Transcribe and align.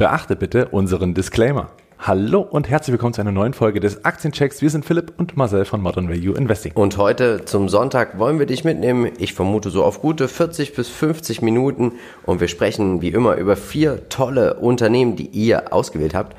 Beachte 0.00 0.34
bitte 0.34 0.68
unseren 0.68 1.12
Disclaimer. 1.12 1.72
Hallo 1.98 2.40
und 2.40 2.70
herzlich 2.70 2.92
willkommen 2.92 3.12
zu 3.12 3.20
einer 3.20 3.32
neuen 3.32 3.52
Folge 3.52 3.80
des 3.80 4.02
Aktienchecks. 4.02 4.62
Wir 4.62 4.70
sind 4.70 4.86
Philipp 4.86 5.12
und 5.18 5.36
Marcel 5.36 5.66
von 5.66 5.82
Modern 5.82 6.08
Value 6.08 6.38
Investing. 6.38 6.72
Und 6.72 6.96
heute 6.96 7.44
zum 7.44 7.68
Sonntag 7.68 8.18
wollen 8.18 8.38
wir 8.38 8.46
dich 8.46 8.64
mitnehmen. 8.64 9.12
Ich 9.18 9.34
vermute 9.34 9.68
so 9.68 9.84
auf 9.84 10.00
gute 10.00 10.26
40 10.26 10.74
bis 10.74 10.88
50 10.88 11.42
Minuten. 11.42 11.92
Und 12.24 12.40
wir 12.40 12.48
sprechen 12.48 13.02
wie 13.02 13.10
immer 13.10 13.36
über 13.36 13.56
vier 13.56 14.08
tolle 14.08 14.54
Unternehmen, 14.54 15.16
die 15.16 15.26
ihr 15.26 15.70
ausgewählt 15.70 16.14
habt. 16.14 16.34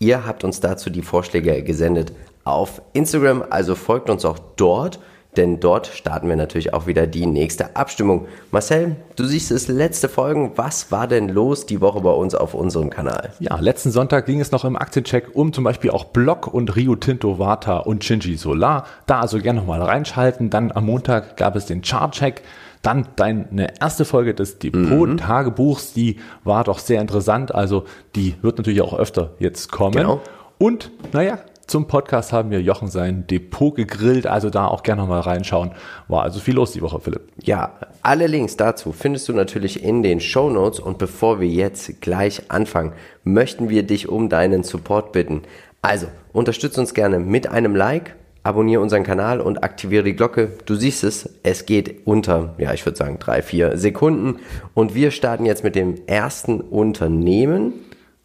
Ihr 0.00 0.26
habt 0.26 0.42
uns 0.42 0.58
dazu 0.58 0.90
die 0.90 1.02
Vorschläge 1.02 1.62
gesendet 1.62 2.12
auf 2.42 2.82
Instagram, 2.94 3.44
also 3.48 3.76
folgt 3.76 4.10
uns 4.10 4.24
auch 4.24 4.40
dort 4.56 4.98
denn 5.36 5.60
dort 5.60 5.86
starten 5.86 6.28
wir 6.28 6.36
natürlich 6.36 6.74
auch 6.74 6.86
wieder 6.86 7.06
die 7.06 7.26
nächste 7.26 7.76
Abstimmung. 7.76 8.26
Marcel, 8.50 8.96
du 9.16 9.24
siehst 9.24 9.50
es, 9.50 9.68
letzte 9.68 10.08
Folgen. 10.08 10.52
Was 10.56 10.90
war 10.90 11.06
denn 11.06 11.28
los 11.28 11.66
die 11.66 11.80
Woche 11.80 12.00
bei 12.00 12.10
uns 12.10 12.34
auf 12.34 12.54
unserem 12.54 12.90
Kanal? 12.90 13.32
Ja, 13.40 13.58
letzten 13.58 13.90
Sonntag 13.90 14.26
ging 14.26 14.40
es 14.40 14.52
noch 14.52 14.64
im 14.64 14.76
Aktiencheck 14.76 15.30
um 15.34 15.52
zum 15.52 15.64
Beispiel 15.64 15.90
auch 15.90 16.04
Block 16.04 16.52
und 16.52 16.76
Rio 16.76 16.96
Tinto 16.96 17.38
Vata 17.38 17.78
und 17.78 18.04
Shinji 18.04 18.36
Solar. 18.36 18.84
Da 19.06 19.20
also 19.20 19.38
gerne 19.38 19.60
nochmal 19.60 19.82
reinschalten. 19.82 20.50
Dann 20.50 20.72
am 20.72 20.86
Montag 20.86 21.36
gab 21.36 21.56
es 21.56 21.66
den 21.66 21.82
Chartcheck. 21.82 22.42
Dann 22.82 23.08
deine 23.16 23.80
erste 23.80 24.04
Folge 24.04 24.34
des 24.34 24.58
Depot-Tagebuchs, 24.58 25.94
die 25.94 26.18
war 26.44 26.64
doch 26.64 26.78
sehr 26.78 27.00
interessant. 27.00 27.54
Also 27.54 27.84
die 28.14 28.34
wird 28.42 28.58
natürlich 28.58 28.82
auch 28.82 28.92
öfter 28.98 29.30
jetzt 29.38 29.72
kommen. 29.72 29.96
Genau. 29.96 30.20
Und 30.58 30.90
naja, 31.12 31.38
zum 31.66 31.86
Podcast 31.86 32.32
haben 32.32 32.50
wir 32.50 32.60
Jochen 32.60 32.88
sein 32.88 33.26
Depot 33.26 33.74
gegrillt, 33.74 34.26
also 34.26 34.50
da 34.50 34.66
auch 34.66 34.82
gerne 34.82 35.04
mal 35.04 35.20
reinschauen. 35.20 35.72
War 36.08 36.22
also 36.22 36.40
viel 36.40 36.54
los 36.54 36.72
die 36.72 36.82
Woche, 36.82 37.00
Philipp. 37.00 37.22
Ja, 37.42 37.74
alle 38.02 38.26
Links 38.26 38.56
dazu 38.56 38.92
findest 38.92 39.28
du 39.28 39.32
natürlich 39.32 39.82
in 39.82 40.02
den 40.02 40.20
Show 40.20 40.50
Notes 40.50 40.80
und 40.80 40.98
bevor 40.98 41.40
wir 41.40 41.48
jetzt 41.48 42.00
gleich 42.00 42.50
anfangen, 42.50 42.92
möchten 43.22 43.68
wir 43.68 43.82
dich 43.82 44.08
um 44.08 44.28
deinen 44.28 44.62
Support 44.62 45.12
bitten. 45.12 45.42
Also, 45.82 46.06
unterstütze 46.32 46.80
uns 46.80 46.94
gerne 46.94 47.18
mit 47.18 47.46
einem 47.48 47.76
Like, 47.76 48.14
abonniere 48.44 48.82
unseren 48.82 49.02
Kanal 49.02 49.40
und 49.40 49.64
aktiviere 49.64 50.04
die 50.04 50.14
Glocke. 50.14 50.52
Du 50.66 50.74
siehst 50.74 51.02
es, 51.02 51.28
es 51.42 51.66
geht 51.66 52.06
unter, 52.06 52.54
ja, 52.58 52.72
ich 52.72 52.84
würde 52.84 52.96
sagen 52.96 53.18
drei, 53.18 53.42
vier 53.42 53.76
Sekunden 53.78 54.36
und 54.74 54.94
wir 54.94 55.10
starten 55.10 55.46
jetzt 55.46 55.64
mit 55.64 55.74
dem 55.74 55.96
ersten 56.06 56.60
Unternehmen, 56.60 57.72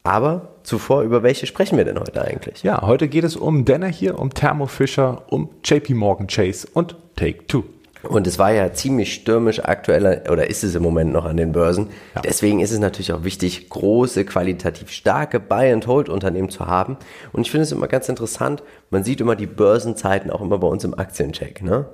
aber 0.03 0.49
zuvor, 0.63 1.03
über 1.03 1.23
welche 1.23 1.45
sprechen 1.45 1.77
wir 1.77 1.85
denn 1.85 1.99
heute 1.99 2.23
eigentlich? 2.23 2.63
Ja, 2.63 2.81
heute 2.81 3.07
geht 3.07 3.23
es 3.23 3.35
um 3.35 3.65
Denner 3.65 3.87
hier, 3.87 4.17
um 4.19 4.33
Thermo 4.33 4.65
Fisher, 4.65 5.23
um 5.29 5.49
JP 5.63 5.93
Morgan 5.93 6.27
Chase 6.27 6.67
und 6.73 6.95
Take 7.15 7.47
Two. 7.47 7.63
Und 8.03 8.27
es 8.27 8.39
war 8.39 8.53
ja 8.53 8.71
ziemlich 8.71 9.13
stürmisch 9.13 9.59
aktuell, 9.59 10.23
oder 10.31 10.49
ist 10.49 10.63
es 10.63 10.73
im 10.73 10.83
Moment 10.83 11.11
noch 11.11 11.25
an 11.25 11.35
den 11.35 11.51
Börsen. 11.51 11.87
Ja. 12.15 12.21
Deswegen 12.21 12.61
ist 12.61 12.71
es 12.71 12.79
natürlich 12.79 13.11
auch 13.11 13.25
wichtig, 13.25 13.67
große, 13.69 14.23
qualitativ 14.23 14.89
starke 14.91 15.41
Buy-and-Hold-Unternehmen 15.41 16.49
zu 16.49 16.65
haben. 16.65 16.95
Und 17.33 17.41
ich 17.41 17.51
finde 17.51 17.63
es 17.63 17.73
immer 17.73 17.89
ganz 17.89 18.07
interessant, 18.07 18.63
man 18.89 19.03
sieht 19.03 19.19
immer 19.19 19.35
die 19.35 19.47
Börsenzeiten 19.47 20.31
auch 20.31 20.39
immer 20.39 20.59
bei 20.59 20.67
uns 20.67 20.85
im 20.85 20.97
Aktiencheck. 20.97 21.61
Ne? 21.61 21.87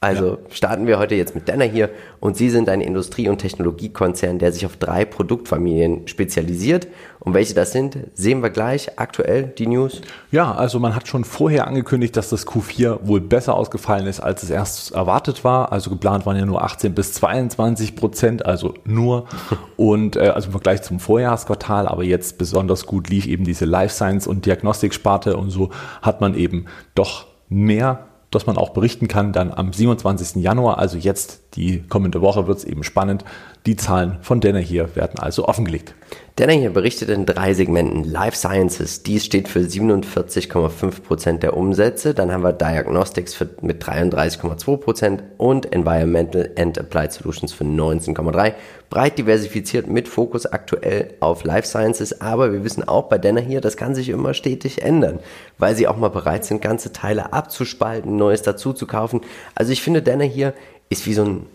Also 0.00 0.32
ja. 0.32 0.38
starten 0.50 0.86
wir 0.86 0.98
heute 0.98 1.14
jetzt 1.14 1.34
mit 1.34 1.48
Denner 1.48 1.64
hier 1.64 1.88
und 2.20 2.36
Sie 2.36 2.50
sind 2.50 2.68
ein 2.68 2.82
Industrie- 2.82 3.28
und 3.28 3.38
Technologiekonzern, 3.38 4.38
der 4.38 4.52
sich 4.52 4.66
auf 4.66 4.76
drei 4.76 5.06
Produktfamilien 5.06 6.06
spezialisiert. 6.06 6.86
Und 7.18 7.32
welche 7.32 7.54
das 7.54 7.72
sind, 7.72 7.96
sehen 8.12 8.42
wir 8.42 8.50
gleich 8.50 8.98
aktuell 8.98 9.44
die 9.44 9.66
News. 9.66 10.02
Ja, 10.30 10.54
also 10.54 10.78
man 10.78 10.94
hat 10.94 11.08
schon 11.08 11.24
vorher 11.24 11.66
angekündigt, 11.66 12.14
dass 12.16 12.28
das 12.28 12.46
Q4 12.46 13.06
wohl 13.06 13.22
besser 13.22 13.54
ausgefallen 13.54 14.06
ist, 14.06 14.20
als 14.20 14.42
es 14.42 14.50
erst 14.50 14.92
erwartet 14.92 15.44
war. 15.44 15.72
Also 15.72 15.88
geplant 15.88 16.26
waren 16.26 16.36
ja 16.36 16.44
nur 16.44 16.62
18 16.62 16.94
bis 16.94 17.14
22 17.14 17.96
Prozent, 17.96 18.44
also 18.44 18.74
nur. 18.84 19.26
Und 19.76 20.16
äh, 20.16 20.28
also 20.28 20.48
im 20.48 20.52
Vergleich 20.52 20.82
zum 20.82 21.00
Vorjahresquartal, 21.00 21.88
aber 21.88 22.04
jetzt 22.04 22.36
besonders 22.36 22.84
gut 22.84 23.08
lief 23.08 23.26
eben 23.26 23.44
diese 23.44 23.64
Life 23.64 23.94
Science 23.94 24.26
und 24.26 24.46
Diagnostiksparte 24.46 25.36
und 25.36 25.50
so 25.50 25.70
hat 26.02 26.20
man 26.20 26.34
eben 26.34 26.66
doch 26.94 27.26
mehr 27.48 28.06
dass 28.30 28.46
man 28.46 28.56
auch 28.56 28.70
berichten 28.70 29.08
kann, 29.08 29.32
dann 29.32 29.52
am 29.52 29.72
27. 29.72 30.42
Januar, 30.42 30.78
also 30.78 30.98
jetzt 30.98 31.56
die 31.56 31.82
kommende 31.82 32.20
Woche 32.20 32.46
wird 32.46 32.58
es 32.58 32.64
eben 32.64 32.82
spannend. 32.82 33.24
Die 33.66 33.74
Zahlen 33.74 34.18
von 34.22 34.40
Denner 34.40 34.60
hier 34.60 34.94
werden 34.94 35.18
also 35.18 35.48
offengelegt. 35.48 35.92
Denner 36.38 36.52
hier 36.52 36.70
berichtet 36.70 37.08
in 37.08 37.26
drei 37.26 37.52
Segmenten. 37.52 38.04
Life 38.04 38.36
Sciences, 38.36 39.02
dies 39.02 39.24
steht 39.24 39.48
für 39.48 39.58
47,5 39.58 41.02
Prozent 41.02 41.42
der 41.42 41.56
Umsätze. 41.56 42.14
Dann 42.14 42.30
haben 42.30 42.44
wir 42.44 42.52
Diagnostics 42.52 43.34
für, 43.34 43.48
mit 43.62 43.82
33,2 43.82 44.76
Prozent 44.76 45.24
und 45.36 45.72
Environmental 45.72 46.48
and 46.56 46.78
Applied 46.78 47.12
Solutions 47.12 47.52
für 47.52 47.64
19,3%. 47.64 48.52
Breit 48.88 49.18
diversifiziert 49.18 49.88
mit 49.88 50.06
Fokus 50.06 50.46
aktuell 50.46 51.14
auf 51.18 51.42
Life 51.42 51.66
Sciences. 51.66 52.20
Aber 52.20 52.52
wir 52.52 52.62
wissen 52.62 52.86
auch 52.86 53.08
bei 53.08 53.18
Denner 53.18 53.40
hier, 53.40 53.60
das 53.60 53.76
kann 53.76 53.96
sich 53.96 54.10
immer 54.10 54.32
stetig 54.32 54.82
ändern, 54.82 55.18
weil 55.58 55.74
sie 55.74 55.88
auch 55.88 55.96
mal 55.96 56.10
bereit 56.10 56.44
sind, 56.44 56.62
ganze 56.62 56.92
Teile 56.92 57.32
abzuspalten, 57.32 58.14
Neues 58.14 58.42
dazu 58.42 58.72
zu 58.72 58.86
kaufen. 58.86 59.22
Also 59.56 59.72
ich 59.72 59.82
finde 59.82 60.02
Denner 60.02 60.24
hier 60.24 60.54
ist 60.88 61.04
wie 61.06 61.14
so 61.14 61.24
ein 61.24 61.46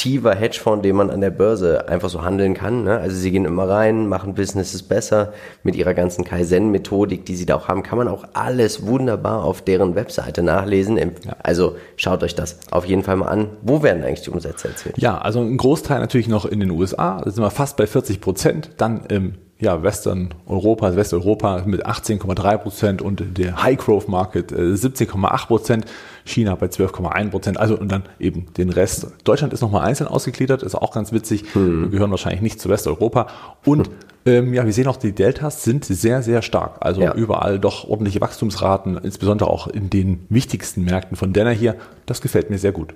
aktiver 0.00 0.34
Hedgefonds, 0.34 0.82
den 0.82 0.96
man 0.96 1.10
an 1.10 1.20
der 1.20 1.28
Börse 1.28 1.86
einfach 1.86 2.08
so 2.08 2.22
handeln 2.22 2.54
kann. 2.54 2.84
Ne? 2.84 2.96
Also 2.96 3.16
sie 3.16 3.30
gehen 3.30 3.44
immer 3.44 3.68
rein, 3.68 4.08
machen 4.08 4.32
Businesses 4.32 4.82
besser. 4.82 5.34
Mit 5.62 5.76
ihrer 5.76 5.92
ganzen 5.92 6.24
Kaizen-Methodik, 6.24 7.26
die 7.26 7.36
sie 7.36 7.44
da 7.44 7.56
auch 7.56 7.68
haben, 7.68 7.82
kann 7.82 7.98
man 7.98 8.08
auch 8.08 8.24
alles 8.32 8.86
wunderbar 8.86 9.44
auf 9.44 9.60
deren 9.60 9.94
Webseite 9.96 10.42
nachlesen. 10.42 10.98
Also 11.42 11.76
schaut 11.96 12.22
euch 12.22 12.34
das 12.34 12.60
auf 12.70 12.86
jeden 12.86 13.02
Fall 13.02 13.16
mal 13.16 13.28
an. 13.28 13.48
Wo 13.60 13.82
werden 13.82 14.02
eigentlich 14.02 14.22
die 14.22 14.30
Umsätze 14.30 14.68
erzielt? 14.68 14.96
Ja, 14.96 15.18
also 15.18 15.40
ein 15.40 15.58
Großteil 15.58 16.00
natürlich 16.00 16.28
noch 16.28 16.46
in 16.46 16.60
den 16.60 16.70
USA. 16.70 17.20
Da 17.22 17.30
sind 17.30 17.44
wir 17.44 17.50
fast 17.50 17.76
bei 17.76 17.86
40 17.86 18.22
Prozent. 18.22 18.70
Dann 18.78 19.04
im 19.10 19.34
ja, 19.60 19.82
Western 19.82 20.30
Europa, 20.46 20.96
Westeuropa 20.96 21.62
mit 21.66 21.86
18,3 21.86 22.58
Prozent 22.58 23.02
und 23.02 23.38
der 23.38 23.62
High 23.62 23.78
Growth 23.78 24.08
Market 24.08 24.52
17,8 24.52 25.42
äh, 25.42 25.46
Prozent, 25.46 25.84
China 26.24 26.54
bei 26.54 26.66
12,1 26.66 27.30
Prozent, 27.30 27.60
also 27.60 27.78
und 27.78 27.92
dann 27.92 28.04
eben 28.18 28.46
den 28.56 28.70
Rest. 28.70 29.08
Deutschland 29.24 29.52
ist 29.52 29.60
nochmal 29.60 29.86
einzeln 29.86 30.08
ausgegliedert, 30.08 30.62
ist 30.62 30.74
auch 30.74 30.92
ganz 30.92 31.12
witzig. 31.12 31.44
Hm. 31.52 31.82
Wir 31.82 31.90
gehören 31.90 32.10
wahrscheinlich 32.10 32.40
nicht 32.40 32.60
zu 32.60 32.70
Westeuropa. 32.70 33.26
Und 33.64 33.88
hm. 33.88 33.94
ähm, 34.24 34.54
ja, 34.54 34.64
wir 34.64 34.72
sehen 34.72 34.86
auch, 34.86 34.96
die 34.96 35.12
Deltas 35.12 35.62
sind 35.62 35.84
sehr, 35.84 36.22
sehr 36.22 36.40
stark. 36.40 36.78
Also 36.80 37.02
ja. 37.02 37.14
überall 37.14 37.58
doch 37.58 37.88
ordentliche 37.88 38.20
Wachstumsraten, 38.20 38.98
insbesondere 38.98 39.50
auch 39.50 39.66
in 39.66 39.90
den 39.90 40.24
wichtigsten 40.30 40.84
Märkten 40.84 41.16
von 41.16 41.34
Denner 41.34 41.52
hier. 41.52 41.76
Das 42.06 42.22
gefällt 42.22 42.48
mir 42.48 42.58
sehr 42.58 42.72
gut. 42.72 42.94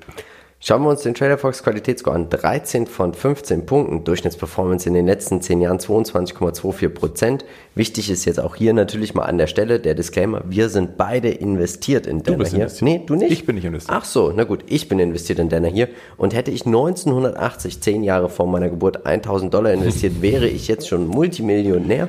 Schauen 0.60 0.82
wir 0.82 0.88
uns 0.88 1.02
den 1.02 1.12
TraderFox 1.12 1.62
Qualitätsscore 1.62 2.16
an. 2.16 2.30
13 2.30 2.86
von 2.86 3.12
15 3.12 3.66
Punkten. 3.66 4.04
Durchschnittsperformance 4.04 4.88
in 4.88 4.94
den 4.94 5.04
letzten 5.04 5.42
10 5.42 5.60
Jahren 5.60 5.78
22,24 5.78 6.88
Prozent. 6.88 7.44
Wichtig 7.74 8.10
ist 8.10 8.24
jetzt 8.24 8.40
auch 8.40 8.56
hier 8.56 8.72
natürlich 8.72 9.14
mal 9.14 9.24
an 9.24 9.36
der 9.36 9.46
Stelle 9.46 9.78
der 9.78 9.94
Disclaimer. 9.94 10.42
Wir 10.48 10.70
sind 10.70 10.96
beide 10.96 11.28
investiert 11.28 12.06
in 12.06 12.22
Denner 12.22 12.46
hier. 12.46 12.60
Investiert. 12.60 12.82
Nee, 12.82 13.02
du 13.04 13.14
nicht? 13.14 13.32
Ich 13.32 13.44
bin 13.44 13.56
nicht 13.56 13.66
investiert. 13.66 13.94
Ach 13.94 14.06
so, 14.06 14.32
na 14.34 14.44
gut. 14.44 14.64
Ich 14.66 14.88
bin 14.88 14.98
investiert 14.98 15.38
in 15.38 15.50
Denner 15.50 15.68
hier. 15.68 15.88
Und 16.16 16.32
hätte 16.32 16.50
ich 16.50 16.64
1980, 16.64 17.82
10 17.82 18.02
Jahre 18.02 18.30
vor 18.30 18.46
meiner 18.46 18.70
Geburt, 18.70 19.04
1000 19.04 19.52
Dollar 19.52 19.72
investiert, 19.72 20.22
wäre 20.22 20.48
ich 20.48 20.68
jetzt 20.68 20.88
schon 20.88 21.06
Multimillionär. 21.06 22.08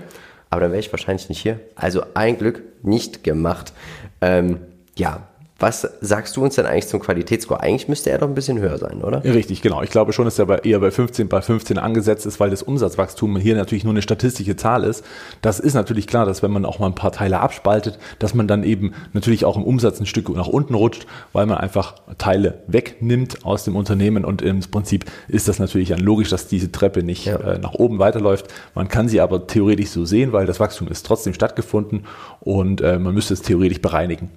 Aber 0.49 0.61
dann 0.61 0.71
wäre 0.71 0.79
ich 0.79 0.93
wahrscheinlich 0.93 1.27
nicht 1.27 1.41
hier. 1.41 1.59
Also 1.75 2.03
ein 2.13 2.37
Glück 2.37 2.63
nicht 2.83 3.25
gemacht. 3.25 3.73
Ähm, 4.21 4.59
ja, 4.95 5.27
was 5.57 5.87
sagst 6.01 6.35
du 6.35 6.43
uns 6.43 6.55
denn 6.55 6.65
eigentlich 6.65 6.87
zum 6.87 6.99
Qualitätsscore? 6.99 7.61
Eigentlich 7.61 7.87
müsste 7.87 8.09
er 8.09 8.17
doch 8.17 8.27
ein 8.27 8.35
bisschen 8.35 8.59
höher 8.59 8.77
sein, 8.77 9.01
oder? 9.01 9.23
Richtig, 9.23 9.61
genau. 9.61 9.81
Ich 9.83 9.89
glaube 9.89 10.11
schon, 10.11 10.25
dass 10.25 10.37
er 10.37 10.47
bei, 10.47 10.57
eher 10.57 10.79
bei 10.79 10.91
15, 10.91 11.29
bei 11.29 11.41
15 11.41 11.77
angesetzt 11.77 12.25
ist, 12.25 12.41
weil 12.41 12.49
das 12.49 12.61
Umsatzwachstum 12.61 13.37
hier 13.37 13.55
natürlich 13.55 13.85
nur 13.85 13.93
eine 13.93 14.01
statistische 14.01 14.57
Zahl 14.57 14.83
ist. 14.83 15.05
Das 15.41 15.61
ist 15.61 15.73
natürlich 15.73 16.07
klar, 16.07 16.25
dass 16.25 16.43
wenn 16.43 16.51
man 16.51 16.65
auch 16.65 16.79
mal 16.79 16.87
ein 16.87 16.95
paar 16.95 17.13
Teile 17.13 17.39
abspaltet, 17.39 17.97
dass 18.19 18.33
man 18.33 18.49
dann 18.49 18.63
eben 18.63 18.93
natürlich 19.13 19.45
auch 19.45 19.55
im 19.55 19.63
Umsatz 19.63 20.01
ein 20.01 20.05
Stück 20.05 20.27
nach 20.35 20.47
unten 20.47 20.73
rutscht, 20.73 21.07
weil 21.31 21.45
man 21.45 21.57
einfach 21.57 21.95
Teile 22.17 22.61
wegnimmt 22.67 23.45
aus 23.45 23.63
dem 23.63 23.77
Unternehmen 23.77 24.25
und 24.25 24.41
im 24.41 24.59
Prinzip 24.59 25.05
ist 25.29 25.47
das 25.47 25.59
natürlich 25.59 25.89
dann 25.89 25.99
logisch, 25.99 26.29
dass 26.29 26.47
diese 26.47 26.73
Treppe 26.73 27.01
nicht 27.01 27.27
ja. 27.27 27.37
äh, 27.37 27.59
nach 27.59 27.73
oben 27.73 27.99
weiterläuft. 27.99 28.47
Man 28.73 28.89
kann 28.89 29.07
sie 29.07 29.21
aber 29.21 29.47
theoretisch 29.47 29.89
so 29.89 30.03
sehen, 30.03 30.33
weil 30.33 30.47
das 30.47 30.59
Wachstum 30.59 30.89
ist 30.89 31.05
trotzdem 31.05 31.33
stattgefunden 31.33 32.05
und 32.41 32.81
äh, 32.81 32.99
man 32.99 33.13
müsste 33.13 33.33
es 33.33 33.41
theoretisch 33.41 33.81
bereinigen. 33.81 34.29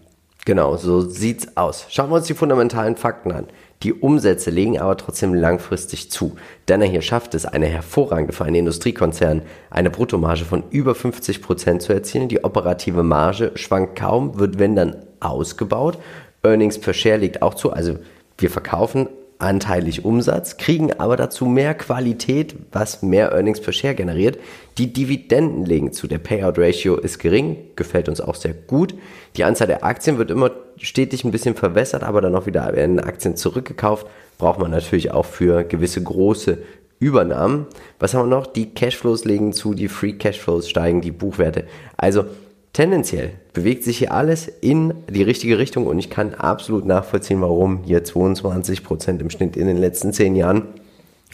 Genau, 0.49 0.79
so 0.79 1.03
sieht's 1.03 1.59
aus. 1.59 1.85
Schauen 1.91 2.09
wir 2.09 2.17
uns 2.17 2.27
die 2.27 2.33
fundamentalen 2.33 2.97
Fakten 2.97 3.33
an. 3.33 3.49
Die 3.83 3.93
Umsätze 3.93 4.49
legen 4.49 4.79
aber 4.79 4.97
trotzdem 4.97 5.35
langfristig 5.35 6.11
zu. 6.11 6.37
Denn 6.69 6.81
er 6.81 6.89
hier 6.89 7.03
schafft 7.03 7.35
es, 7.35 7.45
eine 7.45 7.67
hervorragende 7.67 8.33
für 8.33 8.47
einen 8.47 8.55
Industriekonzern, 8.55 9.43
eine 9.69 9.91
Bruttomarge 9.91 10.47
von 10.47 10.65
über 10.71 10.95
50 10.95 11.43
Prozent 11.43 11.83
zu 11.83 11.93
erzielen. 11.93 12.29
Die 12.29 12.45
operative 12.45 13.03
Marge 13.03 13.53
schwankt 13.57 13.97
kaum, 13.97 14.39
wird 14.39 14.59
wenn 14.59 14.75
dann 14.75 14.97
ausgebaut. 15.21 15.99
Earnings 16.43 16.81
per 16.81 16.95
Share 16.95 17.19
liegt 17.19 17.43
auch 17.43 17.53
zu. 17.53 17.71
Also 17.71 17.99
wir 18.39 18.49
verkaufen 18.49 19.07
anteilig 19.39 20.05
Umsatz, 20.05 20.57
kriegen 20.57 20.93
aber 20.99 21.17
dazu 21.17 21.47
mehr 21.47 21.75
Qualität, 21.75 22.57
was 22.73 23.03
mehr 23.03 23.33
Earnings 23.33 23.61
per 23.61 23.73
Share 23.73 23.95
generiert. 23.95 24.39
Die 24.79 24.93
Dividenden 24.93 25.65
legen 25.65 25.93
zu. 25.93 26.07
Der 26.09 26.19
Payout 26.19 26.59
Ratio 26.59 26.97
ist 26.97 27.19
gering, 27.19 27.57
gefällt 27.77 28.09
uns 28.09 28.21
auch 28.21 28.35
sehr 28.35 28.55
gut. 28.55 28.95
Die 29.37 29.45
Anzahl 29.45 29.67
der 29.67 29.85
Aktien 29.85 30.19
wird 30.19 30.31
immer 30.31 30.51
stetig 30.77 31.25
ein 31.25 31.31
bisschen 31.31 31.55
verwässert, 31.55 32.03
aber 32.03 32.21
dann 32.21 32.35
auch 32.35 32.47
wieder 32.47 32.73
in 32.75 33.01
Aktien 33.01 33.37
zurückgekauft. 33.37 34.07
Braucht 34.39 34.59
man 34.59 34.71
natürlich 34.71 35.11
auch 35.13 35.27
für 35.27 35.65
gewisse 35.65 36.03
große 36.03 36.59
Übernahmen. 37.01 37.67
Was 38.01 38.15
haben 38.15 38.29
wir 38.29 38.37
noch? 38.37 38.47
Die 38.47 38.75
Cashflows 38.75 39.25
legen 39.25 39.53
zu, 39.53 39.75
die 39.75 39.89
Free 39.89 40.15
Cashflows 40.15 40.69
steigen, 40.69 41.01
die 41.01 41.13
Buchwerte. 41.13 41.65
Also 41.97 42.25
tendenziell 42.73 43.33
bewegt 43.53 43.85
sich 43.85 43.99
hier 43.99 44.13
alles 44.13 44.49
in 44.61 44.95
die 45.09 45.23
richtige 45.23 45.59
Richtung 45.59 45.87
und 45.87 45.99
ich 45.99 46.11
kann 46.11 46.35
absolut 46.35 46.85
nachvollziehen, 46.87 47.41
warum 47.41 47.85
hier 47.85 48.05
22% 48.05 49.21
im 49.21 49.31
Schnitt 49.31 49.57
in 49.57 49.67
den 49.67 49.79
letzten 49.79 50.13
10 50.13 50.37
Jahren 50.37 50.69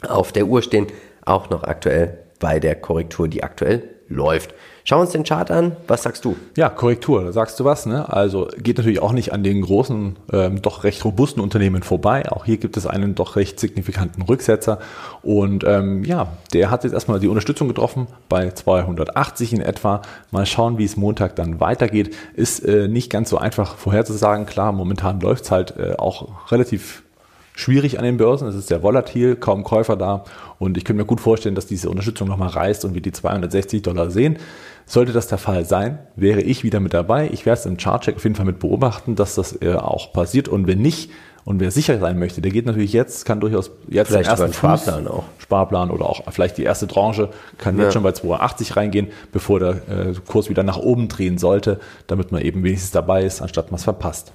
auf 0.07 0.31
der 0.31 0.47
Uhr 0.47 0.61
stehen, 0.61 0.87
auch 1.23 1.49
noch 1.49 1.63
aktuell 1.63 2.19
bei 2.39 2.59
der 2.59 2.75
Korrektur, 2.75 3.27
die 3.27 3.43
aktuell 3.43 3.94
läuft. 4.07 4.53
Schauen 4.87 4.99
wir 4.99 5.03
uns 5.03 5.13
den 5.13 5.23
Chart 5.23 5.49
an. 5.49 5.75
Was 5.87 6.03
sagst 6.03 6.25
du? 6.25 6.35
Ja, 6.55 6.69
Korrektur, 6.69 7.23
da 7.23 7.31
sagst 7.31 7.59
du 7.59 7.65
was. 7.65 7.87
Ne? 7.87 8.07
Also 8.07 8.49
geht 8.55 8.77
natürlich 8.77 9.01
auch 9.01 9.13
nicht 9.13 9.33
an 9.33 9.41
den 9.41 9.63
großen, 9.63 10.15
ähm, 10.31 10.61
doch 10.61 10.83
recht 10.83 11.03
robusten 11.03 11.41
Unternehmen 11.41 11.81
vorbei. 11.81 12.31
Auch 12.31 12.45
hier 12.45 12.57
gibt 12.57 12.77
es 12.77 12.85
einen 12.85 13.15
doch 13.15 13.35
recht 13.35 13.59
signifikanten 13.59 14.21
Rücksetzer. 14.21 14.77
Und 15.23 15.63
ähm, 15.63 16.03
ja, 16.03 16.27
der 16.53 16.69
hat 16.69 16.83
jetzt 16.83 16.93
erstmal 16.93 17.19
die 17.19 17.27
Unterstützung 17.27 17.67
getroffen 17.67 18.05
bei 18.29 18.51
280 18.51 19.53
in 19.53 19.61
etwa. 19.61 20.03
Mal 20.29 20.45
schauen, 20.45 20.77
wie 20.77 20.85
es 20.85 20.97
Montag 20.97 21.35
dann 21.35 21.59
weitergeht. 21.59 22.15
Ist 22.35 22.59
äh, 22.59 22.87
nicht 22.87 23.09
ganz 23.09 23.31
so 23.31 23.39
einfach 23.39 23.77
vorherzusagen. 23.77 24.45
Klar, 24.45 24.71
momentan 24.71 25.19
läuft 25.19 25.45
es 25.45 25.51
halt 25.51 25.77
äh, 25.77 25.95
auch 25.97 26.51
relativ 26.51 27.01
schwierig 27.55 27.97
an 27.97 28.05
den 28.05 28.17
Börsen. 28.17 28.47
Es 28.47 28.55
ist 28.55 28.67
sehr 28.67 28.83
volatil, 28.83 29.35
kaum 29.35 29.63
Käufer 29.63 29.95
da. 29.95 30.23
Und 30.59 30.77
ich 30.77 30.85
könnte 30.85 31.01
mir 31.01 31.07
gut 31.07 31.21
vorstellen, 31.21 31.55
dass 31.55 31.65
diese 31.65 31.89
Unterstützung 31.89 32.27
nochmal 32.27 32.49
reißt 32.49 32.85
und 32.85 32.93
wir 32.93 33.01
die 33.01 33.11
260 33.11 33.81
Dollar 33.81 34.11
sehen. 34.11 34.37
Sollte 34.85 35.13
das 35.13 35.27
der 35.27 35.39
Fall 35.39 35.65
sein, 35.65 35.97
wäre 36.15 36.41
ich 36.41 36.63
wieder 36.63 36.79
mit 36.79 36.93
dabei. 36.93 37.29
Ich 37.31 37.45
werde 37.45 37.59
es 37.59 37.65
im 37.65 37.77
Chartcheck 37.77 38.17
auf 38.17 38.23
jeden 38.23 38.35
Fall 38.35 38.45
mit 38.45 38.59
beobachten, 38.59 39.15
dass 39.15 39.33
das 39.35 39.59
äh, 39.61 39.73
auch 39.73 40.13
passiert. 40.13 40.47
Und 40.47 40.67
wenn 40.67 40.79
nicht, 40.79 41.09
und 41.43 41.59
wer 41.59 41.69
sicher 41.69 41.99
sein 41.99 42.17
möchte, 42.17 42.41
der 42.41 42.51
geht 42.51 42.65
natürlich 42.65 42.91
jetzt, 42.91 43.23
kann 43.23 43.39
durchaus 43.39 43.71
jetzt 43.87 44.07
vielleicht 44.07 44.29
den 44.29 44.31
ersten 44.31 44.53
Sparplan 44.53 45.07
auch. 45.07 45.23
Sparplan 45.37 45.91
oder 45.91 46.05
auch 46.05 46.23
vielleicht 46.31 46.57
die 46.57 46.63
erste 46.63 46.87
Tranche, 46.87 47.29
kann 47.59 47.77
ja. 47.77 47.83
jetzt 47.83 47.93
schon 47.93 48.01
bei 48.01 48.11
280 48.11 48.75
reingehen, 48.75 49.07
bevor 49.31 49.59
der 49.59 49.69
äh, 49.69 50.13
Kurs 50.27 50.49
wieder 50.49 50.63
nach 50.63 50.77
oben 50.77 51.07
drehen 51.07 51.37
sollte, 51.37 51.79
damit 52.07 52.31
man 52.31 52.41
eben 52.41 52.63
wenigstens 52.63 52.91
dabei 52.91 53.23
ist, 53.23 53.41
anstatt 53.41 53.69
man 53.69 53.77
es 53.77 53.83
verpasst. 53.83 54.33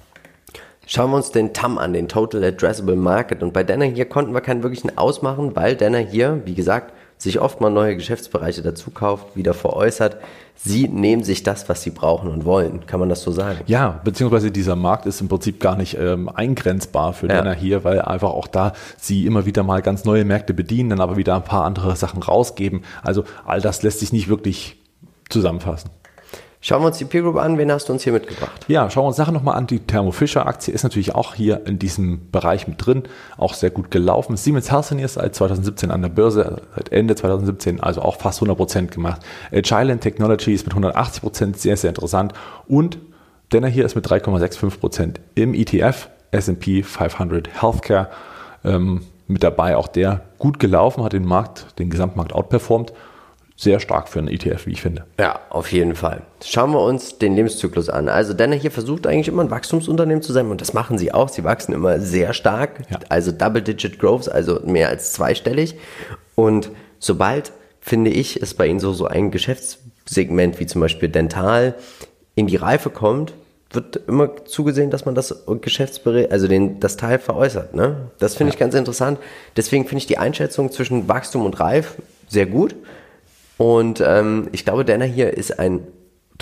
Schauen 0.87 1.11
wir 1.11 1.17
uns 1.17 1.31
den 1.31 1.53
TAM 1.53 1.77
an, 1.77 1.93
den 1.93 2.07
Total 2.07 2.43
Addressable 2.43 2.95
Market. 2.95 3.43
Und 3.43 3.53
bei 3.53 3.63
Denner 3.63 3.85
hier 3.85 4.05
konnten 4.05 4.33
wir 4.33 4.41
keinen 4.41 4.63
wirklichen 4.63 4.97
ausmachen, 4.97 5.55
weil 5.55 5.75
Denner 5.75 5.99
hier, 5.99 6.41
wie 6.45 6.55
gesagt, 6.55 6.93
sich 7.21 7.39
oft 7.39 7.61
mal 7.61 7.69
neue 7.69 7.95
Geschäftsbereiche 7.95 8.63
dazu 8.63 8.89
kauft, 8.89 9.35
wieder 9.35 9.53
veräußert. 9.53 10.17
Sie 10.55 10.87
nehmen 10.87 11.23
sich 11.23 11.43
das, 11.43 11.69
was 11.69 11.83
sie 11.83 11.91
brauchen 11.91 12.29
und 12.31 12.45
wollen. 12.45 12.85
Kann 12.87 12.99
man 12.99 13.09
das 13.09 13.21
so 13.21 13.31
sagen? 13.31 13.59
Ja, 13.67 14.01
beziehungsweise 14.03 14.49
dieser 14.49 14.75
Markt 14.75 15.05
ist 15.05 15.21
im 15.21 15.27
Prinzip 15.27 15.59
gar 15.59 15.75
nicht 15.75 15.97
ähm, 15.99 16.29
eingrenzbar 16.29 17.13
für 17.13 17.27
ja. 17.27 17.35
Denner 17.35 17.53
hier, 17.53 17.83
weil 17.83 18.01
einfach 18.01 18.31
auch 18.31 18.47
da 18.47 18.73
sie 18.97 19.27
immer 19.27 19.45
wieder 19.45 19.61
mal 19.61 19.83
ganz 19.83 20.03
neue 20.03 20.25
Märkte 20.25 20.55
bedienen, 20.55 20.89
dann 20.89 20.99
aber 20.99 21.15
wieder 21.15 21.35
ein 21.35 21.43
paar 21.43 21.63
andere 21.63 21.95
Sachen 21.95 22.23
rausgeben. 22.23 22.83
Also 23.03 23.23
all 23.45 23.61
das 23.61 23.83
lässt 23.83 23.99
sich 23.99 24.11
nicht 24.11 24.27
wirklich 24.27 24.77
zusammenfassen. 25.29 25.91
Schauen 26.63 26.83
wir 26.83 26.87
uns 26.87 26.99
die 26.99 27.05
Peer 27.05 27.23
Group 27.23 27.37
an. 27.37 27.57
Wen 27.57 27.71
hast 27.71 27.89
du 27.89 27.93
uns 27.93 28.03
hier 28.03 28.13
mitgebracht? 28.13 28.65
Ja, 28.67 28.87
schauen 28.91 29.05
wir 29.05 29.07
uns 29.07 29.17
Sachen 29.17 29.33
nochmal 29.33 29.55
an. 29.55 29.65
Die 29.65 29.79
Thermo 29.79 30.11
Fisher 30.11 30.45
Aktie 30.45 30.71
ist 30.71 30.83
natürlich 30.83 31.15
auch 31.15 31.33
hier 31.33 31.65
in 31.65 31.79
diesem 31.79 32.29
Bereich 32.31 32.67
mit 32.67 32.85
drin. 32.85 33.01
Auch 33.37 33.55
sehr 33.55 33.71
gut 33.71 33.89
gelaufen. 33.89 34.37
Siemens 34.37 34.71
Healthineers 34.71 35.15
seit 35.15 35.33
2017 35.33 35.89
an 35.89 36.03
der 36.03 36.09
Börse, 36.09 36.61
seit 36.75 36.91
Ende 36.91 37.15
2017, 37.15 37.81
also 37.81 38.03
auch 38.03 38.17
fast 38.17 38.37
100 38.37 38.55
Prozent 38.55 38.91
gemacht. 38.91 39.23
Agile 39.51 39.97
Technologies 39.97 40.63
mit 40.63 40.73
180 40.73 41.23
Prozent, 41.23 41.57
sehr, 41.57 41.77
sehr 41.77 41.89
interessant. 41.89 42.33
Und 42.67 42.99
Denner 43.51 43.67
hier 43.67 43.83
ist 43.83 43.95
mit 43.95 44.05
3,65 44.05 44.79
Prozent 44.79 45.19
im 45.33 45.55
ETF 45.55 46.09
S&P 46.29 46.83
500 46.83 47.59
Healthcare 47.59 48.09
ähm, 48.63 49.01
mit 49.27 49.41
dabei. 49.41 49.77
Auch 49.77 49.87
der 49.87 50.21
gut 50.37 50.59
gelaufen, 50.59 51.03
hat 51.03 51.13
den 51.13 51.25
Markt, 51.25 51.79
den 51.79 51.89
Gesamtmarkt 51.89 52.33
outperformt 52.33 52.93
sehr 53.61 53.79
stark 53.79 54.09
für 54.09 54.17
einen 54.17 54.27
ETF, 54.27 54.65
wie 54.65 54.71
ich 54.71 54.81
finde. 54.81 55.05
Ja, 55.19 55.39
auf 55.51 55.71
jeden 55.71 55.93
Fall. 55.95 56.23
Schauen 56.43 56.71
wir 56.71 56.81
uns 56.81 57.19
den 57.19 57.35
Lebenszyklus 57.35 57.89
an. 57.89 58.09
Also 58.09 58.33
Denner 58.33 58.55
hier 58.55 58.71
versucht 58.71 59.05
eigentlich 59.05 59.27
immer 59.27 59.43
ein 59.43 59.51
Wachstumsunternehmen 59.51 60.23
zu 60.23 60.33
sein 60.33 60.47
und 60.47 60.61
das 60.61 60.73
machen 60.73 60.97
sie 60.97 61.13
auch. 61.13 61.29
Sie 61.29 61.43
wachsen 61.43 61.71
immer 61.71 61.99
sehr 61.99 62.33
stark, 62.33 62.81
ja. 62.89 62.97
also 63.09 63.31
Double-Digit 63.31 63.99
Growth, 63.99 64.27
also 64.29 64.61
mehr 64.65 64.89
als 64.89 65.13
zweistellig. 65.13 65.75
Und 66.33 66.71
sobald, 66.97 67.51
finde 67.81 68.09
ich, 68.09 68.41
es 68.41 68.55
bei 68.55 68.65
ihnen 68.65 68.79
so, 68.79 68.93
so 68.93 69.05
ein 69.05 69.29
Geschäftssegment 69.29 70.59
wie 70.59 70.65
zum 70.65 70.81
Beispiel 70.81 71.09
Dental 71.09 71.75
in 72.33 72.47
die 72.47 72.55
Reife 72.55 72.89
kommt, 72.89 73.35
wird 73.69 73.95
immer 74.07 74.43
zugesehen, 74.45 74.89
dass 74.89 75.05
man 75.05 75.13
das 75.13 75.45
Geschäftsbericht, 75.61 76.31
also 76.31 76.47
den, 76.47 76.79
das 76.79 76.97
Teil 76.97 77.19
veräußert. 77.19 77.75
Ne? 77.75 78.09
Das 78.17 78.33
finde 78.33 78.49
ja. 78.49 78.55
ich 78.55 78.59
ganz 78.59 78.73
interessant. 78.73 79.19
Deswegen 79.55 79.83
finde 79.83 79.99
ich 79.99 80.07
die 80.07 80.17
Einschätzung 80.17 80.71
zwischen 80.71 81.07
Wachstum 81.07 81.45
und 81.45 81.59
Reif 81.59 81.97
sehr 82.27 82.47
gut. 82.47 82.75
Und 83.61 84.03
ähm, 84.05 84.47
ich 84.51 84.65
glaube, 84.65 84.85
Denner 84.85 85.05
hier 85.05 85.37
ist 85.37 85.59
ein 85.59 85.81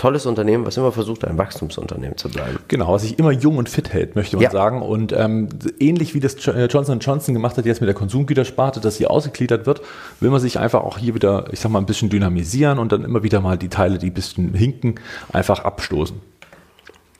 tolles 0.00 0.24
Unternehmen, 0.24 0.64
was 0.64 0.78
immer 0.78 0.92
versucht, 0.92 1.26
ein 1.26 1.36
Wachstumsunternehmen 1.36 2.16
zu 2.16 2.30
bleiben. 2.30 2.58
Genau, 2.68 2.94
was 2.94 3.02
sich 3.02 3.18
immer 3.18 3.32
jung 3.32 3.58
und 3.58 3.68
fit 3.68 3.92
hält, 3.92 4.16
möchte 4.16 4.36
man 4.36 4.44
ja. 4.44 4.50
sagen. 4.50 4.80
Und 4.80 5.12
ähm, 5.12 5.50
ähnlich 5.78 6.14
wie 6.14 6.20
das 6.20 6.34
äh, 6.46 6.66
Johnson 6.66 7.00
Johnson 7.00 7.34
gemacht 7.34 7.58
hat 7.58 7.66
jetzt 7.66 7.82
mit 7.82 7.88
der 7.88 7.94
Konsumgütersparte, 7.94 8.80
dass 8.80 8.96
sie 8.96 9.06
ausgegliedert 9.06 9.66
wird, 9.66 9.82
will 10.20 10.30
man 10.30 10.40
sich 10.40 10.58
einfach 10.58 10.82
auch 10.82 10.96
hier 10.96 11.14
wieder, 11.14 11.44
ich 11.52 11.60
sag 11.60 11.70
mal, 11.70 11.78
ein 11.78 11.86
bisschen 11.86 12.08
dynamisieren 12.08 12.78
und 12.78 12.92
dann 12.92 13.04
immer 13.04 13.22
wieder 13.22 13.42
mal 13.42 13.58
die 13.58 13.68
Teile, 13.68 13.98
die 13.98 14.06
ein 14.06 14.14
bisschen 14.14 14.54
hinken, 14.54 14.94
einfach 15.30 15.60
abstoßen. 15.60 16.16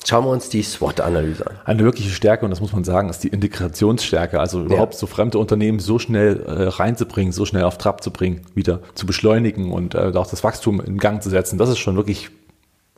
Schauen 0.06 0.24
wir 0.24 0.30
uns 0.30 0.48
die 0.48 0.62
SWOT-Analyse 0.62 1.46
an. 1.46 1.58
Eine 1.64 1.84
wirkliche 1.84 2.10
Stärke, 2.10 2.44
und 2.44 2.50
das 2.50 2.60
muss 2.60 2.72
man 2.72 2.84
sagen, 2.84 3.10
ist 3.10 3.22
die 3.22 3.28
Integrationsstärke. 3.28 4.40
Also 4.40 4.62
überhaupt 4.62 4.94
ja. 4.94 5.00
so 5.00 5.06
fremde 5.06 5.38
Unternehmen 5.38 5.78
so 5.78 5.98
schnell 5.98 6.42
äh, 6.46 6.68
reinzubringen, 6.68 7.32
so 7.32 7.44
schnell 7.44 7.64
auf 7.64 7.78
Trab 7.78 8.02
zu 8.02 8.10
bringen, 8.10 8.40
wieder 8.54 8.80
zu 8.94 9.06
beschleunigen 9.06 9.72
und 9.72 9.94
äh, 9.94 10.12
auch 10.14 10.26
das 10.26 10.42
Wachstum 10.42 10.80
in 10.80 10.98
Gang 10.98 11.22
zu 11.22 11.28
setzen. 11.28 11.58
Das 11.58 11.68
ist 11.68 11.78
schon 11.78 11.96
wirklich 11.96 12.30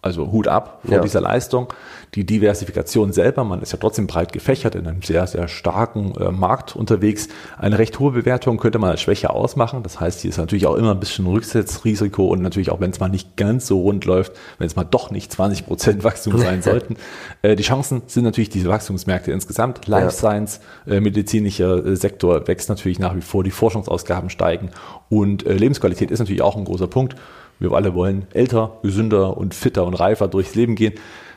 also 0.02 0.32
Hut 0.32 0.48
ab 0.48 0.80
vor 0.84 0.96
ja. 0.96 1.00
dieser 1.00 1.20
Leistung. 1.20 1.72
Die 2.14 2.26
Diversifikation 2.26 3.12
selber, 3.12 3.44
man 3.44 3.62
ist 3.62 3.72
ja 3.72 3.78
trotzdem 3.78 4.08
breit 4.08 4.32
gefächert 4.32 4.74
in 4.74 4.86
einem 4.86 5.00
sehr, 5.00 5.26
sehr 5.26 5.48
starken 5.48 6.12
äh, 6.16 6.30
Markt 6.30 6.76
unterwegs. 6.76 7.28
Eine 7.56 7.78
recht 7.78 7.98
hohe 8.00 8.10
Bewertung 8.10 8.58
könnte 8.58 8.80
man 8.80 8.90
als 8.90 9.00
Schwäche 9.00 9.30
ausmachen. 9.30 9.82
Das 9.84 10.00
heißt, 10.00 10.20
hier 10.20 10.30
ist 10.30 10.36
natürlich 10.36 10.66
auch 10.66 10.74
immer 10.74 10.90
ein 10.90 11.00
bisschen 11.00 11.26
Rücksetzrisiko 11.26 12.26
und 12.26 12.42
natürlich 12.42 12.70
auch, 12.70 12.80
wenn 12.80 12.90
es 12.90 13.00
mal 13.00 13.08
nicht 13.08 13.36
ganz 13.36 13.68
so 13.68 13.80
rund 13.80 14.04
läuft, 14.04 14.32
wenn 14.58 14.66
es 14.66 14.76
mal 14.76 14.84
doch 14.84 15.10
nicht 15.10 15.32
20 15.32 15.66
Prozent 15.66 16.04
Wachstum 16.04 16.36
sein 16.36 16.62
sollten. 16.62 16.96
Äh, 17.42 17.54
die 17.54 17.62
Chancen 17.62 18.02
sind 18.08 18.24
natürlich 18.24 18.50
diese 18.50 18.68
Wachstumsmärkte 18.68 19.30
insgesamt. 19.30 19.86
Life 19.86 20.04
ja. 20.06 20.10
Science, 20.10 20.60
äh, 20.86 21.00
medizinischer 21.00 21.86
äh, 21.86 21.96
Sektor 21.96 22.46
wächst 22.48 22.68
natürlich 22.68 22.98
nach 22.98 23.14
wie 23.14 23.20
vor, 23.20 23.44
die 23.44 23.52
Forschungsausgaben 23.52 24.30
steigen 24.30 24.70
und 25.08 25.46
äh, 25.46 25.52
Lebensqualität 25.52 26.10
ist 26.10 26.18
natürlich 26.18 26.42
auch 26.42 26.56
ein 26.56 26.64
großer 26.64 26.88
Punkt. 26.88 27.16
Wir 27.62 27.72
alle 27.72 27.94
wollen 27.94 28.26
älter, 28.32 28.78
gesünder 28.82 29.36
und 29.36 29.54
fitter 29.54 29.84
und 29.86 29.94
reifer 29.94 30.26
durchs 30.26 30.56
Leben 30.56 30.74
gehen. 30.74 30.94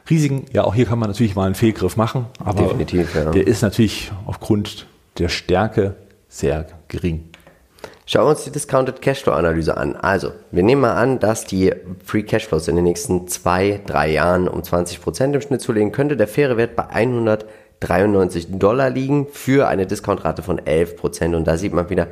Risiken, 0.09 0.45
ja, 0.51 0.63
auch 0.63 0.73
hier 0.73 0.85
kann 0.85 0.97
man 0.97 1.09
natürlich 1.09 1.35
mal 1.35 1.45
einen 1.45 1.55
Fehlgriff 1.55 1.97
machen, 1.97 2.25
aber 2.43 2.63
Definitiv, 2.63 3.13
ja. 3.13 3.29
der 3.29 3.45
ist 3.45 3.61
natürlich 3.61 4.11
aufgrund 4.25 4.87
der 5.19 5.29
Stärke 5.29 5.95
sehr 6.27 6.65
gering. 6.87 7.29
Schauen 8.07 8.25
wir 8.25 8.29
uns 8.29 8.43
die 8.43 8.51
Discounted 8.51 9.01
Cashflow 9.01 9.33
Analyse 9.33 9.77
an. 9.77 9.95
Also, 9.95 10.31
wir 10.51 10.63
nehmen 10.63 10.81
mal 10.81 10.93
an, 10.93 11.19
dass 11.19 11.45
die 11.45 11.73
Free 12.03 12.23
Cashflows 12.23 12.67
in 12.67 12.75
den 12.75 12.85
nächsten 12.85 13.27
zwei, 13.27 13.81
drei 13.85 14.11
Jahren 14.11 14.47
um 14.47 14.63
20 14.63 15.01
Prozent 15.01 15.35
im 15.35 15.41
Schnitt 15.41 15.61
zulegen, 15.61 15.91
könnte 15.91 16.17
der 16.17 16.27
faire 16.27 16.57
Wert 16.57 16.75
bei 16.75 16.87
193 16.87 18.47
Dollar 18.59 18.89
liegen 18.89 19.27
für 19.31 19.67
eine 19.67 19.87
Discountrate 19.87 20.43
von 20.43 20.63
11 20.63 20.97
Prozent. 20.97 21.35
Und 21.35 21.45
da 21.47 21.57
sieht 21.57 21.73
man 21.73 21.89
wieder, 21.89 22.07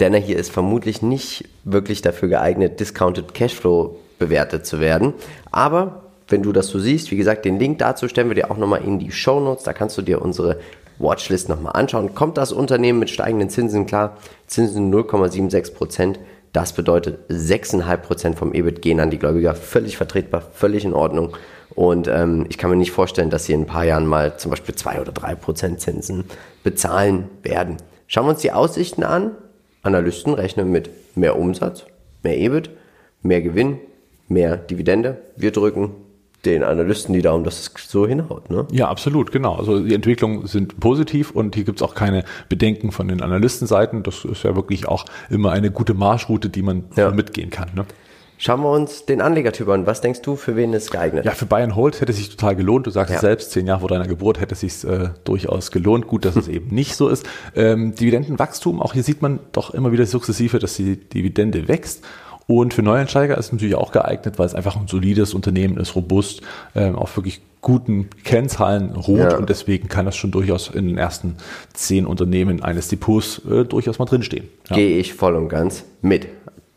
Denner 0.00 0.18
hier 0.18 0.38
ist 0.38 0.50
vermutlich 0.50 1.02
nicht 1.02 1.44
wirklich 1.64 2.02
dafür 2.02 2.28
geeignet, 2.28 2.80
Discounted 2.80 3.34
Cashflow 3.34 3.96
bewertet 4.18 4.66
zu 4.66 4.80
werden. 4.80 5.14
Aber 5.50 6.02
wenn 6.28 6.42
du 6.42 6.52
das 6.52 6.68
so 6.68 6.78
siehst, 6.78 7.10
wie 7.10 7.16
gesagt, 7.16 7.44
den 7.44 7.58
Link 7.58 7.78
dazu 7.78 8.08
stellen 8.08 8.28
wir 8.28 8.34
dir 8.34 8.50
auch 8.50 8.56
nochmal 8.56 8.82
in 8.82 8.98
die 8.98 9.12
Show 9.12 9.40
Notes. 9.40 9.64
Da 9.64 9.72
kannst 9.72 9.98
du 9.98 10.02
dir 10.02 10.22
unsere 10.22 10.58
Watchlist 10.98 11.48
nochmal 11.48 11.72
anschauen. 11.74 12.14
Kommt 12.14 12.38
das 12.38 12.52
Unternehmen 12.52 12.98
mit 12.98 13.10
steigenden 13.10 13.50
Zinsen 13.50 13.86
klar? 13.86 14.16
Zinsen 14.46 14.92
0,76 14.92 15.74
Prozent. 15.74 16.18
Das 16.52 16.72
bedeutet 16.72 17.18
6,5 17.30 17.96
Prozent 17.98 18.38
vom 18.38 18.52
EBIT 18.52 18.82
gehen 18.82 19.00
an 19.00 19.10
die 19.10 19.18
Gläubiger. 19.18 19.54
Völlig 19.54 19.96
vertretbar, 19.96 20.42
völlig 20.52 20.84
in 20.84 20.94
Ordnung. 20.94 21.36
Und 21.74 22.08
ähm, 22.08 22.46
ich 22.48 22.58
kann 22.58 22.70
mir 22.70 22.76
nicht 22.76 22.90
vorstellen, 22.90 23.30
dass 23.30 23.44
sie 23.44 23.52
in 23.52 23.62
ein 23.62 23.66
paar 23.66 23.84
Jahren 23.84 24.06
mal 24.06 24.36
zum 24.36 24.50
Beispiel 24.50 24.74
2 24.74 25.00
oder 25.00 25.12
3 25.12 25.34
Prozent 25.36 25.80
Zinsen 25.80 26.24
bezahlen 26.64 27.28
werden. 27.42 27.76
Schauen 28.08 28.26
wir 28.26 28.30
uns 28.30 28.40
die 28.40 28.52
Aussichten 28.52 29.04
an. 29.04 29.32
Analysten 29.82 30.34
rechnen 30.34 30.70
mit 30.70 30.90
mehr 31.16 31.38
Umsatz, 31.38 31.84
mehr 32.22 32.38
EBIT, 32.38 32.70
mehr 33.22 33.42
Gewinn, 33.42 33.78
mehr 34.28 34.56
Dividende. 34.56 35.18
Wir 35.36 35.52
drücken 35.52 35.92
den 36.44 36.62
Analysten 36.62 37.12
die 37.12 37.22
Daumen, 37.22 37.44
dass 37.44 37.60
es 37.60 37.72
so 37.88 38.06
hinhaut. 38.06 38.50
Ne? 38.50 38.66
Ja, 38.72 38.88
absolut, 38.88 39.30
genau. 39.30 39.56
Also 39.56 39.80
die 39.80 39.94
Entwicklungen 39.94 40.46
sind 40.46 40.80
positiv 40.80 41.32
und 41.32 41.54
hier 41.54 41.64
gibt 41.64 41.80
es 41.80 41.82
auch 41.82 41.94
keine 41.94 42.24
Bedenken 42.48 42.92
von 42.92 43.08
den 43.08 43.20
Analystenseiten. 43.20 44.02
Das 44.02 44.24
ist 44.24 44.42
ja 44.42 44.56
wirklich 44.56 44.88
auch 44.88 45.04
immer 45.28 45.52
eine 45.52 45.70
gute 45.70 45.92
Marschroute, 45.92 46.48
die 46.48 46.62
man 46.62 46.84
ja. 46.96 47.10
mitgehen 47.10 47.50
kann. 47.50 47.70
Ne? 47.74 47.84
Schauen 48.42 48.62
wir 48.62 48.70
uns 48.70 49.04
den 49.04 49.20
Anlegertyp 49.20 49.68
an. 49.68 49.84
Was 49.86 50.00
denkst 50.00 50.22
du, 50.22 50.34
für 50.34 50.56
wen 50.56 50.72
ist 50.72 50.90
geeignet? 50.90 51.26
Ja, 51.26 51.32
für 51.32 51.44
Bayern 51.44 51.76
Hold 51.76 52.00
hätte 52.00 52.10
es 52.10 52.16
sich 52.16 52.30
total 52.30 52.56
gelohnt. 52.56 52.86
Du 52.86 52.90
sagst 52.90 53.10
Ja. 53.10 53.16
es 53.16 53.20
selbst, 53.20 53.50
zehn 53.50 53.66
Jahre 53.66 53.80
vor 53.80 53.90
deiner 53.90 54.06
Geburt 54.06 54.40
hätte 54.40 54.54
es 54.54 54.60
sich 54.60 54.82
äh, 54.90 55.10
durchaus 55.24 55.70
gelohnt. 55.70 56.06
Gut, 56.06 56.24
dass 56.24 56.36
es 56.36 56.48
eben 56.48 56.74
nicht 56.74 56.96
so 56.96 57.08
ist. 57.10 57.26
Ähm, 57.54 57.94
Dividendenwachstum, 57.94 58.80
auch 58.80 58.94
hier 58.94 59.02
sieht 59.02 59.20
man 59.20 59.40
doch 59.52 59.74
immer 59.74 59.92
wieder 59.92 60.06
sukzessive, 60.06 60.58
dass 60.58 60.72
die 60.74 60.96
Dividende 60.96 61.68
wächst. 61.68 62.02
Und 62.46 62.72
für 62.72 62.82
Neueinsteiger 62.82 63.36
ist 63.36 63.46
es 63.46 63.52
natürlich 63.52 63.74
auch 63.74 63.92
geeignet, 63.92 64.38
weil 64.38 64.46
es 64.46 64.54
einfach 64.54 64.74
ein 64.74 64.88
solides 64.88 65.34
Unternehmen 65.34 65.76
ist, 65.76 65.94
robust, 65.94 66.40
ähm, 66.74 66.96
auf 66.96 67.14
wirklich 67.18 67.42
guten 67.60 68.08
Kennzahlen 68.24 68.96
rot 68.96 69.18
Ja. 69.18 69.36
und 69.36 69.50
deswegen 69.50 69.88
kann 69.88 70.06
das 70.06 70.16
schon 70.16 70.30
durchaus 70.30 70.68
in 70.68 70.88
den 70.88 70.96
ersten 70.96 71.36
zehn 71.74 72.06
Unternehmen 72.06 72.62
eines 72.62 72.88
Depots 72.88 73.42
äh, 73.48 73.64
durchaus 73.66 73.98
mal 73.98 74.06
drinstehen. 74.06 74.48
Ja. 74.70 74.76
Gehe 74.76 74.96
ich 74.96 75.12
voll 75.12 75.36
und 75.36 75.50
ganz 75.50 75.84
mit. 76.00 76.26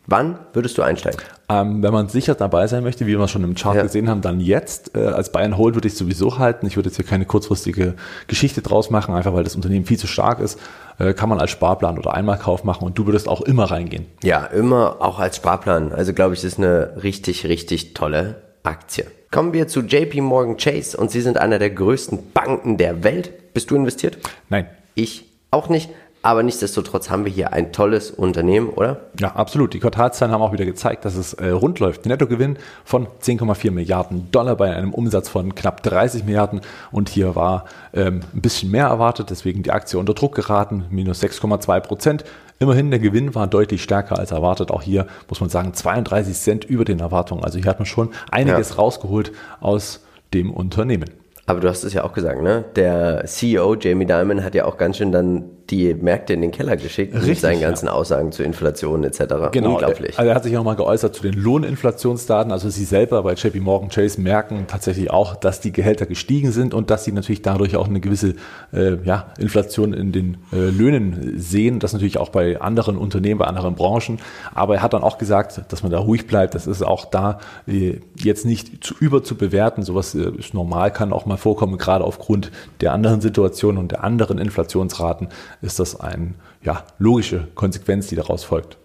Wann 0.05 0.37
würdest 0.51 0.77
du 0.77 0.81
einsteigen? 0.81 1.19
Ähm, 1.49 1.81
wenn 1.81 1.93
man 1.93 2.09
sicher 2.09 2.35
dabei 2.35 2.67
sein 2.67 2.83
möchte, 2.83 3.07
wie 3.07 3.17
wir 3.17 3.27
schon 3.29 3.43
im 3.43 3.55
Chart 3.55 3.75
Ja. 3.75 3.83
gesehen 3.83 4.09
haben, 4.09 4.21
dann 4.21 4.39
jetzt. 4.41 4.95
Äh, 4.97 5.05
als 5.05 5.31
Bayern 5.31 5.57
Hold 5.57 5.75
würde 5.75 5.87
ich 5.87 5.95
sowieso 5.95 6.37
halten. 6.39 6.65
Ich 6.67 6.75
würde 6.75 6.89
jetzt 6.89 6.97
hier 6.97 7.05
keine 7.05 7.25
kurzfristige 7.25 7.93
Geschichte 8.27 8.61
draus 8.61 8.89
machen, 8.89 9.15
einfach 9.15 9.33
weil 9.33 9.43
das 9.45 9.55
Unternehmen 9.55 9.85
viel 9.85 9.97
zu 9.97 10.07
stark 10.07 10.39
ist. 10.39 10.59
Äh, 10.99 11.13
kann 11.13 11.29
man 11.29 11.39
als 11.39 11.51
Sparplan 11.51 11.97
oder 11.97 12.13
Einmalkauf 12.13 12.63
machen 12.65 12.85
und 12.85 12.97
du 12.97 13.05
würdest 13.05 13.27
auch 13.29 13.41
immer 13.41 13.65
reingehen. 13.71 14.05
Ja, 14.23 14.45
immer 14.45 14.97
auch 14.99 15.19
als 15.19 15.37
Sparplan. 15.37 15.93
Also 15.93 16.13
glaube 16.13 16.33
ich, 16.33 16.41
das 16.41 16.53
ist 16.53 16.59
eine 16.59 17.01
richtig, 17.01 17.45
richtig 17.45 17.93
tolle 17.93 18.41
Aktie. 18.63 19.05
Kommen 19.31 19.53
wir 19.53 19.67
zu 19.67 19.81
JP 19.81 20.21
Morgan 20.21 20.57
Chase 20.57 20.97
und 20.97 21.11
sie 21.11 21.21
sind 21.21 21.37
einer 21.37 21.59
der 21.59 21.69
größten 21.71 22.31
Banken 22.33 22.77
der 22.77 23.03
Welt. 23.03 23.53
Bist 23.53 23.71
du 23.71 23.75
investiert? 23.75 24.17
Nein. 24.49 24.67
Ich 24.95 25.25
auch 25.49 25.69
nicht. 25.69 25.89
Aber 26.25 26.41
nichtsdestotrotz 26.41 27.09
haben 27.09 27.25
wir 27.25 27.31
hier 27.33 27.51
ein 27.51 27.73
tolles 27.73 28.09
Unternehmen, 28.09 28.69
oder? 28.69 29.01
Ja, 29.19 29.33
absolut. 29.35 29.73
Die 29.73 29.79
Quartalszahlen 29.81 30.33
haben 30.33 30.41
auch 30.41 30.53
wieder 30.53 30.63
gezeigt, 30.63 31.03
dass 31.03 31.15
es 31.15 31.33
äh, 31.33 31.49
rund 31.49 31.79
läuft. 31.79 32.05
Nettogewinn 32.05 32.57
von 32.85 33.07
10,4 33.21 33.71
Milliarden 33.71 34.31
Dollar 34.31 34.55
bei 34.55 34.73
einem 34.73 34.93
Umsatz 34.93 35.27
von 35.27 35.53
knapp 35.53 35.83
30 35.83 36.23
Milliarden. 36.23 36.61
Und 36.93 37.09
hier 37.09 37.35
war 37.35 37.65
ähm, 37.93 38.21
ein 38.33 38.41
bisschen 38.41 38.71
mehr 38.71 38.87
erwartet, 38.87 39.31
deswegen 39.31 39.63
die 39.63 39.71
Aktie 39.71 39.99
unter 39.99 40.13
Druck 40.13 40.33
geraten, 40.33 40.85
minus 40.89 41.21
6,2 41.21 41.79
Prozent. 41.81 42.23
Immerhin, 42.57 42.89
der 42.89 42.99
Gewinn 43.01 43.35
war 43.35 43.47
deutlich 43.47 43.83
stärker 43.83 44.17
als 44.17 44.31
erwartet. 44.31 44.71
Auch 44.71 44.81
hier 44.81 45.07
muss 45.27 45.41
man 45.41 45.49
sagen, 45.49 45.73
32 45.73 46.37
Cent 46.37 46.63
über 46.63 46.85
den 46.85 47.01
Erwartungen. 47.01 47.43
Also 47.43 47.59
hier 47.59 47.67
hat 47.69 47.79
man 47.79 47.85
schon 47.85 48.11
einiges 48.31 48.69
Ja. 48.69 48.75
rausgeholt 48.77 49.33
aus 49.59 49.99
dem 50.33 50.51
Unternehmen. 50.51 51.09
Aber 51.45 51.59
du 51.59 51.67
hast 51.67 51.83
es 51.83 51.91
ja 51.91 52.05
auch 52.05 52.13
gesagt, 52.13 52.41
ne? 52.41 52.63
Der 52.77 53.25
CEO 53.25 53.75
Jamie 53.75 54.05
Dimon 54.05 54.45
hat 54.45 54.55
ja 54.55 54.63
auch 54.63 54.77
ganz 54.77 54.95
schön 54.95 55.11
dann 55.11 55.43
die 55.69 55.93
Märkte 55.93 56.33
in 56.33 56.41
den 56.41 56.51
Keller 56.51 56.75
geschickt 56.75 57.13
mit 57.13 57.23
Richtig, 57.23 57.39
seinen 57.39 57.61
ja. 57.61 57.69
ganzen 57.69 57.87
Aussagen 57.87 58.31
zu 58.31 58.43
Inflation 58.43 59.03
etc. 59.03 59.21
Unglaublich. 59.55 60.13
Er, 60.13 60.19
also 60.19 60.29
er 60.29 60.35
hat 60.35 60.43
sich 60.43 60.57
auch 60.57 60.63
mal 60.63 60.75
geäußert 60.75 61.15
zu 61.15 61.23
den 61.23 61.33
Lohninflationsdaten. 61.33 62.51
Also 62.51 62.69
sie 62.69 62.83
selber 62.83 63.23
bei 63.23 63.33
JP 63.33 63.61
Morgan 63.61 63.89
Chase 63.89 64.19
merken 64.19 64.65
tatsächlich 64.67 65.09
auch, 65.09 65.35
dass 65.35 65.61
die 65.61 65.71
Gehälter 65.71 66.05
gestiegen 66.05 66.51
sind 66.51 66.73
und 66.73 66.89
dass 66.89 67.05
sie 67.05 67.13
natürlich 67.13 67.41
dadurch 67.41 67.77
auch 67.77 67.87
eine 67.87 68.01
gewisse 68.01 68.35
äh, 68.73 68.97
ja, 69.03 69.27
Inflation 69.39 69.93
in 69.93 70.11
den 70.11 70.37
äh, 70.51 70.69
Löhnen 70.69 71.33
sehen. 71.37 71.79
Das 71.79 71.93
natürlich 71.93 72.17
auch 72.17 72.29
bei 72.29 72.59
anderen 72.59 72.97
Unternehmen, 72.97 73.39
bei 73.39 73.45
anderen 73.45 73.75
Branchen. 73.75 74.19
Aber 74.53 74.75
er 74.75 74.81
hat 74.81 74.93
dann 74.93 75.03
auch 75.03 75.17
gesagt, 75.17 75.61
dass 75.69 75.81
man 75.81 75.91
da 75.91 75.99
ruhig 75.99 76.27
bleibt. 76.27 76.55
Das 76.55 76.67
ist 76.67 76.81
auch 76.81 77.05
da 77.05 77.39
äh, 77.67 77.99
jetzt 78.15 78.45
nicht 78.45 78.83
zu 78.83 78.95
über 78.99 79.23
zu 79.23 79.35
bewerten. 79.35 79.83
Sowas 79.83 80.13
äh, 80.13 80.29
ist 80.37 80.53
normal, 80.53 80.91
kann 80.91 81.13
auch 81.13 81.25
mal 81.25 81.37
vorkommen. 81.37 81.77
Gerade 81.77 82.03
aufgrund 82.03 82.51
der 82.81 82.91
anderen 82.91 83.21
Situationen 83.21 83.77
und 83.77 83.91
der 83.91 84.03
anderen 84.03 84.37
Inflationsraten 84.37 85.29
ist 85.63 85.79
das 85.79 85.99
eine 85.99 86.33
ja, 86.61 86.83
logische 86.99 87.47
Konsequenz, 87.55 88.07
die 88.07 88.15
daraus 88.15 88.43
folgt. 88.43 88.77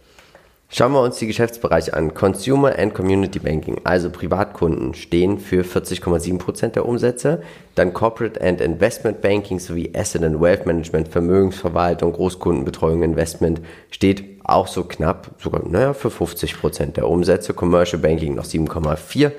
Schauen 0.70 0.92
wir 0.92 1.00
uns 1.00 1.16
die 1.16 1.26
Geschäftsbereiche 1.26 1.94
an. 1.94 2.12
Consumer 2.12 2.78
and 2.78 2.92
Community 2.92 3.38
Banking, 3.38 3.80
also 3.85 4.11
Privatkunden, 4.11 4.92
stehen 4.92 5.38
für 5.38 5.62
40,7% 5.62 6.68
der 6.68 6.85
Umsätze. 6.85 7.42
Dann 7.75 7.94
Corporate 7.94 8.38
and 8.42 8.61
Investment 8.61 9.23
Banking 9.23 9.61
sowie 9.61 9.90
Asset 9.97 10.23
and 10.23 10.42
Wealth 10.42 10.66
Management, 10.66 11.08
Vermögensverwaltung, 11.08 12.12
Großkundenbetreuung, 12.12 13.02
Investment 13.02 13.62
steht 13.90 14.25
auch 14.44 14.66
so 14.66 14.85
knapp, 14.85 15.30
sogar 15.42 15.66
naja, 15.66 15.94
für 15.94 16.08
50% 16.08 16.92
der 16.92 17.08
Umsätze. 17.08 17.54
Commercial 17.54 18.02
Banking 18.02 18.35
noch 18.35 18.44
7,4%. 18.44 19.32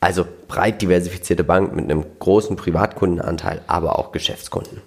Also 0.00 0.24
breit 0.48 0.82
diversifizierte 0.82 1.44
Bank 1.44 1.76
mit 1.76 1.84
einem 1.84 2.04
großen 2.18 2.56
Privatkundenanteil, 2.56 3.60
aber 3.68 4.00
auch 4.00 4.10
Geschäftskunden. 4.10 4.82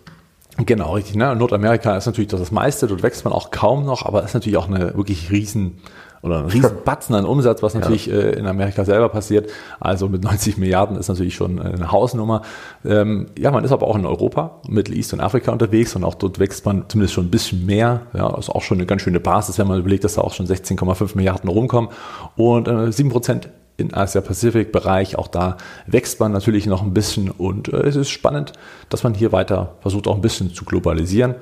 Genau, 0.58 0.94
richtig. 0.94 1.16
Ne? 1.16 1.36
Nordamerika 1.36 1.98
ist 1.98 2.06
natürlich 2.06 2.30
das 2.30 2.52
meiste, 2.52 2.88
dort 2.88 3.04
wächst 3.04 3.26
man 3.26 3.34
auch 3.34 3.52
kaum 3.52 3.86
noch, 3.86 4.06
aber 4.06 4.24
ist 4.24 4.34
natürlich 4.34 4.58
auch 4.58 4.68
eine 4.68 4.96
wirklich 4.96 5.32
riesen 5.32 5.80
oder 6.26 6.40
ein 6.40 6.46
riesen 6.46 6.72
Batzen 6.84 7.14
an 7.14 7.26
Umsatz, 7.26 7.62
was 7.62 7.76
natürlich 7.76 8.10
äh, 8.10 8.32
in 8.32 8.48
Amerika 8.48 8.84
selber 8.84 9.10
passiert. 9.10 9.50
Also 9.80 10.10
mit 10.10 10.24
90 10.24 10.58
Milliarden 10.58 10.98
ist 10.98 11.08
natürlich 11.08 11.36
schon 11.36 11.62
eine 11.62 11.92
Hausnummer. 11.92 12.42
Ähm, 12.84 13.28
ja, 13.38 13.52
man 13.52 13.64
ist 13.64 13.72
aber 13.72 13.88
auch 13.88 13.96
in 13.96 14.06
Europa, 14.06 14.62
Middle 14.68 14.96
East 14.96 15.14
und 15.14 15.20
Afrika 15.20 15.52
unterwegs 15.52 15.96
und 15.96 16.04
auch 16.04 16.16
dort 16.16 16.40
wächst 16.40 16.66
man 16.66 16.86
zumindest 16.88 17.14
schon 17.14 17.26
ein 17.26 17.32
bisschen 17.32 17.66
mehr. 17.66 18.02
Ja, 18.14 18.36
ist 18.38 18.50
auch 18.50 18.64
schon 18.64 18.80
eine 18.80 18.88
ganz 18.88 19.04
schöne 19.04 19.20
Basis, 19.20 19.60
wenn 19.60 19.68
man 19.68 19.80
überlegt, 19.80 20.04
dass 20.04 20.16
da 20.16 20.22
auch 20.22 20.34
schon 20.34 20.48
16,5 20.48 21.16
Milliarden 21.16 21.50
rumkommen 21.50 21.92
und 22.36 22.68
äh, 22.68 22.92
7 22.92 23.10
Prozent 23.10 23.50
in 23.78 23.94
Asia-Pacific-Bereich. 23.94 25.18
Auch 25.18 25.28
da 25.28 25.58
wächst 25.88 26.20
man 26.20 26.32
natürlich 26.32 26.66
noch 26.66 26.82
ein 26.82 26.94
bisschen 26.94 27.30
und 27.32 27.70
äh, 27.70 27.78
es 27.88 27.96
ist 27.96 28.10
spannend, 28.10 28.54
dass 28.90 29.04
man 29.04 29.14
hier 29.14 29.32
weiter 29.32 29.76
versucht, 29.82 30.08
auch 30.08 30.16
ein 30.16 30.22
bisschen 30.22 30.54
zu 30.54 30.66
globalisieren. 30.66 31.36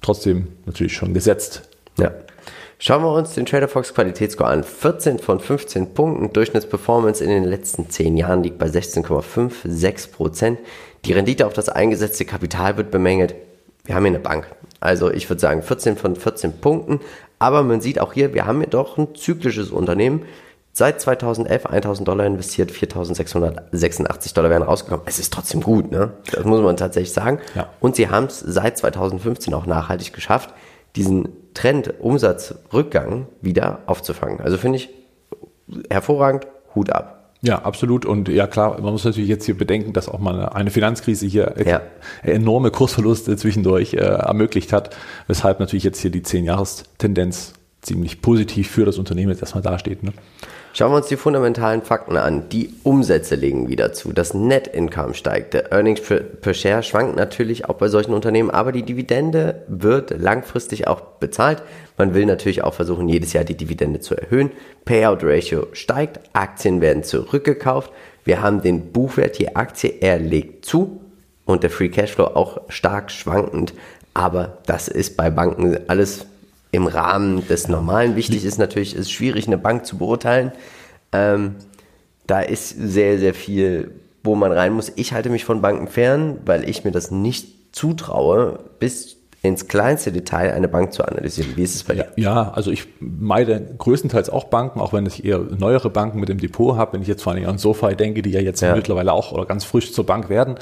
Trotzdem 0.00 0.48
natürlich 0.66 0.94
schon 0.94 1.14
gesetzt. 1.14 1.68
Ja. 1.98 2.12
Schauen 2.80 3.02
wir 3.02 3.12
uns 3.12 3.34
den 3.34 3.44
Trader 3.44 3.66
Fox 3.66 3.92
Qualitätsscore 3.92 4.50
an. 4.50 4.62
14 4.62 5.18
von 5.18 5.40
15 5.40 5.94
Punkten. 5.94 6.32
Durchschnittsperformance 6.32 7.24
in 7.24 7.30
den 7.30 7.42
letzten 7.42 7.90
10 7.90 8.16
Jahren 8.16 8.44
liegt 8.44 8.58
bei 8.58 8.66
16,56 8.66 10.12
Prozent. 10.12 10.60
Die 11.04 11.12
Rendite 11.12 11.46
auf 11.46 11.54
das 11.54 11.68
eingesetzte 11.68 12.24
Kapital 12.24 12.76
wird 12.76 12.92
bemängelt. 12.92 13.34
Wir 13.84 13.96
haben 13.96 14.04
hier 14.04 14.14
eine 14.14 14.20
Bank. 14.20 14.46
Also 14.78 15.10
ich 15.10 15.28
würde 15.28 15.40
sagen 15.40 15.62
14 15.62 15.96
von 15.96 16.14
14 16.14 16.60
Punkten. 16.60 17.00
Aber 17.40 17.64
man 17.64 17.80
sieht 17.80 18.00
auch 18.00 18.12
hier, 18.12 18.32
wir 18.32 18.46
haben 18.46 18.58
hier 18.58 18.68
doch 18.68 18.96
ein 18.96 19.14
zyklisches 19.16 19.70
Unternehmen. 19.70 20.22
Seit 20.78 21.00
2011 21.00 21.66
1000 21.66 22.06
Dollar 22.06 22.24
investiert, 22.24 22.70
4686 22.70 24.32
Dollar 24.32 24.48
werden 24.48 24.62
rausgekommen. 24.62 25.04
Es 25.06 25.18
ist 25.18 25.32
trotzdem 25.32 25.60
gut, 25.60 25.90
ne? 25.90 26.12
Das 26.30 26.44
muss 26.44 26.60
man 26.62 26.76
tatsächlich 26.76 27.12
sagen. 27.12 27.40
Ja. 27.56 27.68
Und 27.80 27.96
sie 27.96 28.10
haben 28.10 28.26
es 28.26 28.38
seit 28.38 28.78
2015 28.78 29.52
auch 29.54 29.66
nachhaltig 29.66 30.12
geschafft, 30.12 30.54
diesen 30.94 31.30
Trend 31.52 31.94
Umsatzrückgang 31.98 33.26
wieder 33.40 33.80
aufzufangen. 33.86 34.40
Also 34.40 34.56
finde 34.56 34.76
ich 34.76 34.90
hervorragend, 35.90 36.46
Hut 36.76 36.90
ab. 36.90 37.32
Ja, 37.42 37.60
absolut. 37.62 38.06
Und 38.06 38.28
ja, 38.28 38.46
klar, 38.46 38.80
man 38.80 38.92
muss 38.92 39.02
natürlich 39.04 39.28
jetzt 39.28 39.46
hier 39.46 39.58
bedenken, 39.58 39.92
dass 39.94 40.08
auch 40.08 40.20
mal 40.20 40.48
eine 40.48 40.70
Finanzkrise 40.70 41.26
hier 41.26 41.56
Ja. 41.66 41.80
enorme 42.22 42.70
Kursverluste 42.70 43.36
zwischendurch 43.36 43.94
äh, 43.94 43.96
ermöglicht 43.96 44.72
hat, 44.72 44.96
weshalb 45.26 45.58
natürlich 45.58 45.82
jetzt 45.82 45.98
hier 45.98 46.12
die 46.12 46.22
10-Jahres-Tendenz 46.22 47.54
ziemlich 47.82 48.22
positiv 48.22 48.70
für 48.70 48.84
das 48.84 48.98
Unternehmen 48.98 49.30
jetzt 49.30 49.40
erstmal 49.40 49.62
dasteht. 49.62 50.04
Ne? 50.04 50.12
Schauen 50.74 50.92
wir 50.92 50.96
uns 50.96 51.08
die 51.08 51.16
fundamentalen 51.16 51.82
Fakten 51.82 52.16
an. 52.16 52.48
Die 52.50 52.74
Umsätze 52.84 53.34
legen 53.34 53.68
wieder 53.68 53.92
zu. 53.92 54.12
Das 54.12 54.34
Net 54.34 54.68
Income 54.68 55.14
steigt. 55.14 55.54
Der 55.54 55.72
Earnings 55.72 56.00
per, 56.00 56.54
Share 56.54 56.82
schwankt 56.82 57.16
natürlich 57.16 57.68
auch 57.68 57.74
bei 57.74 57.88
solchen 57.88 58.12
Unternehmen, 58.12 58.50
aber 58.50 58.70
die 58.70 58.82
Dividende 58.82 59.62
wird 59.66 60.10
langfristig 60.20 60.86
auch 60.86 61.00
bezahlt. 61.00 61.62
Man 61.96 62.14
will 62.14 62.26
natürlich 62.26 62.62
auch 62.62 62.74
versuchen, 62.74 63.08
jedes 63.08 63.32
Jahr 63.32 63.44
die 63.44 63.56
Dividende 63.56 64.00
zu 64.00 64.14
erhöhen. 64.14 64.52
Payout 64.84 65.18
Ratio 65.22 65.66
steigt. 65.72 66.20
Aktien 66.32 66.80
werden 66.80 67.02
zurückgekauft. 67.02 67.90
Wir 68.24 68.42
haben 68.42 68.62
den 68.62 68.92
Buchwert 68.92 69.38
je 69.38 69.54
Aktie, 69.54 69.94
er 70.00 70.18
legt 70.18 70.64
zu 70.64 71.00
und 71.44 71.62
der 71.62 71.70
Free 71.70 71.88
Cashflow 71.88 72.26
auch 72.26 72.60
stark 72.68 73.10
schwankend. 73.10 73.72
Aber 74.12 74.58
das 74.66 74.88
ist 74.88 75.16
bei 75.16 75.30
Banken 75.30 75.78
alles 75.88 76.26
im 76.70 76.86
Rahmen 76.86 77.46
des 77.48 77.68
Normalen. 77.68 78.16
Wichtig 78.16 78.44
ist 78.44 78.58
natürlich, 78.58 78.92
es 78.94 79.00
ist 79.00 79.12
schwierig, 79.12 79.46
eine 79.46 79.58
Bank 79.58 79.86
zu 79.86 79.96
beurteilen. 79.98 80.52
Ähm, 81.12 81.54
da 82.26 82.40
ist 82.40 82.68
sehr, 82.70 83.18
sehr 83.18 83.34
viel, 83.34 83.92
wo 84.22 84.34
man 84.34 84.52
rein 84.52 84.72
muss. 84.74 84.92
Ich 84.96 85.12
halte 85.12 85.30
mich 85.30 85.44
von 85.44 85.62
Banken 85.62 85.88
fern, 85.88 86.38
weil 86.44 86.68
ich 86.68 86.84
mir 86.84 86.90
das 86.92 87.10
nicht 87.10 87.74
zutraue, 87.74 88.58
bis 88.78 89.16
ins 89.40 89.68
kleinste 89.68 90.10
Detail 90.10 90.52
eine 90.52 90.66
Bank 90.68 90.92
zu 90.92 91.04
analysieren. 91.04 91.52
Wie 91.54 91.62
ist 91.62 91.76
es 91.76 91.84
bei 91.84 91.94
dir? 91.94 92.08
Ja, 92.16 92.50
also 92.50 92.72
ich 92.72 92.86
meide 92.98 93.60
größtenteils 93.78 94.30
auch 94.30 94.44
Banken, 94.44 94.80
auch 94.80 94.92
wenn 94.92 95.06
ich 95.06 95.24
eher 95.24 95.38
neuere 95.38 95.90
Banken 95.90 96.18
mit 96.18 96.28
dem 96.28 96.38
Depot 96.38 96.76
habe, 96.76 96.94
wenn 96.94 97.02
ich 97.02 97.08
jetzt 97.08 97.22
vor 97.22 97.32
allem 97.32 97.46
an 97.48 97.56
SoFi 97.56 97.94
denke, 97.94 98.20
die 98.22 98.30
ja 98.30 98.40
jetzt 98.40 98.60
Ja. 98.60 98.74
mittlerweile 98.74 99.12
auch 99.12 99.30
oder 99.32 99.46
ganz 99.46 99.64
frisch 99.64 99.92
zur 99.92 100.04
Bank 100.04 100.28
werden. 100.28 100.56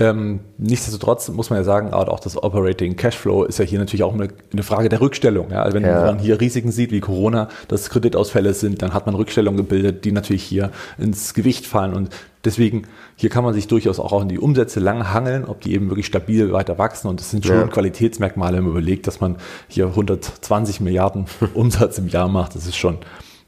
Ähm, 0.00 0.40
nichtsdestotrotz 0.58 1.28
muss 1.30 1.50
man 1.50 1.58
ja 1.58 1.64
sagen, 1.64 1.92
auch 1.92 2.20
das 2.20 2.40
Operating 2.40 2.94
Cashflow 2.94 3.42
ist 3.42 3.58
ja 3.58 3.64
hier 3.64 3.80
natürlich 3.80 4.04
auch 4.04 4.14
eine, 4.14 4.28
eine 4.52 4.62
Frage 4.62 4.88
der 4.88 5.00
Rückstellung. 5.00 5.50
Ja? 5.50 5.62
Also 5.62 5.74
wenn 5.74 5.82
Ja. 5.84 6.04
man 6.04 6.20
hier 6.20 6.40
Risiken 6.40 6.70
sieht 6.70 6.92
wie 6.92 7.00
Corona, 7.00 7.48
dass 7.66 7.90
Kreditausfälle 7.90 8.54
sind, 8.54 8.80
dann 8.80 8.94
hat 8.94 9.06
man 9.06 9.16
Rückstellungen 9.16 9.56
gebildet, 9.56 10.04
die 10.04 10.12
natürlich 10.12 10.44
hier 10.44 10.70
ins 10.98 11.34
Gewicht 11.34 11.66
fallen 11.66 11.94
und 11.94 12.10
deswegen 12.44 12.84
hier 13.16 13.28
kann 13.28 13.42
man 13.42 13.54
sich 13.54 13.66
durchaus 13.66 13.98
auch 13.98 14.12
an 14.22 14.28
die 14.28 14.38
Umsätze 14.38 14.78
lang 14.78 15.12
hangeln, 15.12 15.44
ob 15.44 15.62
die 15.62 15.74
eben 15.74 15.90
wirklich 15.90 16.06
stabil 16.06 16.52
weiter 16.52 16.78
wachsen 16.78 17.08
und 17.08 17.18
das 17.18 17.30
sind 17.32 17.44
schon 17.44 17.56
Ja. 17.56 17.66
Qualitätsmerkmale, 17.66 18.58
wenn 18.58 18.62
man 18.64 18.70
überlegt, 18.72 19.08
dass 19.08 19.18
man 19.20 19.36
hier 19.66 19.86
120 19.88 20.80
Milliarden 20.80 21.26
Umsatz 21.54 21.98
im 21.98 22.06
Jahr 22.06 22.28
macht, 22.28 22.54
das 22.54 22.66
ist 22.66 22.76
schon 22.76 22.98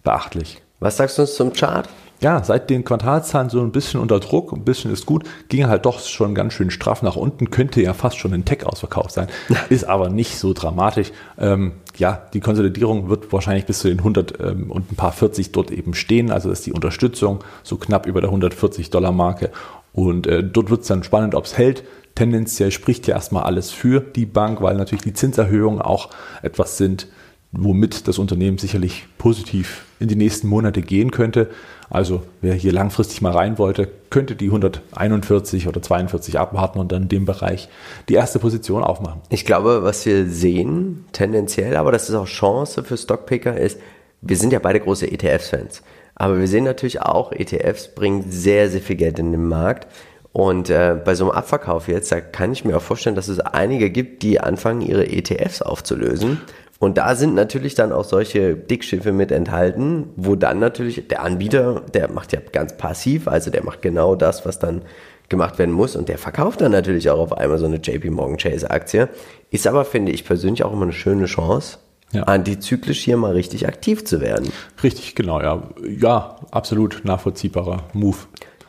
beachtlich. 0.02 0.60
Was 0.80 0.96
sagst 0.96 1.16
du 1.16 1.22
uns 1.22 1.34
zum 1.36 1.52
Chart? 1.52 1.88
Ja, 2.20 2.44
seit 2.44 2.68
den 2.68 2.84
Quartalzahlen 2.84 3.48
so 3.48 3.60
ein 3.60 3.72
bisschen 3.72 4.00
unter 4.00 4.20
Druck, 4.20 4.52
ein 4.52 4.64
bisschen 4.64 4.92
ist 4.92 5.06
gut, 5.06 5.24
ging 5.48 5.66
halt 5.66 5.86
doch 5.86 6.00
schon 6.00 6.34
ganz 6.34 6.52
schön 6.52 6.70
straff 6.70 7.02
nach 7.02 7.16
unten, 7.16 7.50
könnte 7.50 7.80
ja 7.80 7.94
fast 7.94 8.18
schon 8.18 8.34
ein 8.34 8.44
Tech-Ausverkauf 8.44 9.10
sein, 9.10 9.28
ist 9.70 9.84
aber 9.84 10.10
nicht 10.10 10.38
so 10.38 10.52
dramatisch. 10.52 11.12
Ähm, 11.38 11.72
ja, 11.96 12.26
die 12.34 12.40
Konsolidierung 12.40 13.08
wird 13.08 13.32
wahrscheinlich 13.32 13.64
bis 13.64 13.80
zu 13.80 13.88
den 13.88 13.98
100 13.98 14.38
ähm, 14.40 14.70
und 14.70 14.92
ein 14.92 14.96
paar 14.96 15.12
40 15.12 15.52
dort 15.52 15.70
eben 15.70 15.94
stehen, 15.94 16.30
also 16.30 16.50
ist 16.50 16.66
die 16.66 16.72
Unterstützung 16.72 17.40
so 17.62 17.76
knapp 17.76 18.06
über 18.06 18.20
der 18.20 18.28
140 18.28 18.90
Dollar 18.90 19.12
Marke 19.12 19.50
und 19.92 20.26
äh, 20.26 20.44
dort 20.44 20.70
wird 20.70 20.82
es 20.82 20.88
dann 20.88 21.02
spannend, 21.02 21.34
ob 21.34 21.46
es 21.46 21.56
hält. 21.56 21.84
Tendenziell 22.14 22.70
spricht 22.70 23.06
ja 23.06 23.14
erstmal 23.14 23.44
alles 23.44 23.70
für 23.70 24.00
die 24.00 24.26
Bank, 24.26 24.60
weil 24.60 24.76
natürlich 24.76 25.04
die 25.04 25.14
Zinserhöhungen 25.14 25.80
auch 25.80 26.10
etwas 26.42 26.76
sind, 26.76 27.06
womit 27.52 28.06
das 28.06 28.18
Unternehmen 28.18 28.58
sicherlich 28.58 29.06
positiv 29.18 29.84
in 29.98 30.08
die 30.08 30.16
nächsten 30.16 30.46
Monate 30.48 30.82
gehen 30.82 31.10
könnte. 31.10 31.50
Also 31.90 32.22
wer 32.40 32.54
hier 32.54 32.72
langfristig 32.72 33.20
mal 33.22 33.32
rein 33.32 33.58
wollte, 33.58 33.88
könnte 34.10 34.36
die 34.36 34.46
141 34.46 35.66
oder 35.66 35.82
42 35.82 36.38
abwarten 36.38 36.78
und 36.78 36.92
dann 36.92 37.02
in 37.02 37.08
dem 37.08 37.24
Bereich 37.24 37.68
die 38.08 38.14
erste 38.14 38.38
Position 38.38 38.84
aufmachen. 38.84 39.20
Ich 39.28 39.44
glaube, 39.44 39.82
was 39.82 40.06
wir 40.06 40.26
sehen, 40.28 41.04
tendenziell, 41.12 41.76
aber 41.76 41.90
das 41.90 42.08
ist 42.08 42.14
auch 42.14 42.26
Chance 42.26 42.84
für 42.84 42.96
Stockpicker, 42.96 43.56
ist, 43.56 43.80
wir 44.22 44.36
sind 44.36 44.52
ja 44.52 44.60
beide 44.60 44.80
große 44.80 45.10
ETFs-Fans. 45.10 45.82
Aber 46.14 46.38
wir 46.38 46.46
sehen 46.46 46.64
natürlich 46.64 47.00
auch, 47.00 47.32
ETFs 47.32 47.94
bringen 47.94 48.26
sehr, 48.28 48.68
sehr 48.70 48.82
viel 48.82 48.96
Geld 48.96 49.18
in 49.18 49.32
den 49.32 49.48
Markt. 49.48 49.88
Und 50.32 50.70
äh, 50.70 50.96
bei 51.02 51.14
so 51.14 51.24
einem 51.24 51.32
Abverkauf 51.32 51.88
jetzt, 51.88 52.12
da 52.12 52.20
kann 52.20 52.52
ich 52.52 52.64
mir 52.64 52.76
auch 52.76 52.82
vorstellen, 52.82 53.16
dass 53.16 53.26
es 53.26 53.40
einige 53.40 53.90
gibt, 53.90 54.22
die 54.22 54.38
anfangen, 54.38 54.82
ihre 54.82 55.08
ETFs 55.08 55.62
aufzulösen 55.62 56.38
und 56.80 56.96
da 56.96 57.14
sind 57.14 57.34
natürlich 57.34 57.74
dann 57.74 57.92
auch 57.92 58.04
solche 58.04 58.56
Dickschiffe 58.56 59.12
mit 59.12 59.30
enthalten, 59.30 60.08
wo 60.16 60.34
dann 60.34 60.58
natürlich 60.58 61.06
der 61.08 61.22
Anbieter, 61.22 61.82
der 61.92 62.10
macht 62.10 62.32
ja 62.32 62.40
ganz 62.52 62.74
passiv, 62.78 63.28
also 63.28 63.50
der 63.50 63.62
macht 63.62 63.82
genau 63.82 64.14
das, 64.14 64.46
was 64.46 64.58
dann 64.58 64.80
gemacht 65.28 65.58
werden 65.58 65.72
muss 65.72 65.94
und 65.94 66.08
der 66.08 66.16
verkauft 66.16 66.62
dann 66.62 66.72
natürlich 66.72 67.10
auch 67.10 67.18
auf 67.18 67.34
einmal 67.34 67.58
so 67.58 67.66
eine 67.66 67.76
JP 67.76 68.08
Morgan 68.10 68.38
Chase 68.38 68.70
Aktie. 68.70 69.10
Ist 69.50 69.66
aber, 69.66 69.84
finde 69.84 70.10
ich 70.10 70.24
persönlich 70.24 70.64
auch 70.64 70.72
immer 70.72 70.84
eine 70.84 70.94
schöne 70.94 71.26
Chance, 71.26 71.76
ja. 72.12 72.22
antizyklisch 72.22 73.00
hier 73.00 73.18
mal 73.18 73.32
richtig 73.32 73.68
aktiv 73.68 74.06
zu 74.06 74.22
werden. 74.22 74.50
Richtig, 74.82 75.14
genau, 75.14 75.38
ja. 75.42 75.62
Ja, 75.86 76.36
absolut 76.50 77.02
nachvollziehbarer 77.04 77.84
Move. 77.92 78.16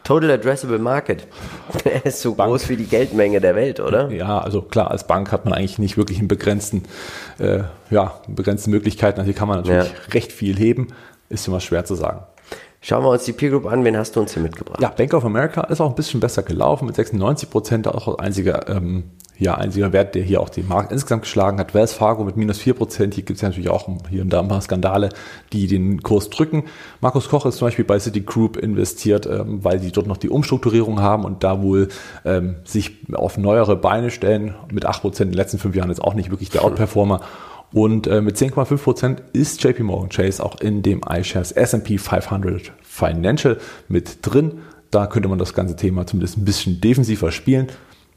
Total 0.03 0.31
Addressable 0.31 0.79
Market. 0.79 1.27
Er 1.83 2.05
ist 2.05 2.21
so 2.21 2.35
Bank. 2.35 2.49
groß 2.49 2.69
wie 2.69 2.75
die 2.75 2.85
Geldmenge 2.85 3.39
der 3.39 3.55
Welt, 3.55 3.79
oder? 3.79 4.09
Ja, 4.11 4.39
also 4.39 4.61
klar, 4.61 4.91
als 4.91 5.07
Bank 5.07 5.31
hat 5.31 5.45
man 5.45 5.53
eigentlich 5.53 5.79
nicht 5.79 5.97
wirklich 5.97 6.19
einen 6.19 6.27
begrenzten, 6.27 6.83
äh, 7.39 7.59
ja, 7.89 8.15
begrenzte 8.27 8.69
Möglichkeiten. 8.69 9.19
Also 9.19 9.29
hier 9.29 9.37
kann 9.37 9.47
man 9.47 9.57
natürlich 9.57 9.91
ja. 9.91 10.13
recht 10.13 10.31
viel 10.31 10.57
heben. 10.57 10.87
Ist 11.29 11.47
immer 11.47 11.59
schwer 11.59 11.85
zu 11.85 11.95
sagen. 11.95 12.23
Schauen 12.81 13.03
wir 13.03 13.09
uns 13.09 13.25
die 13.25 13.33
Peer 13.33 13.51
Group 13.51 13.67
an. 13.67 13.83
Wen 13.85 13.95
hast 13.95 14.15
du 14.15 14.19
uns 14.21 14.33
hier 14.33 14.41
mitgebracht? 14.41 14.81
Ja, 14.81 14.89
Bank 14.89 15.13
of 15.13 15.23
America 15.23 15.61
ist 15.61 15.79
auch 15.79 15.89
ein 15.89 15.95
bisschen 15.95 16.19
besser 16.19 16.41
gelaufen 16.41 16.87
mit 16.87 16.95
96 16.95 17.49
Prozent, 17.49 17.87
auch 17.87 18.17
einziger 18.17 18.67
ähm, 18.69 19.11
ja, 19.41 19.55
einziger 19.55 19.91
Wert, 19.91 20.13
der 20.13 20.21
hier 20.21 20.39
auch 20.39 20.49
den 20.49 20.67
Markt 20.67 20.91
insgesamt 20.91 21.23
geschlagen 21.23 21.57
hat. 21.57 21.73
Wells 21.73 21.93
Fargo 21.93 22.23
mit 22.23 22.37
minus 22.37 22.59
4%. 22.59 23.15
Hier 23.15 23.23
gibt 23.23 23.31
es 23.31 23.41
ja 23.41 23.49
natürlich 23.49 23.71
auch 23.71 23.89
hier 24.07 24.21
und 24.21 24.29
da 24.29 24.39
ein 24.39 24.47
paar 24.47 24.61
Skandale, 24.61 25.09
die 25.51 25.65
den 25.65 26.03
Kurs 26.03 26.29
drücken. 26.29 26.65
Markus 27.01 27.27
Koch 27.27 27.47
ist 27.47 27.57
zum 27.57 27.67
Beispiel 27.67 27.83
bei 27.83 27.97
Citigroup 27.97 28.55
investiert, 28.55 29.25
ähm, 29.25 29.63
weil 29.63 29.79
die 29.79 29.91
dort 29.91 30.05
noch 30.05 30.17
die 30.17 30.29
Umstrukturierung 30.29 31.01
haben 31.01 31.25
und 31.25 31.43
da 31.43 31.59
wohl 31.63 31.89
ähm, 32.23 32.57
sich 32.65 32.97
auf 33.13 33.39
neuere 33.39 33.75
Beine 33.75 34.11
stellen. 34.11 34.53
Mit 34.71 34.87
8% 34.87 35.23
in 35.23 35.29
den 35.29 35.33
letzten 35.33 35.57
fünf 35.57 35.75
Jahren 35.75 35.89
ist 35.89 36.03
auch 36.03 36.13
nicht 36.13 36.29
wirklich 36.29 36.51
der 36.51 36.63
Outperformer. 36.63 37.21
Und 37.73 38.05
äh, 38.05 38.21
mit 38.21 38.37
10,5% 38.37 39.17
ist 39.33 39.63
JP 39.63 39.81
Morgan 39.81 40.09
Chase 40.09 40.45
auch 40.45 40.61
in 40.61 40.83
dem 40.83 41.01
iShares 41.09 41.51
S&P 41.51 41.97
500 41.97 42.73
Financial 42.83 43.57
mit 43.87 44.19
drin. 44.21 44.59
Da 44.91 45.07
könnte 45.07 45.29
man 45.29 45.39
das 45.39 45.55
ganze 45.55 45.75
Thema 45.75 46.05
zumindest 46.05 46.37
ein 46.37 46.45
bisschen 46.45 46.79
defensiver 46.79 47.31
spielen. 47.31 47.69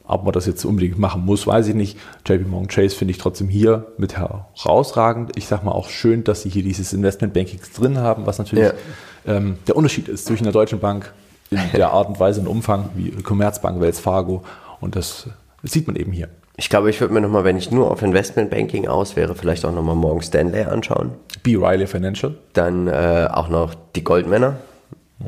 Ob 0.06 0.24
man 0.24 0.32
das 0.32 0.44
jetzt 0.46 0.64
unbedingt 0.64 0.98
machen 0.98 1.24
muss, 1.24 1.46
weiß 1.46 1.68
ich 1.68 1.74
nicht. 1.74 1.98
JP 2.26 2.46
Morgan 2.46 2.68
Chase 2.68 2.94
finde 2.94 3.12
ich 3.12 3.18
trotzdem 3.18 3.48
hier 3.48 3.86
mit 3.96 4.16
herausragend. 4.16 5.32
Ich 5.36 5.46
sage 5.46 5.64
mal 5.64 5.72
auch 5.72 5.88
schön, 5.88 6.24
dass 6.24 6.42
sie 6.42 6.50
hier 6.50 6.62
dieses 6.62 6.92
Investment 6.92 7.32
Bankings 7.32 7.72
drin 7.72 7.98
haben, 7.98 8.26
was 8.26 8.38
natürlich 8.38 8.66
ja. 8.66 9.36
ähm, 9.36 9.56
der 9.66 9.76
Unterschied 9.76 10.08
ist 10.08 10.26
zwischen 10.26 10.44
der 10.44 10.52
Deutschen 10.52 10.78
Bank 10.78 11.12
in 11.50 11.58
der 11.74 11.92
Art 11.92 12.08
und 12.08 12.20
Weise 12.20 12.40
und 12.40 12.48
Umfang 12.48 12.90
wie 12.94 13.10
Commerzbank, 13.10 13.80
Wells 13.80 13.98
Fargo. 13.98 14.42
Und 14.80 14.94
das, 14.94 15.26
sieht 15.62 15.86
man 15.86 15.96
eben 15.96 16.12
hier. 16.12 16.28
Ich 16.56 16.68
glaube, 16.68 16.90
ich 16.90 17.00
würde 17.00 17.12
mir 17.12 17.20
nochmal, 17.20 17.44
wenn 17.44 17.56
ich 17.56 17.70
nur 17.70 17.90
auf 17.90 18.02
Investment 18.02 18.50
Banking 18.50 18.86
aus 18.86 19.16
wäre, 19.16 19.34
vielleicht 19.34 19.64
auch 19.64 19.72
nochmal 19.72 19.96
Morgan 19.96 20.22
Stanley 20.22 20.64
anschauen. 20.64 21.12
B. 21.42 21.56
Riley 21.56 21.86
Financial. 21.86 22.34
Dann 22.52 22.86
äh, 22.86 23.28
auch 23.30 23.48
noch 23.48 23.74
die 23.96 24.04
Goldmänner, 24.04 24.56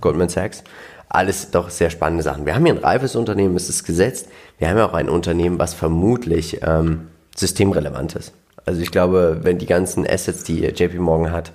Goldman 0.00 0.28
Sachs. 0.28 0.62
Alles 1.08 1.50
doch 1.50 1.70
sehr 1.70 1.90
spannende 1.90 2.22
Sachen. 2.22 2.46
Wir 2.46 2.54
haben 2.54 2.64
hier 2.64 2.74
ein 2.74 2.82
reifes 2.82 3.16
Unternehmen, 3.16 3.56
es 3.56 3.68
ist 3.68 3.84
gesetzt. 3.84 4.28
Wir 4.58 4.68
haben 4.68 4.78
ja 4.78 4.88
auch 4.88 4.94
ein 4.94 5.08
Unternehmen, 5.08 5.58
was 5.58 5.74
vermutlich 5.74 6.60
ähm, 6.62 7.08
systemrelevant 7.34 8.16
ist. 8.16 8.32
Also 8.64 8.80
ich 8.80 8.90
glaube, 8.90 9.40
wenn 9.42 9.58
die 9.58 9.66
ganzen 9.66 10.06
Assets, 10.06 10.44
die 10.44 10.60
JP 10.60 10.98
Morgan 10.98 11.32
hat, 11.32 11.52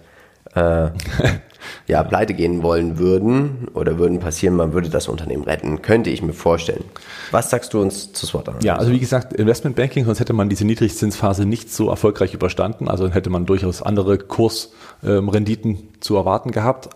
äh, 0.56 0.90
ja, 1.88 2.04
pleite 2.04 2.34
gehen 2.34 2.64
wollen 2.64 2.98
würden 2.98 3.68
oder 3.74 3.98
würden 3.98 4.20
passieren, 4.20 4.56
man 4.56 4.74
würde 4.74 4.90
das 4.90 5.08
Unternehmen 5.08 5.44
retten, 5.44 5.82
könnte 5.82 6.10
ich 6.10 6.22
mir 6.22 6.34
vorstellen. 6.34 6.84
Was 7.32 7.50
sagst 7.50 7.74
du 7.74 7.82
uns 7.82 8.14
zu 8.14 8.26
SWOT? 8.26 8.64
Ja, 8.64 8.78
also 8.78 8.92
wie 8.92 9.00
gesagt, 9.00 9.34
Investment 9.34 9.76
Banking, 9.76 10.06
sonst 10.06 10.20
hätte 10.20 10.34
man 10.34 10.50
diese 10.50 10.66
Niedrigzinsphase 10.66 11.46
nicht 11.46 11.72
so 11.72 11.90
erfolgreich 11.90 12.34
überstanden. 12.34 12.88
Also 12.88 13.10
hätte 13.10 13.30
man 13.30 13.46
durchaus 13.46 13.82
andere 13.82 14.18
Kursrenditen 14.18 15.72
ähm, 15.72 15.88
zu 16.00 16.16
erwarten 16.16 16.52
gehabt. 16.52 16.90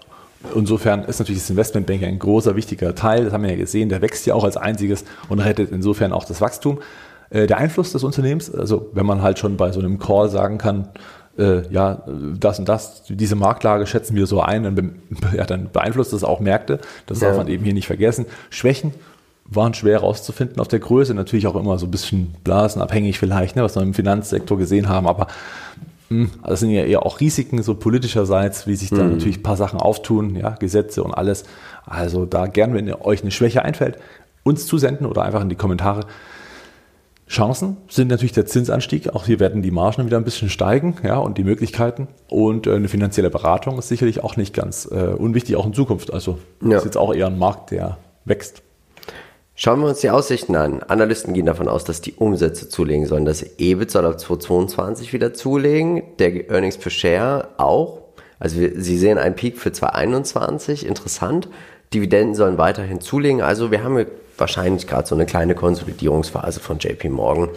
Insofern 0.54 1.04
ist 1.04 1.20
natürlich 1.20 1.42
das 1.42 1.50
Investmentbanking 1.50 2.08
ein 2.08 2.20
großer, 2.20 2.56
wichtiger 2.56 2.96
Teil. 2.96 3.26
Das 3.26 3.34
haben 3.34 3.44
wir 3.44 3.52
ja 3.52 3.58
gesehen. 3.58 3.90
Der 3.90 4.02
wächst 4.02 4.26
ja 4.26 4.34
auch 4.34 4.44
als 4.44 4.58
einziges 4.58 5.06
und 5.30 5.40
rettet 5.40 5.72
insofern 5.72 6.12
auch 6.12 6.26
das 6.26 6.42
Wachstum. 6.42 6.80
Äh, 7.30 7.48
der 7.48 7.58
Einfluss 7.58 7.92
des 7.92 8.04
Unternehmens, 8.04 8.54
also 8.54 8.90
wenn 8.94 9.06
man 9.06 9.22
halt 9.22 9.40
schon 9.40 9.58
bei 9.58 9.72
so 9.72 9.80
einem 9.80 10.00
Call 10.00 10.30
sagen 10.30 10.58
kann, 10.58 10.90
äh, 11.38 11.68
ja, 11.70 12.04
das 12.40 12.60
und 12.60 12.70
das, 12.70 13.04
diese 13.10 13.36
Marktlage 13.36 13.88
schätzen 13.88 14.16
wir 14.16 14.26
so 14.26 14.42
ein, 14.42 14.64
dann, 14.64 14.96
ja, 15.36 15.46
dann 15.46 15.70
beeinflusst 15.72 16.14
das 16.14 16.24
auch 16.24 16.40
Märkte. 16.40 16.80
Das 17.08 17.22
ja. 17.22 17.30
darf 17.30 17.38
man 17.38 17.48
eben 17.48 17.64
hier 17.64 17.74
nicht 17.74 17.88
vergessen. 17.88 18.26
Schwächen 18.50 18.94
waren 19.48 19.74
schwer 19.74 20.00
herauszufinden 20.00 20.60
auf 20.60 20.68
der 20.68 20.80
Größe, 20.80 21.14
natürlich 21.14 21.46
auch 21.46 21.56
immer 21.56 21.78
so 21.78 21.86
ein 21.86 21.92
bisschen 21.92 22.34
blasenabhängig 22.44 23.20
vielleicht, 23.20 23.56
ne, 23.56 23.64
was 23.64 23.76
wir 23.76 23.84
im 23.84 23.94
Finanzsektor 23.94 24.58
gesehen 24.58 24.90
haben, 24.90 25.08
aber 25.08 25.28
das 26.10 26.60
sind 26.60 26.70
ja 26.70 26.84
eher 26.84 27.06
auch 27.06 27.20
Risiken, 27.20 27.63
so 27.63 27.76
politischerseits, 27.76 28.68
wie 28.68 28.76
sich 28.76 28.89
da 28.89 29.04
mhm. 29.04 29.13
natürlich 29.13 29.39
ein 29.39 29.44
paar 29.44 29.58
Sachen 29.58 29.80
auftun, 29.80 30.36
ja, 30.36 30.52
Gesetze 30.52 31.04
und 31.04 31.13
alles. 31.13 31.46
Also 31.86 32.26
da 32.26 32.48
gern, 32.48 32.74
wenn 32.74 32.94
euch 32.94 33.22
eine 33.22 33.32
Schwäche 33.32 33.63
einfällt, 33.63 33.98
uns 34.44 34.68
zusenden 34.68 35.08
oder 35.08 35.24
einfach 35.24 35.41
in 35.41 35.50
die 35.50 35.56
Kommentare. 35.56 36.02
Chancen 37.28 37.78
sind 37.89 38.10
natürlich 38.10 38.34
der 38.34 38.46
Zinsanstieg. 38.46 39.10
Auch 39.15 39.26
hier 39.26 39.39
werden 39.39 39.63
die 39.63 39.72
Margen 39.72 40.06
wieder 40.06 40.18
ein 40.18 40.24
bisschen 40.24 40.50
steigen, 40.50 40.96
ja, 41.04 41.18
und 41.18 41.39
die 41.39 41.44
Möglichkeiten. 41.44 42.08
Und 42.30 42.68
äh, 42.68 42.76
eine 42.76 42.88
finanzielle 42.88 43.32
Beratung 43.32 43.80
ist 43.80 43.88
sicherlich 43.88 44.24
auch 44.24 44.38
nicht 44.38 44.54
ganz 44.54 44.88
äh, 44.91 45.15
unwichtig, 45.18 45.56
auch 45.56 45.65
in 45.65 45.74
Zukunft. 45.74 46.13
Also 46.13 46.38
ja. 46.63 46.78
ist 46.78 46.86
jetzt 46.86 46.98
auch 46.98 47.13
eher 47.13 47.28
ein 47.28 47.39
Markt, 47.39 47.72
der 47.72 47.98
wächst. 48.26 48.62
Schauen 49.58 49.80
wir 49.80 49.88
uns 49.88 50.02
die 50.02 50.10
Aussichten 50.10 50.58
an. 50.58 50.84
Analysten 50.84 51.34
gehen 51.34 51.46
davon 51.46 51.70
aus, 51.70 51.86
dass 51.86 52.02
die 52.02 52.13
Umsätze 52.13 52.68
zulegen 52.68 53.06
sollen. 53.06 53.24
Das 53.24 53.41
EBIT 53.58 53.89
soll 53.89 54.06
ab 54.06 54.20
2022 54.20 55.13
wieder 55.13 55.34
zulegen. 55.34 56.04
Der 56.20 56.50
Earnings 56.50 56.78
per 56.78 56.91
Share 56.91 57.48
auch. 57.56 58.02
Also 58.38 58.60
wir, 58.60 58.74
Sie 58.76 58.98
sehen 58.98 59.18
einen 59.18 59.36
Peak 59.36 59.58
für 59.58 59.72
2021. 59.72 60.86
Interessant. 60.86 61.48
Dividenden 61.94 62.36
sollen 62.36 62.58
weiterhin 62.58 63.00
zulegen. 63.00 63.41
Also 63.41 63.72
wir 63.72 63.82
haben 63.82 64.06
wahrscheinlich 64.38 64.88
gerade 64.88 65.08
so 65.08 65.15
eine 65.15 65.26
kleine 65.26 65.56
Konsolidierungsphase 65.56 66.60
von 66.60 66.80
JP 66.80 67.08
Morgan. 67.10 67.48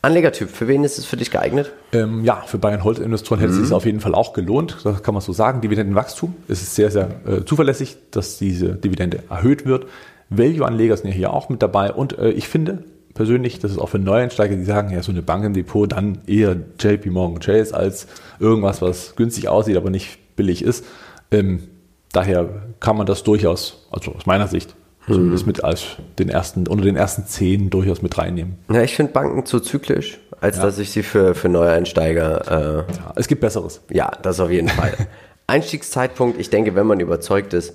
Anlegertyp, 0.00 0.48
für 0.48 0.66
wen 0.66 0.82
ist 0.82 0.98
es 0.98 1.04
für 1.04 1.18
dich 1.18 1.30
geeignet? 1.30 1.72
Ähm, 1.92 2.24
ja, 2.24 2.42
für 2.46 2.56
Bayern 2.56 2.84
Holt 2.84 3.00
Investoren 3.00 3.40
hätte 3.40 3.52
mhm. 3.52 3.58
es 3.58 3.66
sich 3.66 3.74
auf 3.74 3.84
jeden 3.84 4.00
Fall 4.00 4.14
auch 4.14 4.32
gelohnt. 4.32 4.78
Das 4.84 5.02
kann 5.02 5.12
man 5.12 5.20
so 5.20 5.34
sagen. 5.34 5.60
Dividendenwachstum. 5.60 6.34
Es 6.48 6.62
ist 6.62 6.74
sehr, 6.74 6.90
sehr 6.90 7.10
äh, 7.26 7.44
zuverlässig, 7.44 7.98
dass 8.12 8.38
diese 8.38 8.76
Dividende 8.76 9.24
erhöht 9.28 9.66
wird. 9.66 9.86
Value-Anleger 10.30 10.96
sind 10.96 11.08
ja 11.08 11.14
hier 11.14 11.32
auch 11.32 11.48
mit 11.48 11.62
dabei 11.62 11.92
und 11.92 12.18
äh, 12.18 12.30
ich 12.30 12.48
finde 12.48 12.84
persönlich, 13.14 13.58
das 13.58 13.72
ist 13.72 13.78
auch 13.78 13.88
für 13.88 13.98
Neueinsteiger, 13.98 14.54
die 14.54 14.64
sagen, 14.64 14.90
ja, 14.92 15.02
so 15.02 15.10
eine 15.10 15.22
Bank 15.22 15.44
im 15.44 15.54
Depot, 15.54 15.90
dann 15.90 16.18
eher 16.26 16.56
JP 16.78 17.10
Morgan 17.10 17.40
Chase 17.40 17.74
als 17.74 18.06
irgendwas, 18.38 18.82
was 18.82 19.16
günstig 19.16 19.48
aussieht, 19.48 19.76
aber 19.76 19.90
nicht 19.90 20.18
billig 20.36 20.62
ist. 20.62 20.84
Ähm, 21.32 21.64
daher 22.12 22.48
kann 22.78 22.96
man 22.96 23.06
das 23.06 23.24
durchaus, 23.24 23.88
also 23.90 24.12
aus 24.12 24.26
meiner 24.26 24.46
Sicht, 24.46 24.76
zumindest 25.06 25.44
mhm. 25.44 25.48
mit 25.48 25.64
als 25.64 25.96
den 26.18 26.28
ersten, 26.28 26.66
unter 26.68 26.84
den 26.84 26.96
ersten 26.96 27.26
zehn 27.26 27.70
durchaus 27.70 28.02
mit 28.02 28.16
reinnehmen. 28.16 28.58
Ja, 28.70 28.82
ich 28.82 28.94
finde 28.94 29.12
Banken 29.12 29.46
zu 29.46 29.60
zyklisch, 29.60 30.18
als 30.40 30.58
ja. 30.58 30.62
dass 30.62 30.78
ich 30.78 30.90
sie 30.90 31.02
für, 31.02 31.34
für 31.34 31.48
Neueinsteiger. 31.48 32.86
Äh, 32.86 32.92
ja, 32.92 33.12
es 33.16 33.26
gibt 33.26 33.40
Besseres. 33.40 33.80
Ja, 33.90 34.12
das 34.22 34.38
auf 34.40 34.50
jeden 34.50 34.68
Fall. 34.68 34.92
Einstiegszeitpunkt, 35.46 36.40
ich 36.40 36.50
denke, 36.50 36.74
wenn 36.74 36.86
man 36.86 37.00
überzeugt 37.00 37.54
ist, 37.54 37.74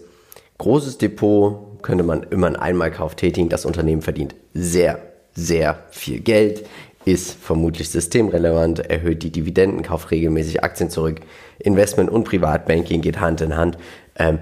großes 0.57 0.97
Depot, 0.97 1.70
könnte 1.81 2.03
man 2.03 2.23
immer 2.23 2.47
einen 2.47 2.55
Einmalkauf 2.55 3.15
tätigen. 3.15 3.49
Das 3.49 3.65
Unternehmen 3.65 4.01
verdient 4.01 4.35
sehr, 4.53 4.99
sehr 5.33 5.79
viel 5.91 6.19
Geld, 6.19 6.65
ist 7.05 7.33
vermutlich 7.33 7.89
systemrelevant, 7.89 8.79
erhöht 8.79 9.23
die 9.23 9.31
Dividenden, 9.31 9.83
kauft 9.83 10.11
regelmäßig 10.11 10.63
Aktien 10.63 10.89
zurück. 10.89 11.21
Investment 11.59 12.09
und 12.09 12.25
Privatbanking 12.25 13.01
geht 13.01 13.19
Hand 13.19 13.41
in 13.41 13.55
Hand. 13.55 13.77
Ähm, 14.15 14.39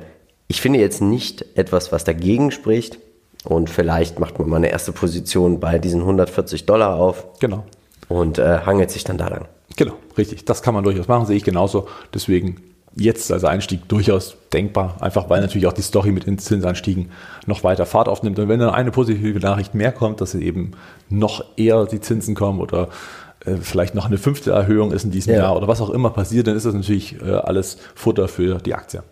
ich 0.47 0.61
finde 0.61 0.79
jetzt 0.79 1.01
nicht 1.01 1.45
etwas, 1.55 1.91
was 1.91 2.03
dagegen 2.03 2.51
spricht. 2.51 2.99
Und 3.45 3.69
vielleicht 3.69 4.19
macht 4.19 4.37
man 4.37 4.49
mal 4.49 4.57
eine 4.57 4.69
erste 4.69 4.91
Position 4.91 5.59
bei 5.59 5.79
diesen 5.79 6.01
140 6.01 6.65
Dollar 6.65 6.95
auf. 6.95 7.39
Genau. 7.39 7.63
Und 8.09 8.37
äh, 8.37 8.59
hangelt 8.65 8.91
sich 8.91 9.03
dann 9.03 9.17
da 9.17 9.27
lang. 9.27 9.47
Genau, 9.77 9.93
richtig. 10.17 10.43
Das 10.45 10.61
kann 10.61 10.73
man 10.73 10.83
durchaus 10.83 11.07
machen, 11.07 11.25
sehe 11.25 11.37
ich 11.37 11.43
genauso. 11.43 11.87
Deswegen 12.13 12.68
jetzt 12.95 13.31
als 13.31 13.43
Einstieg 13.43 13.87
durchaus 13.87 14.35
denkbar, 14.51 14.97
einfach 14.99 15.29
weil 15.29 15.41
natürlich 15.41 15.67
auch 15.67 15.73
die 15.73 15.81
Story 15.81 16.11
mit 16.11 16.25
den 16.25 16.37
Zinsanstiegen 16.37 17.11
noch 17.45 17.63
weiter 17.63 17.85
Fahrt 17.85 18.07
aufnimmt. 18.07 18.39
Und 18.39 18.49
wenn 18.49 18.59
dann 18.59 18.71
eine 18.71 18.91
positive 18.91 19.39
Nachricht 19.39 19.75
mehr 19.75 19.91
kommt, 19.91 20.21
dass 20.21 20.35
eben 20.35 20.71
noch 21.09 21.43
eher 21.55 21.85
die 21.85 22.01
Zinsen 22.01 22.35
kommen 22.35 22.59
oder 22.59 22.89
äh, 23.45 23.55
vielleicht 23.57 23.95
noch 23.95 24.05
eine 24.05 24.17
fünfte 24.17 24.51
Erhöhung 24.51 24.91
ist 24.91 25.03
in 25.03 25.11
diesem 25.11 25.33
ja. 25.33 25.41
Jahr 25.41 25.57
oder 25.57 25.67
was 25.67 25.81
auch 25.81 25.89
immer 25.89 26.09
passiert, 26.09 26.47
dann 26.47 26.55
ist 26.55 26.65
das 26.65 26.73
natürlich 26.73 27.21
äh, 27.21 27.31
alles 27.31 27.77
Futter 27.95 28.27
für 28.27 28.57
die 28.57 28.73
Aktie. 28.73 29.03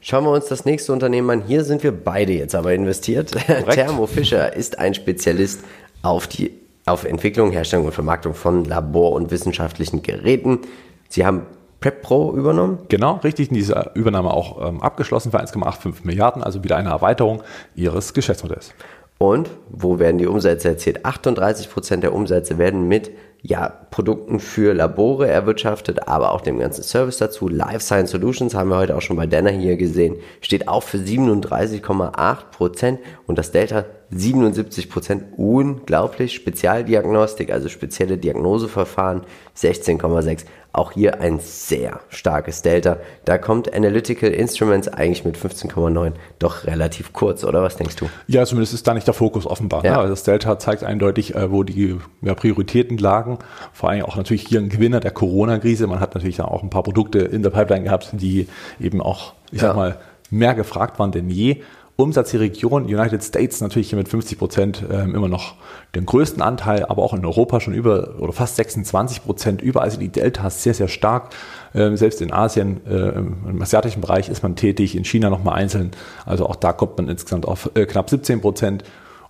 Schauen 0.00 0.24
wir 0.24 0.30
uns 0.30 0.46
das 0.46 0.64
nächste 0.64 0.94
Unternehmen 0.94 1.28
an. 1.30 1.42
Hier 1.46 1.62
sind 1.62 1.82
wir 1.82 1.92
beide 1.92 2.32
jetzt 2.32 2.54
aber 2.54 2.72
investiert. 2.72 3.32
Thermo 3.70 4.06
Fisher 4.06 4.54
ist 4.54 4.78
ein 4.78 4.94
Spezialist 4.94 5.60
auf 6.02 6.26
die 6.26 6.52
auf 6.86 7.04
Entwicklung, 7.04 7.52
Herstellung 7.52 7.86
und 7.86 7.92
Vermarktung 7.92 8.34
von 8.34 8.64
Labor- 8.64 9.12
und 9.12 9.30
wissenschaftlichen 9.30 10.02
Geräten. 10.02 10.60
Sie 11.08 11.26
haben 11.26 11.42
PrepPro 11.80 12.36
übernommen? 12.36 12.80
Genau, 12.88 13.16
richtig. 13.24 13.48
Diese 13.48 13.90
Übernahme 13.94 14.32
auch 14.32 14.68
ähm, 14.68 14.82
abgeschlossen 14.82 15.30
für 15.30 15.40
1,85 15.40 16.04
Milliarden, 16.04 16.42
also 16.42 16.62
wieder 16.62 16.76
eine 16.76 16.90
Erweiterung 16.90 17.42
ihres 17.74 18.14
Geschäftsmodells. 18.14 18.74
Und 19.18 19.50
wo 19.68 19.98
werden 19.98 20.16
die 20.16 20.26
Umsätze 20.26 20.68
erzielt? 20.68 21.04
38 21.04 21.70
Prozent 21.70 22.02
der 22.02 22.14
Umsätze 22.14 22.56
werden 22.56 22.88
mit 22.88 23.10
ja, 23.42 23.68
Produkten 23.90 24.40
für 24.40 24.74
Labore 24.74 25.28
erwirtschaftet, 25.28 26.08
aber 26.08 26.32
auch 26.32 26.40
dem 26.40 26.58
ganzen 26.58 26.82
Service 26.82 27.18
dazu. 27.18 27.48
Life 27.48 27.80
Science 27.80 28.10
Solutions 28.10 28.54
haben 28.54 28.70
wir 28.70 28.76
heute 28.76 28.96
auch 28.96 29.02
schon 29.02 29.16
bei 29.16 29.26
Denner 29.26 29.50
hier 29.50 29.76
gesehen, 29.76 30.16
steht 30.40 30.68
auch 30.68 30.82
für 30.82 30.98
37,8 30.98 32.36
Prozent 32.50 33.00
und 33.26 33.38
das 33.38 33.52
Delta 33.52 33.84
77 34.10 34.90
Prozent. 34.90 35.24
Unglaublich. 35.36 36.34
Spezialdiagnostik, 36.34 37.52
also 37.52 37.68
spezielle 37.68 38.18
Diagnoseverfahren 38.18 39.22
16,6 39.56 40.44
auch 40.72 40.92
hier 40.92 41.20
ein 41.20 41.40
sehr 41.40 42.00
starkes 42.08 42.62
Delta. 42.62 42.98
Da 43.24 43.38
kommt 43.38 43.74
Analytical 43.74 44.30
Instruments 44.30 44.88
eigentlich 44.88 45.24
mit 45.24 45.36
15,9 45.36 46.12
doch 46.38 46.64
relativ 46.64 47.12
kurz, 47.12 47.44
oder 47.44 47.62
was 47.62 47.76
denkst 47.76 47.96
du? 47.96 48.08
Ja, 48.28 48.44
zumindest 48.44 48.74
ist 48.74 48.86
da 48.86 48.94
nicht 48.94 49.06
der 49.06 49.14
Fokus 49.14 49.46
offenbar. 49.46 49.84
Ja. 49.84 49.92
Ne? 49.92 49.98
Also 49.98 50.10
das 50.10 50.22
Delta 50.22 50.58
zeigt 50.58 50.84
eindeutig, 50.84 51.34
äh, 51.34 51.50
wo 51.50 51.64
die 51.64 51.98
ja, 52.22 52.34
Prioritäten 52.34 52.98
lagen. 52.98 53.38
Vor 53.72 53.90
allem 53.90 54.04
auch 54.04 54.16
natürlich 54.16 54.46
hier 54.46 54.60
ein 54.60 54.68
Gewinner 54.68 55.00
der 55.00 55.10
Corona-Krise. 55.10 55.86
Man 55.86 56.00
hat 56.00 56.14
natürlich 56.14 56.40
auch 56.40 56.62
ein 56.62 56.70
paar 56.70 56.82
Produkte 56.82 57.18
in 57.18 57.42
der 57.42 57.50
Pipeline 57.50 57.84
gehabt, 57.84 58.10
die 58.12 58.46
eben 58.78 59.00
auch, 59.00 59.34
ich 59.50 59.60
ja. 59.60 59.68
sag 59.68 59.76
mal, 59.76 59.98
mehr 60.30 60.54
gefragt 60.54 60.98
waren 60.98 61.10
denn 61.10 61.28
je. 61.28 61.62
Umsatz 62.00 62.30
die 62.30 62.36
Region 62.36 62.84
United 62.84 63.22
States 63.22 63.60
natürlich 63.60 63.90
hier 63.90 63.98
mit 63.98 64.08
50 64.08 64.38
Prozent 64.38 64.84
äh, 64.88 65.02
immer 65.02 65.28
noch 65.28 65.54
den 65.94 66.06
größten 66.06 66.42
Anteil, 66.42 66.84
aber 66.86 67.02
auch 67.02 67.14
in 67.14 67.24
Europa 67.24 67.60
schon 67.60 67.74
über 67.74 68.16
oder 68.18 68.32
fast 68.32 68.56
26 68.56 69.24
Prozent. 69.24 69.62
Überall 69.62 69.90
sind 69.90 70.00
die 70.00 70.08
Deltas 70.08 70.62
sehr, 70.62 70.74
sehr 70.74 70.88
stark. 70.88 71.30
Ähm, 71.74 71.96
selbst 71.96 72.20
in 72.20 72.32
Asien, 72.32 72.86
äh, 72.86 73.10
im 73.10 73.60
asiatischen 73.60 74.00
Bereich 74.00 74.28
ist 74.28 74.42
man 74.42 74.56
tätig, 74.56 74.96
in 74.96 75.04
China 75.04 75.30
nochmal 75.30 75.54
einzeln. 75.54 75.90
Also 76.26 76.46
auch 76.46 76.56
da 76.56 76.72
kommt 76.72 76.96
man 76.96 77.08
insgesamt 77.08 77.46
auf 77.46 77.70
äh, 77.74 77.86
knapp 77.86 78.10
17 78.10 78.40
Prozent. 78.40 78.84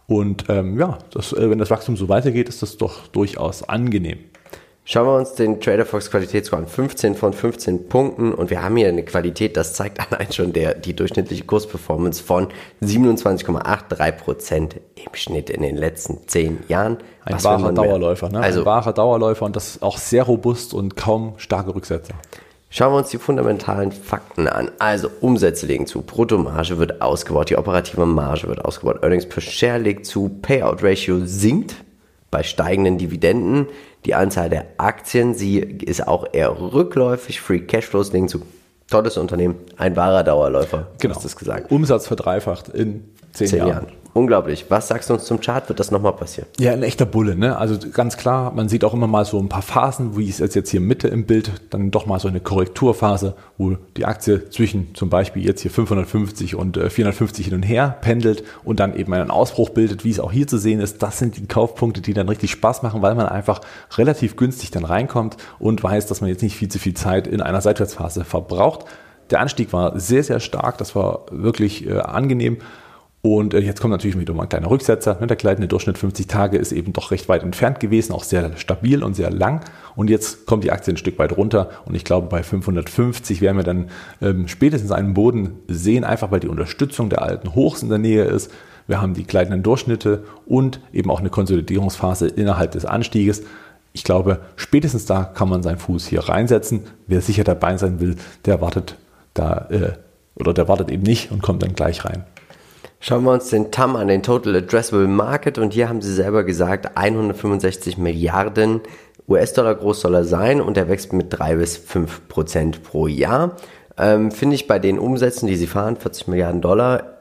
Und 0.06 0.46
ähm, 0.48 0.78
ja, 0.78 0.98
das, 1.12 1.32
äh, 1.32 1.50
wenn 1.50 1.58
das 1.58 1.70
Wachstum 1.70 1.96
so 1.96 2.08
weitergeht, 2.08 2.48
ist 2.48 2.62
das 2.62 2.76
doch 2.76 3.06
durchaus 3.08 3.68
angenehm. 3.68 4.18
Schauen 4.92 5.06
wir 5.06 5.14
uns 5.14 5.34
den 5.34 5.60
TraderFox 5.60 6.10
Qualitätsscore 6.10 6.62
an. 6.62 6.66
15 6.66 7.14
von 7.14 7.32
15 7.32 7.88
Punkten 7.88 8.34
und 8.34 8.50
wir 8.50 8.60
haben 8.60 8.76
hier 8.76 8.88
eine 8.88 9.04
Qualität, 9.04 9.56
das 9.56 9.72
zeigt 9.72 10.00
allein 10.12 10.32
schon 10.32 10.52
der, 10.52 10.74
die 10.74 10.96
durchschnittliche 10.96 11.44
Kursperformance 11.44 12.20
von 12.20 12.48
27,83 12.82 14.10
Prozent 14.10 14.80
im 14.96 15.14
Schnitt 15.14 15.48
in 15.48 15.62
den 15.62 15.76
letzten 15.76 16.26
10 16.26 16.64
Jahren. 16.66 16.96
Ein 17.24 17.34
Was 17.34 17.44
wahrer 17.44 17.72
Dauerläufer, 17.72 18.30
ne? 18.30 18.40
Also, 18.40 18.62
Ein 18.62 18.66
wahrer 18.66 18.92
Dauerläufer 18.92 19.44
und 19.44 19.54
das 19.54 19.76
ist 19.76 19.82
auch 19.84 19.96
sehr 19.96 20.24
robust 20.24 20.74
und 20.74 20.96
kaum 20.96 21.34
starke 21.36 21.72
Rücksätze. 21.72 22.12
Schauen 22.68 22.92
wir 22.92 22.98
uns 22.98 23.10
die 23.10 23.18
fundamentalen 23.18 23.92
Fakten 23.92 24.48
an. 24.48 24.72
Also 24.80 25.08
Umsätze 25.20 25.66
legen 25.66 25.86
zu, 25.86 26.02
Bruttomarge 26.02 26.78
wird 26.78 27.00
ausgebaut, 27.00 27.48
die 27.48 27.56
operative 27.56 28.06
Marge 28.06 28.48
wird 28.48 28.64
ausgebaut, 28.64 29.04
Earnings 29.04 29.28
per 29.28 29.40
Share 29.40 29.78
legt 29.78 30.04
zu, 30.04 30.28
Payout 30.42 30.82
Ratio 30.82 31.20
sinkt 31.24 31.76
bei 32.30 32.42
steigenden 32.42 32.98
Dividenden. 32.98 33.66
Die 34.04 34.14
Anzahl 34.14 34.48
der 34.48 34.66
Aktien, 34.78 35.34
sie 35.34 35.58
ist 35.58 36.06
auch 36.06 36.26
eher 36.32 36.58
rückläufig. 36.58 37.40
Free 37.40 37.60
Cashflows 37.60 38.12
liegen 38.12 38.28
zu 38.28 38.42
tolles 38.88 39.16
Unternehmen, 39.16 39.56
ein 39.76 39.96
wahrer 39.96 40.24
Dauerläufer. 40.24 40.88
Genau. 40.98 41.14
Hast 41.14 41.32
du 41.32 41.38
gesagt. 41.38 41.70
Umsatz 41.70 42.06
verdreifacht 42.06 42.68
in 42.68 43.04
zehn, 43.32 43.46
zehn 43.46 43.58
Jahren. 43.58 43.68
Jahren. 43.68 43.86
Unglaublich. 44.12 44.66
Was 44.68 44.88
sagst 44.88 45.08
du 45.08 45.14
uns 45.14 45.24
zum 45.24 45.40
Chart? 45.40 45.68
Wird 45.68 45.78
das 45.78 45.90
nochmal 45.90 46.12
passieren? 46.12 46.48
Ja, 46.58 46.72
ein 46.72 46.82
echter 46.82 47.06
Bulle. 47.06 47.36
Ne? 47.36 47.56
Also 47.56 47.76
ganz 47.92 48.16
klar, 48.16 48.52
man 48.52 48.68
sieht 48.68 48.84
auch 48.84 48.92
immer 48.92 49.06
mal 49.06 49.24
so 49.24 49.38
ein 49.38 49.48
paar 49.48 49.62
Phasen, 49.62 50.16
wie 50.16 50.28
es 50.28 50.38
jetzt 50.38 50.70
hier 50.70 50.80
Mitte 50.80 51.08
im 51.08 51.26
Bild, 51.26 51.52
dann 51.70 51.90
doch 51.90 52.06
mal 52.06 52.18
so 52.18 52.26
eine 52.26 52.40
Korrekturphase, 52.40 53.34
wo 53.56 53.76
die 53.96 54.04
Aktie 54.04 54.50
zwischen 54.50 54.94
zum 54.94 55.10
Beispiel 55.10 55.44
jetzt 55.44 55.60
hier 55.60 55.70
550 55.70 56.56
und 56.56 56.76
450 56.76 57.46
äh, 57.46 57.50
hin 57.50 57.58
und 57.58 57.62
her 57.62 57.98
pendelt 58.00 58.42
und 58.64 58.80
dann 58.80 58.96
eben 58.96 59.12
einen 59.14 59.30
Ausbruch 59.30 59.70
bildet, 59.70 60.04
wie 60.04 60.10
es 60.10 60.18
auch 60.18 60.32
hier 60.32 60.48
zu 60.48 60.58
sehen 60.58 60.80
ist. 60.80 61.02
Das 61.02 61.18
sind 61.18 61.36
die 61.36 61.46
Kaufpunkte, 61.46 62.00
die 62.00 62.14
dann 62.14 62.28
richtig 62.28 62.50
Spaß 62.50 62.82
machen, 62.82 63.02
weil 63.02 63.14
man 63.14 63.26
einfach 63.26 63.60
relativ 63.96 64.36
günstig 64.36 64.72
dann 64.72 64.84
reinkommt 64.84 65.36
und 65.60 65.82
weiß, 65.82 66.06
dass 66.06 66.20
man 66.20 66.30
jetzt 66.30 66.42
nicht 66.42 66.56
viel 66.56 66.68
zu 66.68 66.80
viel 66.80 66.94
Zeit 66.94 67.28
in 67.28 67.40
einer 67.40 67.60
Seitwärtsphase 67.60 68.24
verbraucht. 68.24 68.86
Der 69.30 69.40
Anstieg 69.40 69.72
war 69.72 69.98
sehr, 69.98 70.24
sehr 70.24 70.40
stark. 70.40 70.78
Das 70.78 70.96
war 70.96 71.26
wirklich 71.30 71.86
äh, 71.86 72.00
angenehm. 72.00 72.58
Und 73.22 73.52
äh, 73.52 73.58
jetzt 73.58 73.80
kommt 73.80 73.92
natürlich 73.92 74.18
wieder 74.18 74.32
mal 74.32 74.44
ein 74.44 74.48
kleiner 74.48 74.70
Rücksetzer. 74.70 75.18
Ne? 75.20 75.26
Der 75.26 75.36
gleitende 75.36 75.68
Durchschnitt 75.68 75.98
50 75.98 76.26
Tage 76.26 76.56
ist 76.56 76.72
eben 76.72 76.92
doch 76.92 77.10
recht 77.10 77.28
weit 77.28 77.42
entfernt 77.42 77.78
gewesen, 77.78 78.12
auch 78.12 78.24
sehr 78.24 78.56
stabil 78.56 79.02
und 79.02 79.14
sehr 79.14 79.30
lang. 79.30 79.60
Und 79.94 80.08
jetzt 80.08 80.46
kommt 80.46 80.64
die 80.64 80.72
Aktie 80.72 80.94
ein 80.94 80.96
Stück 80.96 81.18
weit 81.18 81.36
runter. 81.36 81.68
Und 81.84 81.94
ich 81.94 82.04
glaube, 82.04 82.28
bei 82.28 82.42
550 82.42 83.42
werden 83.42 83.58
wir 83.58 83.64
dann 83.64 83.90
ähm, 84.22 84.48
spätestens 84.48 84.90
einen 84.90 85.12
Boden 85.12 85.58
sehen, 85.68 86.04
einfach 86.04 86.30
weil 86.30 86.40
die 86.40 86.48
Unterstützung 86.48 87.10
der 87.10 87.22
alten 87.22 87.54
Hochs 87.54 87.82
in 87.82 87.90
der 87.90 87.98
Nähe 87.98 88.24
ist. 88.24 88.50
Wir 88.86 89.02
haben 89.02 89.12
die 89.12 89.24
gleitenden 89.24 89.62
Durchschnitte 89.62 90.24
und 90.46 90.80
eben 90.92 91.10
auch 91.10 91.20
eine 91.20 91.30
Konsolidierungsphase 91.30 92.26
innerhalb 92.26 92.72
des 92.72 92.86
Anstieges. 92.86 93.42
Ich 93.92 94.02
glaube, 94.02 94.40
spätestens 94.56 95.04
da 95.04 95.24
kann 95.24 95.48
man 95.48 95.62
seinen 95.62 95.78
Fuß 95.78 96.06
hier 96.06 96.20
reinsetzen. 96.20 96.84
Wer 97.06 97.20
sicher 97.20 97.44
dabei 97.44 97.76
sein 97.76 98.00
will, 98.00 98.16
der 98.46 98.60
wartet 98.62 98.96
da 99.34 99.66
äh, 99.70 99.92
oder 100.36 100.54
der 100.54 100.68
wartet 100.68 100.90
eben 100.90 101.02
nicht 101.02 101.30
und 101.30 101.42
kommt 101.42 101.62
dann 101.62 101.74
gleich 101.74 102.04
rein. 102.04 102.24
Schauen 103.02 103.24
wir 103.24 103.32
uns 103.32 103.48
den 103.48 103.70
TAM 103.70 103.96
an, 103.96 104.08
den 104.08 104.22
Total 104.22 104.54
Addressable 104.56 105.08
Market. 105.08 105.56
Und 105.56 105.72
hier 105.72 105.88
haben 105.88 106.02
sie 106.02 106.12
selber 106.12 106.44
gesagt, 106.44 106.98
165 106.98 107.96
Milliarden 107.96 108.82
US-Dollar 109.26 109.74
groß 109.76 110.02
soll 110.02 110.14
er 110.14 110.24
sein 110.24 110.60
und 110.60 110.76
er 110.76 110.88
wächst 110.90 111.14
mit 111.14 111.28
3 111.30 111.56
bis 111.56 111.78
5 111.78 112.28
Prozent 112.28 112.82
pro 112.82 113.06
Jahr. 113.06 113.56
Ähm, 113.96 114.30
Finde 114.30 114.54
ich 114.54 114.66
bei 114.66 114.78
den 114.78 114.98
Umsätzen, 114.98 115.46
die 115.46 115.56
sie 115.56 115.66
fahren, 115.66 115.96
40 115.96 116.28
Milliarden 116.28 116.60
Dollar, 116.60 117.20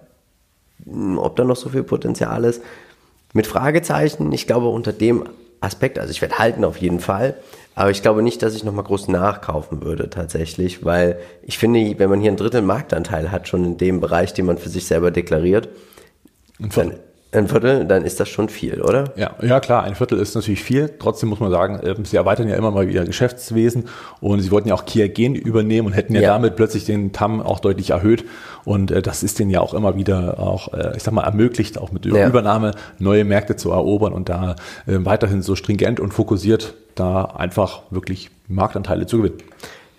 hm, 0.84 1.18
ob 1.18 1.38
da 1.38 1.46
noch 1.46 1.56
so 1.56 1.70
viel 1.70 1.84
Potenzial 1.84 2.44
ist, 2.44 2.62
mit 3.34 3.48
Fragezeichen. 3.48 4.34
Ich 4.34 4.48
glaube, 4.48 4.68
unter 4.68 4.92
dem 4.92 5.30
Aspekt, 5.62 5.98
also 5.98 6.12
ich 6.12 6.22
werde 6.22 6.39
halten 6.39 6.65
auf 6.65 6.78
jeden 6.78 7.00
Fall, 7.00 7.36
aber 7.80 7.92
ich 7.92 8.02
glaube 8.02 8.22
nicht, 8.22 8.44
dass 8.44 8.56
ich 8.56 8.65
nochmal 8.65 8.84
groß 8.84 9.08
nachkaufen 9.08 9.82
würde 9.82 10.10
tatsächlich, 10.10 10.84
weil 10.84 11.18
ich 11.44 11.58
finde, 11.58 11.98
wenn 11.98 12.10
man 12.10 12.20
hier 12.20 12.30
ein 12.30 12.36
Drittel 12.36 12.62
Marktanteil 12.62 13.32
hat, 13.32 13.48
schon 13.48 13.63
in 13.63 13.78
dem 13.78 14.02
Bereich, 14.02 14.34
den 14.34 14.48
man 14.48 14.58
für 14.58 14.68
sich 14.68 14.86
selber 14.86 15.12
deklariert. 15.12 15.70
Dann, 16.60 16.96
ein 17.32 17.48
Viertel, 17.48 17.86
dann 17.86 18.06
ist 18.06 18.20
das 18.20 18.28
schon 18.28 18.50
viel, 18.50 18.82
oder? 18.82 19.13
Ja, 19.15 19.36
ja 19.42 19.60
klar, 19.60 19.84
ein 19.84 19.94
Viertel 19.94 20.18
ist 20.20 20.34
natürlich 20.34 20.63
viel. 20.63 20.89
Trotzdem 20.98 21.30
muss 21.30 21.39
man 21.39 21.52
sagen, 21.52 21.80
ähm, 21.84 22.04
sie 22.04 22.18
erweitern 22.18 22.48
ja 22.48 22.56
immer 22.56 22.72
mal 22.72 22.88
wieder 22.88 23.06
Geschäftswesen 23.06 23.86
und 24.20 24.39
sie 24.39 24.50
wollten 24.50 24.70
ja 24.70 24.74
auch 24.74 24.86
Kia 24.86 25.08
Gen 25.08 25.36
übernehmen 25.36 25.88
und 25.88 25.94
hätten 25.94 26.15
ja, 26.15 26.22
ja. 26.22 26.30
damit 26.30 26.56
plötzlich 26.56 26.86
den 26.86 27.12
TAM 27.12 27.42
auch 27.42 27.60
deutlich 27.60 27.92
erhöht. 27.92 28.26
Und 28.65 28.89
äh, 28.89 29.04
das 29.04 29.22
ist 29.22 29.38
denen 29.38 29.52
ja 29.52 29.62
auch 29.62 29.76
immer 29.76 29.96
wieder 29.96 30.39
auch, 30.39 30.74
äh, 30.74 30.98
ich 30.98 31.04
sag 31.04 31.13
mal, 31.13 31.24
ermöglicht, 31.24 31.78
auch 31.78 31.92
mit 31.92 32.06
ja. 32.08 32.28
Übernahme 32.28 32.72
neue 32.98 33.24
Märkte 33.26 33.56
zu 33.56 33.72
erobern 33.72 34.13
und 34.13 34.30
da 34.30 34.56
äh, 34.88 34.98
weiterhin 35.06 35.44
so 35.44 35.56
stringent 35.56 36.00
und 36.00 36.13
fokussiert 36.13 36.74
da 36.96 37.26
einfach 37.26 37.84
wirklich 37.92 38.32
Marktanteile 38.48 39.06
zu 39.06 39.18
gewinnen. 39.18 39.38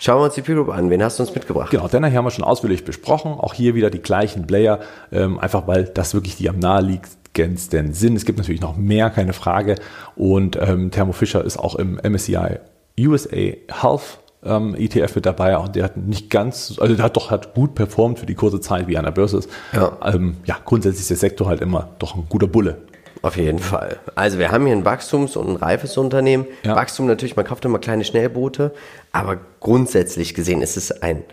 Schauen 0.02 0.18
wir 0.18 0.24
uns 0.24 0.34
die 0.34 0.40
Peer 0.40 0.54
Group 0.54 0.70
an. 0.70 0.88
Wen 0.88 1.02
hast 1.02 1.18
du 1.18 1.22
uns 1.22 1.34
mitgebracht? 1.34 1.70
Genau, 1.70 1.86
Denner 1.86 2.10
haben 2.10 2.24
wir 2.24 2.30
schon 2.30 2.42
ausführlich 2.42 2.86
besprochen. 2.86 3.32
Auch 3.32 3.52
hier 3.52 3.74
wieder 3.74 3.90
die 3.90 3.98
gleichen 3.98 4.46
Player, 4.46 4.80
ähm, 5.12 5.38
einfach 5.38 5.66
weil 5.66 5.84
das 5.84 6.14
wirklich 6.14 6.36
die 6.36 6.48
am 6.48 6.58
naheliegendsten 6.58 7.92
sind. 7.92 8.16
Es 8.16 8.24
gibt 8.24 8.38
natürlich 8.38 8.62
noch 8.62 8.78
mehr, 8.78 9.10
keine 9.10 9.34
Frage. 9.34 9.74
Und 10.16 10.56
ähm, 10.58 10.90
Thermo 10.90 11.12
Fisher 11.12 11.44
ist 11.44 11.58
auch 11.58 11.74
im 11.74 12.00
MSCI 12.02 12.60
USA 12.98 13.36
Health 13.36 14.20
ähm, 14.42 14.74
ETF 14.74 15.16
mit 15.16 15.26
dabei 15.26 15.58
und 15.58 15.76
der 15.76 15.84
hat 15.84 15.98
nicht 15.98 16.30
ganz, 16.30 16.78
also 16.80 16.94
der 16.94 17.04
hat 17.04 17.16
doch 17.18 17.30
hat 17.30 17.52
gut 17.52 17.74
performt 17.74 18.18
für 18.18 18.26
die 18.26 18.34
kurze 18.34 18.62
Zeit, 18.62 18.88
wie 18.88 18.96
an 18.96 19.04
der 19.04 19.10
Börse 19.10 19.36
ist. 19.36 19.50
Ja, 19.74 19.98
ähm, 20.02 20.38
ja 20.46 20.56
grundsätzlich 20.64 21.02
ist 21.02 21.10
der 21.10 21.18
Sektor 21.18 21.46
halt 21.46 21.60
immer 21.60 21.90
doch 21.98 22.14
ein 22.14 22.24
guter 22.26 22.46
Bulle. 22.46 22.78
Auf 23.22 23.36
jeden 23.36 23.58
Fall. 23.58 23.98
Also 24.14 24.38
wir 24.38 24.50
haben 24.50 24.66
hier 24.66 24.74
ein 24.74 24.84
Wachstums- 24.84 25.36
und 25.36 25.48
ein 25.48 25.56
reifes 25.56 25.96
Unternehmen. 25.96 26.46
Ja. 26.62 26.74
Wachstum 26.74 27.06
natürlich, 27.06 27.36
man 27.36 27.44
kauft 27.44 27.64
immer 27.64 27.78
kleine 27.78 28.04
Schnellboote, 28.04 28.72
aber 29.12 29.38
grundsätzlich 29.60 30.34
gesehen 30.34 30.62
ist 30.62 30.76
es 30.76 31.02
ein 31.02 31.24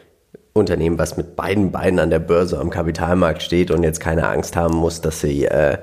Unternehmen, 0.53 0.99
was 0.99 1.17
mit 1.17 1.35
beiden 1.35 1.71
Beinen 1.71 1.99
an 1.99 2.09
der 2.09 2.19
Börse 2.19 2.59
am 2.59 2.69
Kapitalmarkt 2.69 3.41
steht 3.41 3.71
und 3.71 3.83
jetzt 3.83 3.99
keine 3.99 4.27
Angst 4.27 4.55
haben 4.55 4.75
muss, 4.75 5.01
dass 5.01 5.21
sie 5.21 5.45
äh, 5.45 5.77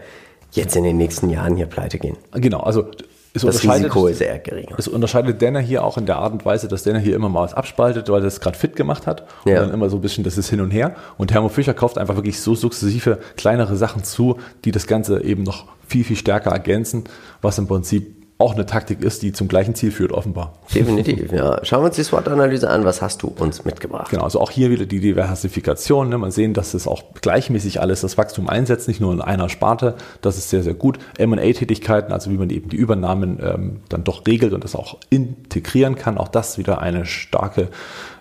jetzt 0.52 0.76
in 0.76 0.84
den 0.84 0.96
nächsten 0.96 1.30
Jahren 1.30 1.56
hier 1.56 1.66
pleite 1.66 1.98
gehen. 1.98 2.16
Genau, 2.32 2.60
also 2.60 2.90
Das 3.34 3.42
unterscheidet, 3.42 3.86
Risiko 3.86 4.06
ist 4.06 4.20
eher 4.20 4.38
geringer. 4.38 4.76
es 4.78 4.86
unterscheidet 4.88 5.42
Denner 5.42 5.58
hier 5.60 5.84
auch 5.84 5.98
in 5.98 6.06
der 6.06 6.16
Art 6.18 6.32
und 6.32 6.44
Weise, 6.46 6.68
dass 6.68 6.84
Denner 6.84 7.00
hier 7.00 7.16
immer 7.16 7.28
mal 7.28 7.42
was 7.42 7.52
abspaltet, 7.52 8.08
weil 8.08 8.22
er 8.22 8.28
es 8.28 8.40
gerade 8.40 8.56
fit 8.56 8.76
gemacht 8.76 9.06
hat. 9.08 9.26
Und 9.44 9.50
Ja. 9.52 9.60
dann 9.60 9.72
immer 9.74 9.90
so 9.90 9.96
ein 9.96 10.00
bisschen, 10.00 10.22
das 10.22 10.38
ist 10.38 10.48
hin 10.50 10.60
und 10.60 10.70
her. 10.70 10.94
Und 11.18 11.28
Thermo 11.28 11.48
Fischer 11.48 11.74
kauft 11.74 11.98
einfach 11.98 12.14
wirklich 12.14 12.40
so 12.40 12.54
sukzessive 12.54 13.18
kleinere 13.36 13.74
Sachen 13.76 14.04
zu, 14.04 14.38
die 14.64 14.70
das 14.70 14.86
Ganze 14.86 15.22
eben 15.24 15.42
noch 15.42 15.66
viel, 15.86 16.04
viel 16.04 16.16
stärker 16.16 16.50
ergänzen, 16.52 17.04
was 17.42 17.58
im 17.58 17.66
Prinzip 17.66 18.23
auch 18.36 18.54
eine 18.54 18.66
Taktik 18.66 19.00
ist, 19.00 19.22
die 19.22 19.32
zum 19.32 19.46
gleichen 19.46 19.76
Ziel 19.76 19.92
führt, 19.92 20.10
offenbar. 20.10 20.54
Definitiv, 20.74 21.30
ja. 21.30 21.64
Schauen 21.64 21.82
wir 21.82 21.86
uns 21.86 21.96
die 21.96 22.02
SWOT-Analyse 22.02 22.68
an. 22.68 22.84
Was 22.84 23.00
hast 23.00 23.22
du 23.22 23.28
uns 23.28 23.64
mitgebracht? 23.64 24.10
Genau, 24.10 24.24
also 24.24 24.40
auch 24.40 24.50
hier 24.50 24.70
wieder 24.70 24.86
die 24.86 24.98
Diversifikation. 24.98 26.08
Ne? 26.08 26.18
Man 26.18 26.32
sehen, 26.32 26.52
dass 26.52 26.74
es 26.74 26.88
auch 26.88 27.04
gleichmäßig 27.20 27.80
alles 27.80 28.00
das 28.00 28.18
Wachstum 28.18 28.48
einsetzt, 28.48 28.88
nicht 28.88 29.00
nur 29.00 29.12
in 29.12 29.20
einer 29.20 29.48
Sparte. 29.48 29.94
Das 30.20 30.36
ist 30.36 30.50
sehr, 30.50 30.64
sehr 30.64 30.74
gut. 30.74 30.98
M&A-Tätigkeiten, 31.16 32.12
also 32.12 32.30
wie 32.32 32.36
man 32.36 32.50
eben 32.50 32.68
die 32.70 32.76
Übernahmen 32.76 33.38
ähm, 33.40 33.80
dann 33.88 34.02
doch 34.02 34.26
regelt 34.26 34.52
und 34.52 34.64
das 34.64 34.74
auch 34.74 34.98
integrieren 35.10 35.94
kann. 35.94 36.18
Auch 36.18 36.28
das 36.28 36.58
wieder 36.58 36.80
eine 36.80 37.06
starke, 37.06 37.68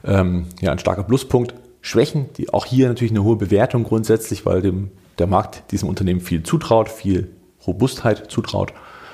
ähm, 0.06 0.46
ja, 0.62 0.72
ein 0.72 0.80
starker 0.80 1.04
Pluspunkt. 1.04 1.56
Schwächen, 1.82 2.30
die 2.38 2.54
auch 2.54 2.66
hier 2.66 2.88
natürlich 2.88 3.12
eine 3.12 3.24
hohe 3.24 3.36
Bewertung 3.36 3.84
grundsätzlich, 3.84 4.46
weil 4.46 4.62
dem, 4.62 4.92
der 5.18 5.28
Markt 5.28 5.72
diesem 5.72 5.90
Unternehmen 5.90 6.22
viel 6.22 6.44
zutraut, 6.44 6.88
viel 6.88 7.32
Robustheit 7.66 8.30
zutraut. 8.30 8.74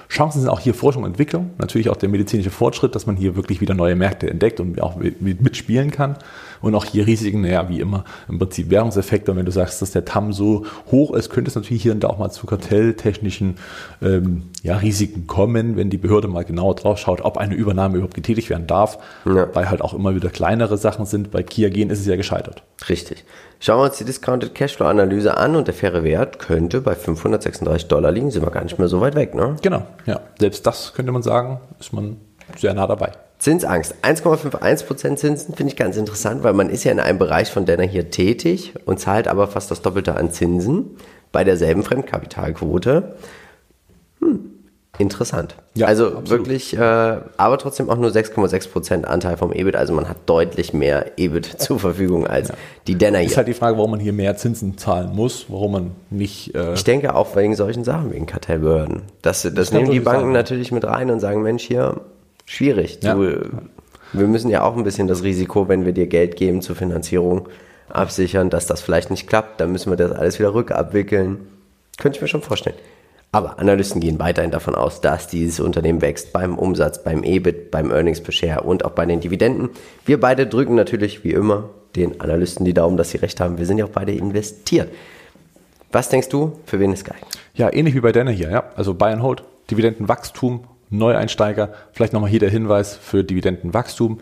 Chancen 0.10 0.42
sind 0.42 0.50
auch 0.50 0.60
hier 0.60 0.74
Forschung 0.74 1.04
und 1.04 1.12
Entwicklung, 1.12 1.52
natürlich 1.60 1.88
auch 1.90 1.96
der 1.96 2.10
medizinische 2.10 2.50
Fortschritt, 2.50 2.96
dass 2.96 3.06
man 3.06 3.16
hier 3.16 3.36
wirklich 3.36 3.62
wieder 3.62 3.76
neue 3.76 3.96
Märkte 3.96 4.28
entdeckt 4.28 4.60
und 4.60 4.82
auch 4.82 4.96
mit- 4.96 5.22
mitspielen 5.42 5.92
kann. 5.92 6.18
Und 6.62 6.74
auch 6.76 6.84
hier 6.84 7.06
Risiken, 7.08 7.42
naja, 7.42 7.70
wie 7.70 7.80
immer, 7.80 8.04
im 8.28 8.38
Prinzip 8.40 8.70
Währungseffekte. 8.70 9.32
Und 9.32 9.38
wenn 9.38 9.46
du 9.46 9.52
sagst, 9.52 9.82
dass 9.82 9.92
der 9.92 10.04
TAM 10.06 10.34
so 10.34 10.66
hoch 10.92 11.14
ist, 11.14 11.30
könnte 11.30 11.50
es 11.50 11.56
natürlich 11.56 11.84
hier 11.84 11.92
und 11.94 12.04
da 12.04 12.08
auch 12.10 12.18
mal 12.18 12.32
zu 12.32 12.48
kartelltechnischen 12.48 13.56
ähm, 14.02 14.44
ja, 14.64 14.78
Risiken 14.78 15.28
kommen, 15.28 15.78
wenn 15.78 15.90
die 15.90 15.98
Behörde 15.98 16.28
mal 16.28 16.44
genauer 16.44 16.76
drauf 16.76 16.98
schaut, 17.00 17.22
ob 17.22 17.38
eine 17.38 17.54
Übernahme 17.56 17.98
überhaupt 17.98 18.16
getätigt 18.16 18.50
werden 18.50 18.68
darf, 18.68 18.98
Ja. 19.26 19.48
weil 19.54 19.70
halt 19.70 19.82
auch 19.82 19.94
immer 19.94 20.16
wieder 20.16 20.30
kleinere 20.30 20.78
Sachen 20.78 21.06
sind. 21.06 21.32
Bei 21.32 21.44
Kia 21.44 21.70
Gen 21.70 21.92
ist 21.92 22.00
es 22.00 22.08
ja 22.08 22.16
gescheitert. 22.16 22.64
Richtig. 22.90 23.24
Schauen 23.62 23.80
wir 23.80 23.86
uns 23.86 23.98
die 23.98 24.06
Discounted 24.06 24.56
Cashflow-Analyse 24.56 25.36
an 25.36 25.58
und 25.58 25.68
der 25.68 25.74
faire 25.74 26.04
Wert 26.06 26.40
könnte 26.40 26.80
bei 26.80 26.96
536 26.96 27.90
Dollar 27.90 28.12
liegen. 28.12 28.32
Sind 28.32 28.46
wir 28.46 28.52
gar 28.52 28.64
nicht 28.64 28.80
mehr 28.80 28.88
so 28.88 29.02
weit 29.02 29.16
weg, 29.16 29.36
ne? 29.36 29.58
Genau, 29.62 29.86
ja. 30.06 30.22
Selbst 30.40 30.66
das 30.66 30.94
könnte 30.94 31.12
man 31.12 31.24
sagen, 31.24 31.60
ist 31.78 31.92
man 31.92 32.18
sehr 32.58 32.74
nah 32.74 32.88
dabei. 32.88 33.12
Zinsangst. 33.38 33.96
1,51% 34.02 35.16
Zinsen 35.18 35.56
finde 35.56 35.72
ich 35.72 35.78
ganz 35.78 35.98
interessant, 35.98 36.44
weil 36.44 36.54
man 36.54 36.70
ist 36.70 36.86
ja 36.86 36.92
in 36.92 37.00
einem 37.00 37.20
Bereich 37.20 37.52
von 37.52 37.66
Denner 37.66 37.84
hier 37.84 38.10
tätig 38.10 38.74
und 38.86 39.00
zahlt 39.00 39.28
aber 39.28 39.48
fast 39.48 39.72
das 39.72 39.82
Doppelte 39.82 40.16
an 40.16 40.32
Zinsen 40.32 40.98
bei 41.32 41.44
derselben 41.44 41.84
Fremdkapitalquote. 41.84 43.16
Hm, 44.20 44.52
interessant. 45.00 45.56
Ja, 45.74 45.88
also 45.88 46.08
absolut. 46.08 46.30
wirklich, 46.30 46.78
äh, 46.78 46.80
aber 46.80 47.58
trotzdem 47.58 47.90
auch 47.90 47.96
nur 47.98 48.12
6,6% 48.12 49.06
Anteil 49.06 49.38
vom 49.38 49.52
EBIT. 49.52 49.76
Also 49.76 49.94
man 49.94 50.08
hat 50.08 50.18
deutlich 50.28 50.74
mehr 50.74 51.18
EBIT 51.18 51.46
zur 51.62 51.80
Verfügung 51.80 52.28
als 52.28 52.52
die 52.86 52.96
Denner 52.96 53.22
Ist 53.22 53.30
hier. 53.30 53.38
halt 53.38 53.48
die 53.48 53.54
Frage, 53.54 53.78
warum 53.78 53.92
man 53.92 54.00
hier 54.00 54.14
mehr 54.14 54.36
Zinsen 54.36 54.78
zahlen 54.78 55.16
muss, 55.16 55.46
warum 55.48 55.72
man 55.72 55.92
nicht. 56.10 56.54
Äh, 56.54 56.74
Ich 56.74 56.84
denke 56.84 57.16
auch 57.16 57.36
wegen 57.36 57.56
solchen 57.56 57.84
Sachen, 57.84 58.12
wegen 58.12 58.26
Kartellbehörden. 58.26 59.04
Das, 59.22 59.42
das, 59.54 59.72
kann 59.72 59.82
nehmen 59.82 59.92
die 59.92 60.00
Banken 60.02 60.26
sein. 60.26 60.34
natürlich 60.34 60.72
mit 60.72 60.84
rein 60.86 61.10
und 61.10 61.20
sagen, 61.20 61.42
Mensch, 61.42 61.64
hier, 61.64 62.02
schwierig. 62.46 63.00
Ja. 63.02 63.16
Du, 63.16 63.50
wir 64.14 64.28
müssen 64.28 64.50
ja 64.50 64.64
auch 64.64 64.76
ein 64.76 64.84
bisschen 64.84 65.08
das 65.08 65.24
Risiko, 65.24 65.68
wenn 65.70 65.86
wir 65.86 65.94
dir 65.94 66.08
Geld 66.08 66.36
geben 66.36 66.62
zur 66.62 66.76
Finanzierung, 66.76 67.48
absichern, 67.88 68.50
dass 68.50 68.68
das 68.68 68.82
vielleicht 68.82 69.12
nicht 69.12 69.28
klappt. 69.28 69.62
Dann 69.62 69.72
müssen 69.72 69.92
wir 69.92 69.98
das 69.98 70.12
alles 70.12 70.40
wieder 70.40 70.54
rückabwickeln. 70.54 71.48
Könnte 71.98 72.18
ich 72.18 72.22
mir 72.22 72.28
schon 72.28 72.42
vorstellen. 72.42 72.76
Aber 73.32 73.60
Analysten 73.60 74.02
gehen 74.02 74.20
weiterhin 74.20 74.52
davon 74.52 74.74
aus, 74.74 75.02
dass 75.02 75.28
dieses 75.28 75.60
Unternehmen 75.60 76.02
wächst 76.02 76.34
beim 76.34 76.58
Umsatz, 76.58 77.04
beim 77.04 77.24
EBIT, 77.24 77.70
beim 77.70 77.92
Earnings 77.92 78.22
per 78.22 78.32
Share 78.32 78.62
und 78.62 78.84
auch 78.86 78.92
bei 78.92 79.06
den 79.06 79.20
Dividenden. 79.20 79.70
Wir 80.06 80.20
beide 80.20 80.48
drücken 80.48 80.76
natürlich 80.76 81.24
wie 81.24 81.32
immer 81.32 81.70
den 81.96 82.22
Analysten 82.22 82.66
die 82.66 82.74
Daumen, 82.74 82.98
dass 82.98 83.12
sie 83.12 83.18
recht 83.18 83.40
haben. 83.40 83.58
Wir 83.58 83.66
sind 83.66 83.78
ja 83.78 83.86
auch 83.86 83.90
beide 83.90 84.14
investiert. 84.14 84.90
Was 85.92 86.10
denkst 86.10 86.30
du, 86.30 86.60
für 86.66 86.80
wen 86.80 86.94
ist 86.94 87.06
geil? 87.06 87.18
ja, 87.60 87.72
ähnlich 87.74 87.94
wie 87.94 88.00
bei 88.00 88.14
Denner 88.14 88.32
hier, 88.32 88.50
ja. 88.50 88.64
Also 88.76 88.94
Buy 88.94 89.12
and 89.12 89.22
Hold, 89.22 89.44
Dividendenwachstum, 89.70 90.64
Neueinsteiger. 90.90 91.74
Vielleicht 91.92 92.14
nochmal 92.14 92.30
hier 92.30 92.40
der 92.40 92.50
Hinweis 92.50 92.96
für 92.96 93.24
Dividendenwachstum. 93.24 94.22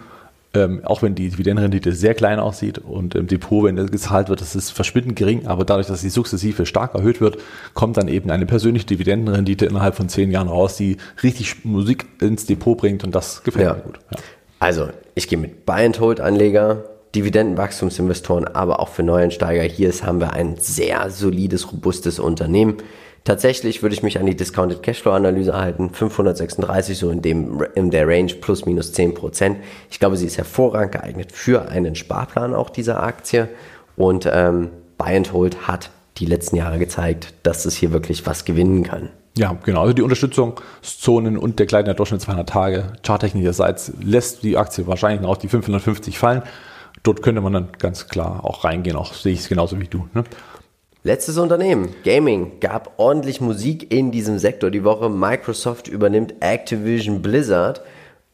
Ähm, 0.53 0.81
auch 0.85 1.01
wenn 1.01 1.13
die 1.13 1.29
Dividendenrendite 1.29 1.91
sehr 1.93 2.13
klein 2.13 2.39
aussieht 2.39 2.77
und 2.79 3.15
im 3.15 3.27
Depot, 3.27 3.65
wenn 3.65 3.75
das 3.75 3.91
gezahlt 3.91 4.29
wird, 4.29 4.39
das 4.41 4.55
ist 4.55 4.71
verschwindend 4.71 5.17
gering, 5.17 5.45
aber 5.45 5.65
dadurch, 5.65 5.87
dass 5.87 6.01
sie 6.01 6.09
sukzessive 6.09 6.65
stark 6.65 6.95
erhöht 6.95 7.19
wird, 7.19 7.37
kommt 7.73 7.97
dann 7.97 8.07
eben 8.07 8.31
eine 8.31 8.45
persönliche 8.45 8.85
Dividendenrendite 8.85 9.65
innerhalb 9.65 9.95
von 9.95 10.07
zehn 10.07 10.31
Jahren 10.31 10.47
raus, 10.47 10.77
die 10.77 10.97
richtig 11.21 11.65
Musik 11.65 12.05
ins 12.21 12.45
Depot 12.45 12.77
bringt 12.77 13.03
und 13.03 13.13
das 13.13 13.43
gefällt 13.43 13.65
Ja. 13.65 13.73
mir 13.73 13.81
gut. 13.81 13.99
Ja. 14.11 14.17
Also, 14.59 14.87
ich 15.15 15.27
gehe 15.27 15.37
mit 15.37 15.65
Buy-and-Hold-Anleger, 15.65 16.83
Dividendenwachstumsinvestoren, 17.13 18.47
aber 18.47 18.79
auch 18.79 18.89
für 18.89 19.03
Neueinsteiger. 19.03 19.63
Hier 19.63 19.89
ist, 19.89 20.05
haben 20.05 20.19
wir 20.19 20.33
ein 20.33 20.55
sehr 20.59 21.09
solides, 21.09 21.71
robustes 21.71 22.19
Unternehmen. 22.19 22.77
Tatsächlich 23.27 23.83
würde 23.83 23.93
ich 23.93 24.03
mich 24.03 24.21
an 24.21 24.25
die 24.25 24.37
Discounted 24.37 24.81
Cashflow-Analyse 24.81 25.53
halten. 25.53 25.89
536, 25.89 26.97
so 26.97 27.09
in, 27.09 27.21
dem, 27.21 27.61
in 27.75 27.91
der 27.91 28.07
Range 28.07 28.33
plus 28.35 28.65
minus 28.65 28.93
10 28.93 29.15
Prozent. 29.15 29.57
Ich 29.91 29.99
glaube, 29.99 30.15
sie 30.15 30.27
ist 30.27 30.37
hervorragend 30.37 30.93
geeignet 30.93 31.33
für 31.33 31.67
einen 31.67 31.95
Sparplan 31.95 32.53
auch 32.53 32.69
dieser 32.69 33.03
Aktie. 33.03 33.49
Und 33.97 34.29
ähm, 34.31 34.69
Buy-and-Hold 34.97 35.67
hat 35.67 35.89
die 36.19 36.25
letzten 36.25 36.55
Jahre 36.55 36.79
gezeigt, 36.79 37.33
dass 37.43 37.65
es 37.65 37.75
hier 37.75 37.91
wirklich 37.91 38.25
was 38.25 38.45
gewinnen 38.45 38.83
kann. 38.83 39.09
Ja, 39.37 39.57
genau. 39.61 39.81
Also 39.81 39.91
die 39.91 40.03
Unterstützungszonen 40.03 41.37
und 41.37 41.59
der 41.59 41.65
kleine 41.65 41.95
Durchschnitt 41.95 42.21
200 42.21 42.47
Tage 42.47 42.93
charttechnischerseits 43.05 43.91
lässt 44.01 44.43
die 44.43 44.55
Aktie 44.55 44.87
wahrscheinlich 44.87 45.19
noch 45.19 45.31
auf 45.31 45.37
die 45.37 45.49
550 45.49 46.17
fallen. 46.17 46.43
Dort 47.03 47.23
könnte 47.23 47.41
man 47.41 47.51
dann 47.51 47.67
ganz 47.77 48.07
klar 48.07 48.45
auch 48.45 48.63
reingehen. 48.63 48.95
Auch 48.95 49.13
sehe 49.13 49.33
ich 49.33 49.41
es 49.41 49.49
genauso 49.49 49.81
wie 49.81 49.87
du. 49.87 50.07
Ne? 50.13 50.23
Letztes 51.07 51.37
Unternehmen, 51.37 51.95
Gaming, 52.03 52.59
gab 52.59 52.95
ordentlich 52.97 53.39
Musik 53.39 53.93
in 53.93 54.11
diesem 54.11 54.39
Sektor 54.39 54.69
die 54.69 54.83
Woche. 54.83 55.09
Microsoft 55.09 55.87
übernimmt 55.87 56.33
Activision 56.41 57.21
Blizzard 57.21 57.79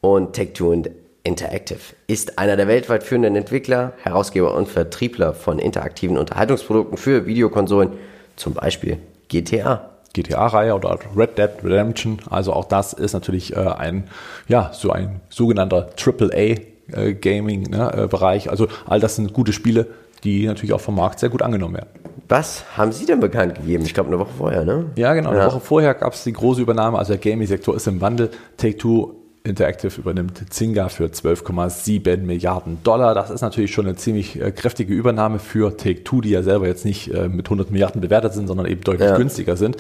und 0.02 0.36
Take-Two 0.36 0.82
Interactive 1.24 1.78
ist 2.08 2.40
einer 2.40 2.58
der 2.58 2.68
weltweit 2.68 3.04
führenden 3.04 3.36
Entwickler, 3.36 3.94
Herausgeber 4.02 4.56
und 4.56 4.68
Vertriebler 4.68 5.36
von 5.36 5.60
interaktiven 5.60 6.18
Unterhaltungsprodukten 6.18 6.98
für 6.98 7.28
Videokonsolen, 7.28 7.92
zum 8.38 8.56
Beispiel 8.56 8.98
GTA. 9.28 9.92
GTA-Reihe 10.14 10.74
oder 10.74 10.98
Red 11.16 11.38
Dead 11.38 11.52
Redemption. 11.64 12.24
Also 12.28 12.54
auch 12.54 12.66
das 12.66 12.94
ist 12.94 13.14
natürlich 13.14 13.56
äh, 13.56 13.60
ein, 13.60 14.06
ja, 14.48 14.72
so 14.74 14.90
ein 14.90 15.22
sogenannter 15.30 15.92
AAA-Gaming-Bereich. 15.96 18.50
also 18.50 18.68
all 18.88 19.00
das 19.00 19.18
sind 19.18 19.32
gute 19.32 19.54
Spiele, 19.54 19.86
die 20.24 20.48
natürlich 20.48 20.74
auch 20.74 20.82
vom 20.82 20.96
Markt 20.96 21.20
sehr 21.20 21.30
gut 21.30 21.44
angenommen 21.44 21.76
werden. 21.76 22.03
Was 22.28 22.64
haben 22.78 22.92
Sie 22.92 23.06
denn 23.06 23.20
bekannt 23.20 23.56
gegeben? 23.56 23.84
Ich 23.86 23.94
glaube 23.94 24.10
eine 24.10 24.20
Woche 24.20 24.32
vorher, 24.38 24.64
ne? 24.66 24.86
Ja, 24.96 25.14
genau. 25.14 25.30
Eine 25.32 25.46
Woche 25.46 25.60
vorher 25.60 25.94
gab 25.94 26.14
es 26.14 26.24
die 26.24 26.34
große 26.34 26.62
Übernahme. 26.62 26.98
Also 26.98 27.14
der 27.14 27.20
Gaming-Sektor 27.20 27.76
ist 27.76 27.88
im 27.88 28.02
Wandel. 28.02 28.30
Take-Two 28.58 29.16
Interactive 29.46 30.00
übernimmt 30.00 30.42
Zynga 30.54 30.88
für 30.88 31.06
12,7 31.06 32.18
Milliarden 32.18 32.78
Dollar. 32.84 33.14
Das 33.14 33.30
ist 33.30 33.42
natürlich 33.42 33.74
schon 33.74 33.86
eine 33.86 33.96
ziemlich 33.96 34.42
äh, 34.42 34.52
kräftige 34.52 34.94
Übernahme 34.94 35.40
für 35.40 35.76
Take-Two, 35.76 36.22
die 36.22 36.30
ja 36.30 36.44
selber 36.44 36.68
jetzt 36.68 36.86
nicht 36.86 37.14
äh, 37.14 37.28
mit 37.28 37.48
100 37.48 37.70
Milliarden 37.70 38.00
bewertet 38.00 38.34
sind, 38.34 38.48
sondern 38.48 38.68
eben 38.68 38.82
deutlich 38.82 39.10
Ja. 39.10 39.18
günstiger 39.18 39.58
sind. 39.58 39.78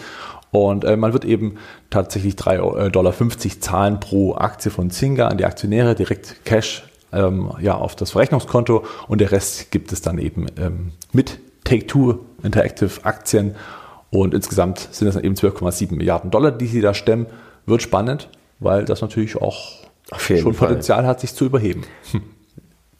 Und 0.51 0.83
äh, 0.83 0.97
man 0.97 1.13
wird 1.13 1.23
eben 1.25 1.55
tatsächlich 1.89 2.35
3,50 2.35 2.89
Dollar 2.89 3.13
zahlen 3.59 3.99
pro 3.99 4.35
Aktie 4.35 4.69
von 4.69 4.91
Zynga 4.91 5.29
an 5.29 5.37
die 5.37 5.45
Aktionäre, 5.45 5.95
direkt 5.95 6.43
Cash 6.45 6.83
ähm, 7.13 7.51
ja, 7.61 7.75
auf 7.75 7.95
das 7.95 8.11
Verrechnungskonto 8.11 8.83
und 9.07 9.21
der 9.21 9.31
Rest 9.31 9.71
gibt 9.71 9.91
es 9.93 10.01
dann 10.01 10.17
eben 10.17 10.47
ähm, 10.59 10.91
mit 11.13 11.39
Take-Two 11.73 12.19
Interactive 12.43 13.03
Aktien 13.03 13.55
und 14.11 14.33
insgesamt 14.33 14.89
sind 14.91 15.07
es 15.07 15.15
dann 15.15 15.23
eben 15.23 15.33
12,7 15.33 15.95
Milliarden 15.95 16.29
Dollar, 16.29 16.51
die 16.51 16.67
sie 16.67 16.81
da 16.81 16.93
stemmen. 16.93 17.25
Wird 17.65 17.81
spannend, 17.81 18.29
weil 18.59 18.85
das 18.85 19.01
natürlich 19.01 19.37
auch 19.37 19.71
schon 20.17 20.53
Fall. 20.53 20.67
Potenzial 20.67 21.07
hat, 21.07 21.19
sich 21.21 21.33
zu 21.33 21.45
überheben. 21.45 21.83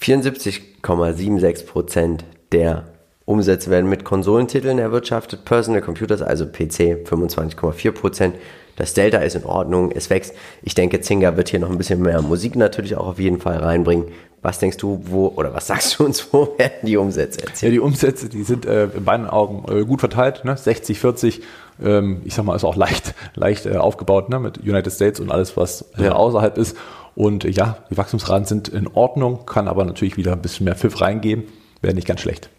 74,76 0.02 1.68
Prozent 1.68 2.26
der 2.52 2.86
Umsätze 3.26 3.70
werden 3.70 3.90
mit 3.90 4.06
Konsolentiteln 4.06 4.80
erwirtschaftet, 4.80 5.46
Personal 5.46 5.82
Computers, 5.82 6.22
also 6.22 6.46
PC 6.46 7.06
25,4 7.08 7.92
Prozent. 7.92 8.36
Das 8.76 8.94
Delta 8.94 9.20
ist 9.20 9.36
in 9.36 9.46
Ordnung, 9.46 9.92
es 9.92 10.10
wächst. 10.10 10.34
Ich 10.64 10.74
denke, 10.74 11.02
Zinger 11.02 11.38
wird 11.38 11.50
hier 11.50 11.60
noch 11.60 11.70
ein 11.70 11.78
bisschen 11.78 12.02
mehr 12.02 12.22
Musik 12.22 12.56
natürlich 12.56 12.96
auch 12.96 13.08
auf 13.08 13.20
jeden 13.20 13.40
Fall 13.40 13.58
reinbringen. 13.58 14.06
Was 14.42 14.60
denkst 14.60 14.78
du, 14.78 15.02
wo, 15.06 15.28
oder 15.28 15.54
was 15.54 15.68
sagst 15.68 16.00
du 16.00 16.06
uns, 16.06 16.28
wo 16.34 16.56
werden 16.58 16.86
die 16.86 16.98
Umsätze 16.98 17.42
erzielt? 17.42 17.62
Ja, 17.62 17.70
die 17.70 17.80
Umsätze, 17.80 18.30
die 18.30 18.44
sind 18.44 18.66
äh, 18.66 18.86
in 18.86 19.06
beiden 19.06 19.28
Augen 19.28 19.64
äh, 19.72 19.86
gut 19.86 20.00
verteilt, 20.00 20.44
ne? 20.44 20.58
60, 20.58 21.00
40. 21.00 21.42
Ähm, 21.84 22.22
ich 22.26 22.34
sag 22.34 22.46
mal, 22.46 22.56
ist 22.56 22.64
auch 22.64 22.76
leicht, 22.76 23.14
leicht 23.36 23.66
äh, 23.66 23.78
aufgebaut 23.78 24.30
ne? 24.30 24.40
mit 24.40 24.58
United 24.60 24.92
States 24.92 25.20
und 25.20 25.32
alles, 25.32 25.56
was 25.56 25.86
äh, 25.98 26.06
ja. 26.06 26.14
außerhalb 26.14 26.58
ist. 26.58 26.76
Und 27.16 27.46
äh, 27.46 27.50
ja, 27.50 27.78
die 27.90 27.98
Wachstumsraten 27.98 28.46
sind 28.46 28.68
in 28.68 28.88
Ordnung, 28.88 29.46
kann 29.46 29.68
aber 29.68 29.86
natürlich 29.86 30.18
wieder 30.18 30.34
ein 30.34 30.42
bisschen 30.42 30.66
mehr 30.66 30.76
Pfiff 30.76 31.00
reingeben. 31.00 31.46
Wäre 31.82 31.94
nicht 31.94 32.08
ganz 32.08 32.22
schlecht. 32.22 32.50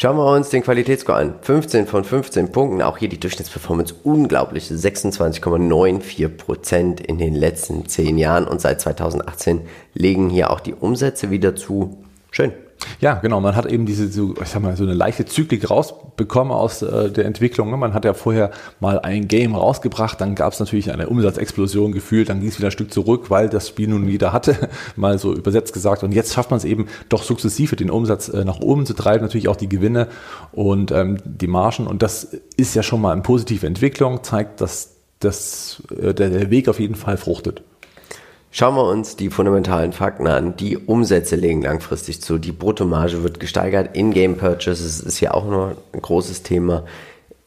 Schauen 0.00 0.16
wir 0.16 0.30
uns 0.30 0.50
den 0.50 0.62
Qualitätsscore 0.62 1.18
an. 1.18 1.34
15 1.40 1.88
von 1.88 2.04
15 2.04 2.52
Punkten. 2.52 2.82
Auch 2.82 2.98
hier 2.98 3.08
die 3.08 3.18
Durchschnittsperformance 3.18 3.96
unglaublich. 4.04 4.70
26,94 4.70 6.28
Prozent 6.28 7.00
in 7.00 7.18
den 7.18 7.34
letzten 7.34 7.84
10 7.84 8.16
Jahren. 8.16 8.46
Und 8.46 8.60
seit 8.60 8.80
2018 8.80 9.62
legen 9.94 10.30
hier 10.30 10.52
auch 10.52 10.60
die 10.60 10.74
Umsätze 10.74 11.32
wieder 11.32 11.56
zu. 11.56 11.98
Schön. 12.30 12.52
Ja, 13.00 13.14
genau. 13.14 13.40
Man 13.40 13.56
hat 13.56 13.66
eben 13.66 13.86
diese, 13.86 14.08
so, 14.08 14.34
ich 14.40 14.48
sag 14.48 14.62
mal, 14.62 14.76
so 14.76 14.84
eine 14.84 14.94
leichte 14.94 15.24
Zyklik 15.24 15.70
rausbekommen 15.70 16.52
aus 16.52 16.82
äh, 16.82 17.10
der 17.10 17.26
Entwicklung. 17.26 17.70
Ne? 17.70 17.76
Man 17.76 17.94
hat 17.94 18.04
ja 18.04 18.14
vorher 18.14 18.50
mal 18.80 18.98
ein 19.00 19.28
Game 19.28 19.54
rausgebracht, 19.54 20.20
dann 20.20 20.34
gab 20.34 20.52
es 20.52 20.60
natürlich 20.60 20.92
eine 20.92 21.08
Umsatzexplosion 21.08 21.92
gefühlt, 21.92 22.28
dann 22.28 22.40
ging 22.40 22.48
es 22.48 22.58
wieder 22.58 22.68
ein 22.68 22.72
Stück 22.72 22.92
zurück, 22.92 23.30
weil 23.30 23.48
das 23.48 23.68
Spiel 23.68 23.88
nun 23.88 24.06
wieder 24.06 24.32
hatte, 24.32 24.68
mal 24.96 25.18
so 25.18 25.34
übersetzt 25.34 25.72
gesagt. 25.72 26.02
Und 26.02 26.12
jetzt 26.12 26.34
schafft 26.34 26.50
man 26.50 26.58
es 26.58 26.64
eben 26.64 26.86
doch 27.08 27.22
sukzessive, 27.22 27.76
den 27.76 27.90
Umsatz 27.90 28.28
äh, 28.28 28.44
nach 28.44 28.60
oben 28.60 28.86
zu 28.86 28.94
treiben, 28.94 29.24
natürlich 29.24 29.48
auch 29.48 29.56
die 29.56 29.68
Gewinne 29.68 30.08
und 30.52 30.90
ähm, 30.90 31.18
die 31.24 31.46
Margen. 31.46 31.86
Und 31.86 32.02
das 32.02 32.36
ist 32.56 32.74
ja 32.74 32.82
schon 32.82 33.00
mal 33.00 33.12
eine 33.12 33.22
positive 33.22 33.66
Entwicklung, 33.66 34.22
zeigt, 34.22 34.60
dass 34.60 34.96
das, 35.20 35.82
äh, 35.90 36.14
der, 36.14 36.30
der 36.30 36.50
Weg 36.50 36.68
auf 36.68 36.80
jeden 36.80 36.94
Fall 36.94 37.16
fruchtet. 37.16 37.62
Schauen 38.50 38.76
wir 38.76 38.84
uns 38.84 39.16
die 39.16 39.28
fundamentalen 39.28 39.92
Fakten 39.92 40.26
an. 40.26 40.56
Die 40.56 40.78
Umsätze 40.78 41.36
legen 41.36 41.62
langfristig 41.62 42.22
zu. 42.22 42.38
Die 42.38 42.52
Bruttomarge 42.52 43.22
wird 43.22 43.40
gesteigert. 43.40 43.94
In-Game 43.94 44.36
Purchases 44.36 45.00
ist 45.00 45.20
ja 45.20 45.34
auch 45.34 45.46
noch 45.46 45.74
ein 45.92 46.00
großes 46.00 46.42
Thema. 46.42 46.84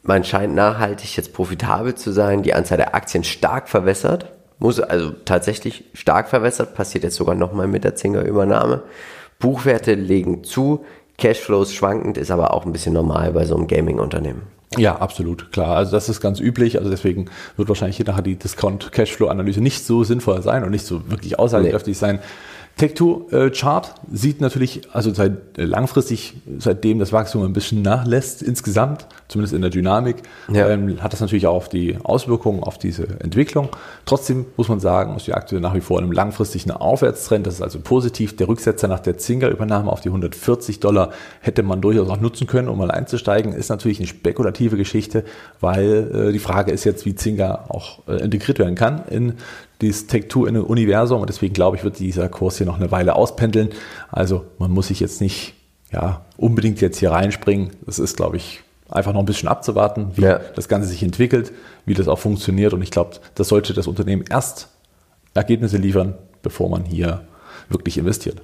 Man 0.02 0.24
scheint 0.24 0.54
nachhaltig 0.54 1.16
jetzt 1.16 1.32
profitabel 1.32 1.96
zu 1.96 2.12
sein. 2.12 2.42
Die 2.42 2.54
Anzahl 2.54 2.78
der 2.78 2.94
Aktien 2.94 3.24
stark 3.24 3.68
verwässert. 3.68 4.26
Muss 4.58 4.78
also 4.78 5.10
tatsächlich 5.24 5.84
stark 5.92 6.28
verwässert. 6.28 6.74
Passiert 6.74 7.02
jetzt 7.02 7.16
sogar 7.16 7.34
nochmal 7.34 7.66
mit 7.66 7.82
der 7.82 7.96
Zinger-Übernahme. 7.96 8.82
Buchwerte 9.40 9.94
legen 9.94 10.44
zu. 10.44 10.84
Cashflows 11.18 11.74
schwankend 11.74 12.16
ist 12.16 12.30
aber 12.30 12.54
auch 12.54 12.64
ein 12.64 12.72
bisschen 12.72 12.94
normal 12.94 13.32
bei 13.32 13.44
so 13.44 13.56
einem 13.56 13.66
Gaming-Unternehmen. 13.66 14.42
Ja, 14.78 14.96
absolut, 14.96 15.52
klar. 15.52 15.76
Also 15.76 15.92
das 15.92 16.08
ist 16.08 16.20
ganz 16.20 16.40
üblich. 16.40 16.78
Also 16.78 16.90
deswegen 16.90 17.26
wird 17.56 17.68
wahrscheinlich 17.68 17.98
nachher 18.00 18.22
die 18.22 18.36
Discount-Cashflow-Analyse 18.36 19.60
nicht 19.60 19.84
so 19.84 20.04
sinnvoll 20.04 20.42
sein 20.42 20.64
und 20.64 20.70
nicht 20.70 20.86
so 20.86 21.10
wirklich 21.10 21.38
aussagekräftig 21.38 21.94
nee. 21.94 21.98
sein. 21.98 22.18
Tech2-Chart 22.78 23.86
äh, 23.86 24.16
sieht 24.16 24.40
natürlich, 24.40 24.82
also 24.92 25.12
seit 25.12 25.56
äh, 25.56 25.64
langfristig, 25.64 26.34
seitdem 26.58 26.98
das 26.98 27.12
Wachstum 27.12 27.44
ein 27.44 27.52
bisschen 27.52 27.82
nachlässt, 27.82 28.42
insgesamt, 28.42 29.06
zumindest 29.28 29.54
in 29.54 29.60
der 29.60 29.70
Dynamik, 29.70 30.16
ja. 30.52 30.68
ähm, 30.68 31.02
hat 31.02 31.12
das 31.12 31.20
natürlich 31.20 31.46
auch 31.46 31.68
die 31.68 31.98
Auswirkungen 32.02 32.62
auf 32.62 32.78
diese 32.78 33.20
Entwicklung. 33.20 33.68
Trotzdem 34.04 34.46
muss 34.56 34.68
man 34.68 34.80
sagen, 34.80 35.14
ist 35.16 35.26
die 35.26 35.34
Aktie 35.34 35.60
nach 35.60 35.74
wie 35.74 35.80
vor 35.80 35.98
in 35.98 36.04
einem 36.04 36.12
langfristigen 36.12 36.72
Aufwärtstrend. 36.72 37.46
Das 37.46 37.54
ist 37.54 37.62
also 37.62 37.78
positiv. 37.78 38.36
Der 38.36 38.48
Rücksetzer 38.48 38.88
nach 38.88 39.00
der 39.00 39.18
Zinger-Übernahme 39.18 39.90
auf 39.90 40.00
die 40.00 40.08
140 40.08 40.80
Dollar 40.80 41.10
hätte 41.40 41.62
man 41.62 41.80
durchaus 41.80 42.08
auch 42.08 42.20
nutzen 42.20 42.46
können, 42.46 42.68
um 42.68 42.78
mal 42.78 42.90
einzusteigen. 42.90 43.52
Ist 43.52 43.68
natürlich 43.68 43.98
eine 43.98 44.08
spekulative 44.08 44.76
Geschichte, 44.76 45.24
weil 45.60 46.28
äh, 46.28 46.32
die 46.32 46.38
Frage 46.38 46.72
ist 46.72 46.84
jetzt, 46.84 47.06
wie 47.06 47.14
Zinger 47.14 47.66
auch 47.68 48.06
äh, 48.08 48.16
integriert 48.22 48.58
werden 48.58 48.74
kann 48.74 49.02
in 49.08 49.34
dieses 49.80 50.06
Take-Two-Universum 50.06 51.20
und 51.20 51.28
deswegen 51.28 51.54
glaube 51.54 51.76
ich, 51.76 51.84
wird 51.84 51.98
dieser 51.98 52.28
Kurs 52.28 52.58
hier 52.58 52.66
noch 52.66 52.76
eine 52.76 52.90
Weile 52.90 53.16
auspendeln. 53.16 53.70
Also 54.10 54.44
man 54.58 54.70
muss 54.70 54.88
sich 54.88 55.00
jetzt 55.00 55.20
nicht 55.20 55.54
ja, 55.92 56.24
unbedingt 56.36 56.80
jetzt 56.80 56.98
hier 56.98 57.10
reinspringen. 57.10 57.70
Das 57.84 57.98
ist, 57.98 58.16
glaube 58.16 58.36
ich, 58.36 58.62
einfach 58.88 59.12
noch 59.12 59.20
ein 59.20 59.26
bisschen 59.26 59.48
abzuwarten, 59.48 60.12
wie 60.14 60.22
ja. 60.22 60.40
das 60.54 60.68
Ganze 60.68 60.88
sich 60.88 61.02
entwickelt, 61.02 61.52
wie 61.86 61.94
das 61.94 62.08
auch 62.08 62.18
funktioniert. 62.18 62.72
Und 62.72 62.82
ich 62.82 62.90
glaube, 62.90 63.16
das 63.34 63.48
sollte 63.48 63.74
das 63.74 63.86
Unternehmen 63.86 64.24
erst 64.28 64.68
Ergebnisse 65.34 65.78
liefern, 65.78 66.14
bevor 66.42 66.68
man 66.68 66.84
hier 66.84 67.24
wirklich 67.68 67.98
investiert. 67.98 68.40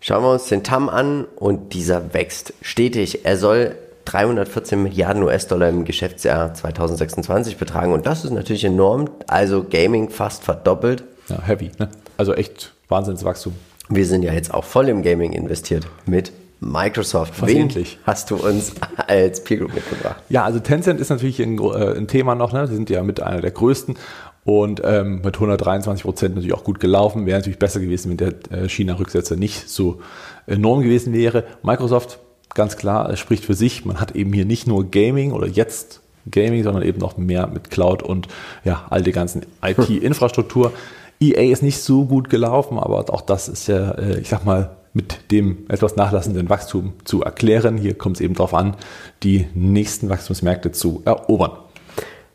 Schauen 0.00 0.22
wir 0.22 0.32
uns 0.32 0.46
den 0.46 0.62
TAM 0.62 0.88
an 0.88 1.24
und 1.36 1.72
dieser 1.72 2.12
wächst 2.12 2.52
stetig. 2.60 3.24
Er 3.24 3.38
soll 3.38 3.76
314 4.04 4.82
Milliarden 4.82 5.22
US-Dollar 5.22 5.68
im 5.68 5.84
Geschäftsjahr 5.84 6.54
2026 6.54 7.56
betragen. 7.56 7.92
Und 7.92 8.06
das 8.06 8.24
ist 8.24 8.30
natürlich 8.30 8.64
enorm. 8.64 9.08
Also 9.26 9.64
Gaming 9.64 10.10
fast 10.10 10.44
verdoppelt. 10.44 11.04
Ja, 11.28 11.42
heavy. 11.42 11.70
Ne? 11.78 11.88
Also 12.16 12.34
echt 12.34 12.72
Wahnsinnswachstum. 12.88 13.54
Wir 13.88 14.06
sind 14.06 14.22
ja 14.22 14.32
jetzt 14.32 14.52
auch 14.52 14.64
voll 14.64 14.88
im 14.88 15.02
Gaming 15.02 15.32
investiert 15.32 15.86
mit 16.06 16.32
Microsoft. 16.60 17.34
Versehentlich. 17.34 17.98
Wen 17.98 18.06
hast 18.06 18.30
du 18.30 18.36
uns 18.36 18.72
als 19.06 19.44
Peer 19.44 19.58
Group 19.58 19.74
mitgebracht? 19.74 20.16
Ja, 20.28 20.44
also 20.44 20.58
Tencent 20.60 21.00
ist 21.00 21.10
natürlich 21.10 21.40
ein, 21.40 21.58
äh, 21.58 21.96
ein 21.96 22.08
Thema 22.08 22.34
noch. 22.34 22.52
Ne? 22.52 22.66
Sie 22.66 22.74
sind 22.74 22.90
ja 22.90 23.02
mit 23.02 23.20
einer 23.20 23.40
der 23.40 23.50
größten 23.50 23.96
und 24.44 24.82
ähm, 24.84 25.22
mit 25.24 25.34
123 25.34 26.04
Prozent 26.04 26.34
natürlich 26.34 26.54
auch 26.54 26.64
gut 26.64 26.80
gelaufen. 26.80 27.26
Wäre 27.26 27.38
natürlich 27.38 27.58
besser 27.58 27.80
gewesen, 27.80 28.10
wenn 28.10 28.16
der 28.16 28.34
äh, 28.50 28.68
China-Rücksetzer 28.68 29.36
nicht 29.36 29.68
so 29.68 30.00
enorm 30.46 30.82
gewesen 30.82 31.12
wäre. 31.12 31.44
Microsoft 31.62 32.18
ganz 32.54 32.76
klar, 32.76 33.10
es 33.10 33.20
spricht 33.20 33.44
für 33.44 33.54
sich. 33.54 33.84
Man 33.84 34.00
hat 34.00 34.12
eben 34.12 34.32
hier 34.32 34.44
nicht 34.44 34.66
nur 34.66 34.90
Gaming 34.90 35.32
oder 35.32 35.46
jetzt 35.46 36.00
Gaming, 36.30 36.62
sondern 36.62 36.82
eben 36.82 36.98
noch 36.98 37.16
mehr 37.16 37.46
mit 37.46 37.70
Cloud 37.70 38.02
und 38.02 38.28
ja, 38.64 38.86
all 38.90 39.02
die 39.02 39.12
ganzen 39.12 39.44
IT-Infrastruktur. 39.62 40.72
EA 41.20 41.52
ist 41.52 41.62
nicht 41.62 41.80
so 41.80 42.06
gut 42.06 42.30
gelaufen, 42.30 42.78
aber 42.78 43.12
auch 43.12 43.20
das 43.20 43.48
ist 43.48 43.68
ja, 43.68 43.92
äh, 43.92 44.20
ich 44.20 44.28
sag 44.28 44.44
mal, 44.44 44.76
mit 44.92 45.32
dem 45.32 45.66
etwas 45.68 45.96
nachlassenden 45.96 46.48
Wachstum 46.48 46.92
zu 47.04 47.22
erklären. 47.22 47.76
Hier 47.76 47.94
kommt 47.94 48.16
es 48.16 48.20
eben 48.20 48.34
darauf 48.34 48.54
an, 48.54 48.76
die 49.22 49.46
nächsten 49.54 50.08
Wachstumsmärkte 50.08 50.72
zu 50.72 51.02
erobern. 51.04 51.52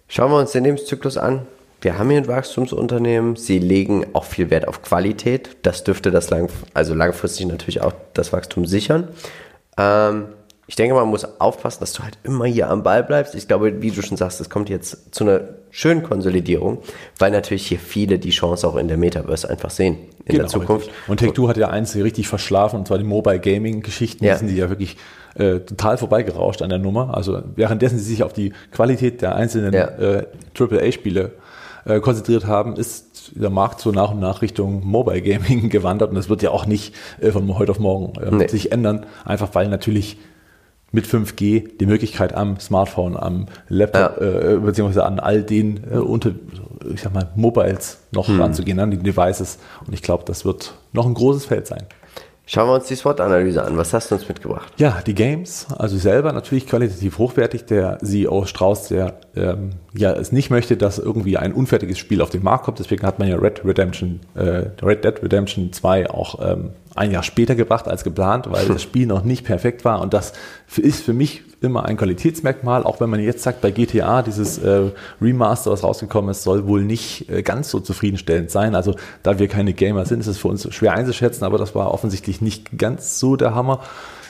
Schauen 0.07 0.31
wir 0.31 0.37
uns 0.37 0.51
den 0.51 0.65
Lebenszyklus 0.65 1.17
an. 1.17 1.47
Wir 1.81 1.97
haben 1.97 2.09
hier 2.09 2.17
ein 2.17 2.27
Wachstumsunternehmen. 2.27 3.37
Sie 3.37 3.59
legen 3.59 4.05
auch 4.11 4.25
viel 4.25 4.49
Wert 4.49 4.67
auf 4.67 4.81
Qualität. 4.81 5.55
Das 5.61 5.85
dürfte 5.85 6.11
das 6.11 6.29
lang, 6.29 6.49
also 6.73 6.93
langfristig 6.93 7.47
natürlich 7.47 7.81
auch 7.81 7.93
das 8.13 8.33
Wachstum 8.33 8.65
sichern. 8.65 9.07
Ähm, 9.79 10.25
ich 10.67 10.75
denke, 10.75 10.93
man 10.93 11.07
muss 11.07 11.25
aufpassen, 11.39 11.79
dass 11.79 11.93
du 11.93 12.03
halt 12.03 12.19
immer 12.23 12.45
hier 12.45 12.69
am 12.69 12.83
Ball 12.83 13.03
bleibst. 13.03 13.33
Ich 13.33 13.47
glaube, 13.47 13.81
wie 13.81 13.89
du 13.89 14.03
schon 14.03 14.17
sagst, 14.17 14.39
es 14.39 14.51
kommt 14.51 14.69
jetzt 14.69 15.15
zu 15.15 15.23
einer 15.23 15.41
schönen 15.71 16.03
Konsolidierung, 16.03 16.77
weil 17.17 17.31
natürlich 17.31 17.65
hier 17.65 17.79
viele 17.79 18.19
die 18.19 18.29
Chance 18.29 18.67
auch 18.67 18.75
in 18.75 18.87
der 18.87 18.97
Metaverse 18.97 19.49
einfach 19.49 19.71
sehen 19.71 19.97
in 20.25 20.33
genau, 20.33 20.39
der 20.43 20.47
Zukunft. 20.47 20.91
Und 21.07 21.19
Take-Two 21.19 21.47
hat 21.47 21.57
ja 21.57 21.69
eins 21.69 21.95
richtig 21.95 22.27
verschlafen, 22.27 22.77
und 22.77 22.87
zwar 22.87 22.99
die 22.99 23.03
Mobile 23.03 23.39
Gaming 23.39 23.81
Geschichten. 23.81 24.23
Ja. 24.23 24.33
Die 24.33 24.39
sind 24.39 24.47
die 24.49 24.57
ja 24.57 24.69
wirklich 24.69 24.97
äh, 25.33 25.59
total 25.59 25.97
vorbeigerauscht 25.97 26.61
an 26.61 26.69
der 26.69 26.77
Nummer. 26.77 27.15
Also 27.17 27.41
währenddessen 27.55 27.97
sie 27.97 28.05
sich 28.05 28.21
auf 28.21 28.33
die 28.33 28.53
Qualität 28.71 29.23
der 29.23 29.35
einzelnen 29.35 29.73
ja. 29.73 29.87
äh, 29.87 30.27
AAA-Spiele 30.55 31.21
äh, 31.21 31.29
konzentriert 32.01 32.45
haben, 32.45 32.75
ist 32.75 33.31
der 33.35 33.49
Markt 33.49 33.79
so 33.79 33.91
nach 33.91 34.11
und 34.11 34.19
nach 34.19 34.41
Richtung 34.41 34.85
Mobile 34.85 35.21
Gaming 35.21 35.69
gewandert 35.69 36.09
und 36.09 36.15
das 36.15 36.29
wird 36.29 36.41
ja 36.41 36.51
auch 36.51 36.65
nicht 36.65 36.93
äh, 37.19 37.31
von 37.31 37.57
heute 37.57 37.71
auf 37.71 37.79
morgen 37.79 38.19
äh, 38.19 38.31
nee. 38.31 38.47
sich 38.47 38.71
ändern, 38.71 39.05
einfach 39.25 39.49
weil 39.53 39.67
natürlich 39.67 40.17
mit 40.91 41.05
5G 41.05 41.77
die 41.77 41.85
Möglichkeit 41.85 42.33
am 42.33 42.59
Smartphone, 42.59 43.15
am 43.15 43.45
Laptop, 43.67 44.19
ja. 44.19 44.53
äh, 44.53 44.57
beziehungsweise 44.57 45.05
an 45.05 45.19
all 45.19 45.43
den 45.43 45.81
äh, 45.91 45.97
unter, 45.97 46.31
ich 46.91 47.01
sag 47.01 47.13
mal, 47.13 47.29
Mobiles 47.35 47.99
noch 48.11 48.27
hm. 48.27 48.41
ranzugehen, 48.41 48.79
an 48.79 48.89
die 48.89 48.97
Devices. 48.97 49.59
Und 49.85 49.93
ich 49.93 50.01
glaube, 50.01 50.23
das 50.25 50.45
wird 50.45 50.73
noch 50.91 51.05
ein 51.05 51.13
großes 51.13 51.45
Feld 51.45 51.67
sein. 51.67 51.83
Schauen 52.51 52.67
wir 52.67 52.73
uns 52.73 52.87
die 52.87 52.95
SWOT-Analyse 52.95 53.63
an. 53.63 53.77
Was 53.77 53.93
hast 53.93 54.09
du 54.09 54.15
uns 54.15 54.27
mitgebracht? 54.27 54.73
Ja, 54.77 55.03
die 55.05 55.13
Games, 55.13 55.67
also 55.77 55.99
selber 55.99 56.33
natürlich 56.33 56.65
qualitativ 56.65 57.19
hochwertig. 57.19 57.65
Der 57.65 57.99
CEO 57.99 58.45
Strauß, 58.45 58.87
der 58.87 59.19
ähm, 59.35 59.73
ja 59.93 60.13
es 60.13 60.31
nicht 60.31 60.49
möchte, 60.49 60.75
dass 60.75 60.97
irgendwie 60.97 61.37
ein 61.37 61.53
unfertiges 61.53 61.99
Spiel 61.99 62.23
auf 62.23 62.31
den 62.31 62.41
Markt 62.41 62.63
kommt. 62.63 62.79
Deswegen 62.79 63.05
hat 63.05 63.19
man 63.19 63.27
ja 63.27 63.35
Red 63.35 63.63
Redemption, 63.63 64.21
äh, 64.33 64.63
Red 64.81 65.03
Dead 65.03 65.21
Redemption 65.21 65.71
2 65.71 66.09
auch 66.09 66.39
ähm, 66.41 66.71
ein 66.95 67.11
Jahr 67.11 67.23
später 67.23 67.55
gebracht 67.55 67.87
als 67.87 68.03
geplant, 68.03 68.49
weil 68.49 68.67
das 68.67 68.81
Spiel 68.81 69.05
noch 69.05 69.23
nicht 69.23 69.45
perfekt 69.45 69.85
war. 69.85 70.01
Und 70.01 70.13
das 70.13 70.33
ist 70.77 71.03
für 71.03 71.13
mich 71.13 71.43
immer 71.61 71.85
ein 71.85 71.97
Qualitätsmerkmal, 71.97 72.83
auch 72.83 72.99
wenn 73.01 73.09
man 73.09 73.19
jetzt 73.19 73.43
sagt, 73.43 73.61
bei 73.61 73.71
GTA, 73.71 74.21
dieses 74.21 74.57
äh, 74.59 74.91
Remaster, 75.21 75.71
was 75.71 75.83
rausgekommen 75.83 76.31
ist, 76.31 76.43
soll 76.43 76.67
wohl 76.67 76.83
nicht 76.83 77.29
äh, 77.29 77.41
ganz 77.41 77.69
so 77.69 77.79
zufriedenstellend 77.79 78.49
sein. 78.49 78.75
Also 78.75 78.95
da 79.23 79.39
wir 79.39 79.47
keine 79.47 79.73
Gamer 79.73 80.05
sind, 80.05 80.21
ist 80.21 80.27
es 80.27 80.37
für 80.37 80.47
uns 80.47 80.73
schwer 80.73 80.93
einzuschätzen, 80.93 81.43
aber 81.43 81.57
das 81.57 81.75
war 81.75 81.93
offensichtlich 81.93 82.41
nicht 82.41 82.77
ganz 82.77 83.19
so 83.19 83.35
der 83.35 83.55
Hammer. 83.55 83.81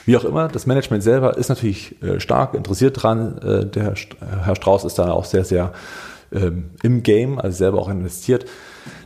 Wie 0.06 0.16
auch 0.16 0.24
immer, 0.24 0.48
das 0.48 0.66
Management 0.66 1.02
selber 1.02 1.36
ist 1.36 1.50
natürlich 1.50 2.02
äh, 2.02 2.18
stark 2.18 2.54
interessiert 2.54 3.00
dran. 3.00 3.38
Äh, 3.38 3.66
der 3.66 3.94
Herr 4.42 4.56
Strauß 4.56 4.84
ist 4.84 4.98
da 4.98 5.12
auch 5.12 5.24
sehr, 5.24 5.44
sehr 5.44 5.72
ähm, 6.32 6.70
im 6.82 7.02
Game, 7.02 7.38
also 7.38 7.56
selber 7.56 7.78
auch 7.78 7.88
investiert. 7.88 8.46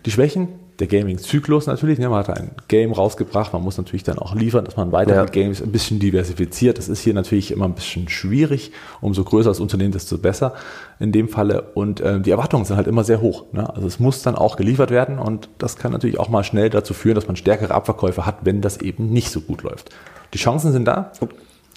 Die 0.06 0.10
Schwächen, 0.10 0.48
der 0.78 0.86
Gaming-Zyklus 0.86 1.66
natürlich. 1.66 1.98
Ne? 1.98 2.08
Man 2.08 2.18
hat 2.18 2.30
ein 2.30 2.50
Game 2.68 2.92
rausgebracht, 2.92 3.52
man 3.52 3.62
muss 3.62 3.76
natürlich 3.76 4.02
dann 4.02 4.18
auch 4.18 4.34
liefern, 4.34 4.64
dass 4.64 4.76
man 4.76 4.92
weitere 4.92 5.16
Ja. 5.16 5.24
Games 5.24 5.62
ein 5.62 5.72
bisschen 5.72 6.00
diversifiziert. 6.00 6.78
Das 6.78 6.88
ist 6.88 7.00
hier 7.00 7.14
natürlich 7.14 7.50
immer 7.50 7.66
ein 7.66 7.74
bisschen 7.74 8.08
schwierig. 8.08 8.72
Umso 9.00 9.24
größer 9.24 9.50
das 9.50 9.60
Unternehmen, 9.60 9.92
desto 9.92 10.18
besser 10.18 10.54
in 10.98 11.12
dem 11.12 11.28
Falle. 11.28 11.62
Und 11.74 12.00
ähm, 12.04 12.22
die 12.22 12.30
Erwartungen 12.30 12.64
sind 12.64 12.76
halt 12.76 12.86
immer 12.86 13.04
sehr 13.04 13.20
hoch. 13.20 13.44
Ne? 13.52 13.68
Also 13.74 13.86
es 13.86 14.00
muss 14.00 14.22
dann 14.22 14.34
auch 14.34 14.56
geliefert 14.56 14.90
werden 14.90 15.18
und 15.18 15.48
das 15.58 15.76
kann 15.76 15.92
natürlich 15.92 16.18
auch 16.18 16.28
mal 16.28 16.44
schnell 16.44 16.70
dazu 16.70 16.94
führen, 16.94 17.14
dass 17.14 17.26
man 17.26 17.36
stärkere 17.36 17.72
Abverkäufe 17.72 18.26
hat, 18.26 18.38
wenn 18.42 18.60
das 18.60 18.78
eben 18.78 19.10
nicht 19.10 19.30
so 19.30 19.40
gut 19.40 19.62
läuft. 19.62 19.90
Die 20.32 20.38
Chancen 20.38 20.72
sind 20.72 20.86
da 20.86 21.12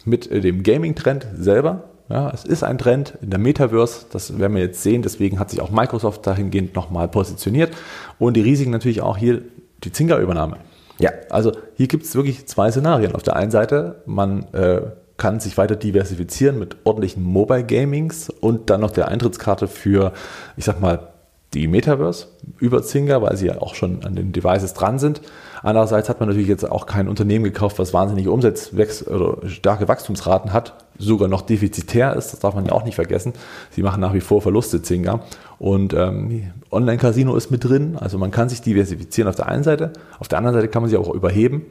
mit 0.05 0.29
äh, 0.31 0.41
dem 0.41 0.63
Gaming-Trend 0.63 1.27
selber. 1.35 1.83
Ja, 2.09 2.29
es 2.33 2.45
ist 2.45 2.63
ein 2.63 2.77
Trend 2.77 3.15
in 3.21 3.29
der 3.29 3.39
Metaverse, 3.39 4.05
das 4.11 4.39
werden 4.39 4.55
wir 4.55 4.61
jetzt 4.61 4.81
sehen. 4.81 5.01
Deswegen 5.01 5.39
hat 5.39 5.49
sich 5.49 5.61
auch 5.61 5.71
Microsoft 5.71 6.25
dahingehend 6.25 6.75
nochmal 6.75 7.07
positioniert. 7.07 7.73
Und 8.17 8.35
die 8.35 8.41
Risiken 8.41 8.71
natürlich 8.71 9.01
auch 9.01 9.17
hier 9.17 9.41
die 9.83 9.91
Zynga-Übernahme. 9.91 10.57
Ja. 10.99 11.11
Also 11.29 11.51
hier 11.75 11.87
gibt 11.87 12.03
es 12.03 12.15
wirklich 12.15 12.47
zwei 12.47 12.71
Szenarien. 12.71 13.13
Auf 13.13 13.23
der 13.23 13.35
einen 13.35 13.51
Seite, 13.51 14.01
man 14.05 14.45
äh, 14.53 14.81
kann 15.17 15.39
sich 15.39 15.57
weiter 15.57 15.75
diversifizieren 15.75 16.57
mit 16.59 16.77
ordentlichen 16.85 17.23
Mobile 17.23 17.63
Gamings 17.63 18.29
und 18.29 18.69
dann 18.69 18.81
noch 18.81 18.91
der 18.91 19.09
Eintrittskarte 19.09 19.67
für, 19.67 20.13
ich 20.55 20.65
sag 20.65 20.79
mal, 20.79 21.09
die 21.53 21.67
Metaverse 21.67 22.27
über 22.59 22.83
Zynga, 22.83 23.21
weil 23.21 23.37
sie 23.37 23.47
ja 23.47 23.61
auch 23.61 23.75
schon 23.75 24.03
an 24.03 24.15
den 24.15 24.31
Devices 24.31 24.73
dran 24.73 24.99
sind. 24.99 25.21
Andererseits 25.63 26.09
hat 26.09 26.19
man 26.19 26.29
natürlich 26.29 26.47
jetzt 26.47 26.69
auch 26.69 26.85
kein 26.85 27.07
Unternehmen 27.07 27.43
gekauft, 27.43 27.79
was 27.79 27.93
wahnsinnige 27.93 28.31
Umsatzwechsel 28.31 29.07
oder 29.07 29.49
starke 29.49 29.87
Wachstumsraten 29.87 30.53
hat, 30.53 30.73
sogar 30.97 31.27
noch 31.27 31.41
defizitär 31.41 32.15
ist, 32.15 32.33
das 32.33 32.39
darf 32.39 32.55
man 32.55 32.65
ja 32.65 32.71
auch 32.71 32.83
nicht 32.83 32.95
vergessen. 32.95 33.33
Sie 33.71 33.83
machen 33.83 34.01
nach 34.01 34.13
wie 34.13 34.21
vor 34.21 34.41
Verluste, 34.41 34.81
Zynga. 34.81 35.21
Und 35.59 35.93
ähm, 35.93 36.51
Online-Casino 36.71 37.35
ist 37.35 37.51
mit 37.51 37.63
drin, 37.63 37.97
also 37.99 38.17
man 38.17 38.31
kann 38.31 38.49
sich 38.49 38.61
diversifizieren 38.61 39.27
auf 39.27 39.35
der 39.35 39.47
einen 39.47 39.63
Seite, 39.63 39.93
auf 40.19 40.27
der 40.27 40.37
anderen 40.37 40.55
Seite 40.55 40.67
kann 40.67 40.83
man 40.83 40.89
sich 40.89 40.99
auch 40.99 41.13
überheben. 41.13 41.65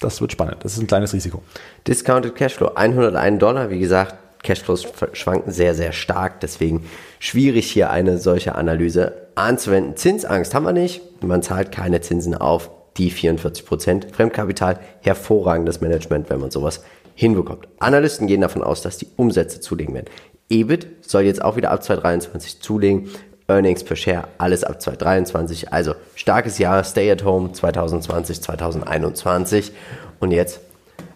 Das 0.00 0.20
wird 0.20 0.32
spannend, 0.32 0.56
das 0.60 0.74
ist 0.74 0.80
ein 0.80 0.86
kleines 0.86 1.12
Risiko. 1.12 1.42
Discounted 1.86 2.34
Cashflow 2.34 2.72
101 2.74 3.38
Dollar, 3.38 3.70
wie 3.70 3.78
gesagt, 3.78 4.16
Cashflows 4.42 4.86
schwanken 5.14 5.52
sehr, 5.52 5.74
sehr 5.74 5.92
stark, 5.92 6.40
deswegen 6.40 6.84
schwierig 7.18 7.70
hier 7.70 7.90
eine 7.90 8.18
solche 8.18 8.54
Analyse 8.54 9.12
anzuwenden. 9.34 9.96
Zinsangst 9.96 10.54
haben 10.54 10.66
wir 10.66 10.72
nicht, 10.72 11.00
man 11.22 11.42
zahlt 11.42 11.72
keine 11.72 12.00
Zinsen 12.02 12.34
auf 12.34 12.70
die 12.96 13.10
44 13.10 13.66
Prozent. 13.66 14.06
Fremdkapital, 14.12 14.78
hervorragendes 15.00 15.80
Management, 15.80 16.30
wenn 16.30 16.40
man 16.40 16.50
sowas 16.50 16.82
hinbekommt. 17.14 17.68
Analysten 17.78 18.26
gehen 18.26 18.40
davon 18.40 18.62
aus, 18.62 18.82
dass 18.82 18.98
die 18.98 19.08
Umsätze 19.16 19.60
zulegen 19.60 19.94
werden. 19.94 20.10
EBIT 20.48 20.86
soll 21.00 21.22
jetzt 21.22 21.42
auch 21.42 21.56
wieder 21.56 21.70
ab 21.70 21.82
2023 21.82 22.60
zulegen. 22.60 23.08
Earnings 23.46 23.84
per 23.84 23.96
Share, 23.96 24.28
alles 24.38 24.64
ab 24.64 24.80
2023. 24.80 25.72
Also 25.72 25.94
starkes 26.14 26.58
Jahr, 26.58 26.82
Stay 26.82 27.10
at 27.10 27.24
Home 27.24 27.52
2020, 27.52 28.40
2021. 28.40 29.72
Und 30.20 30.30
jetzt 30.30 30.60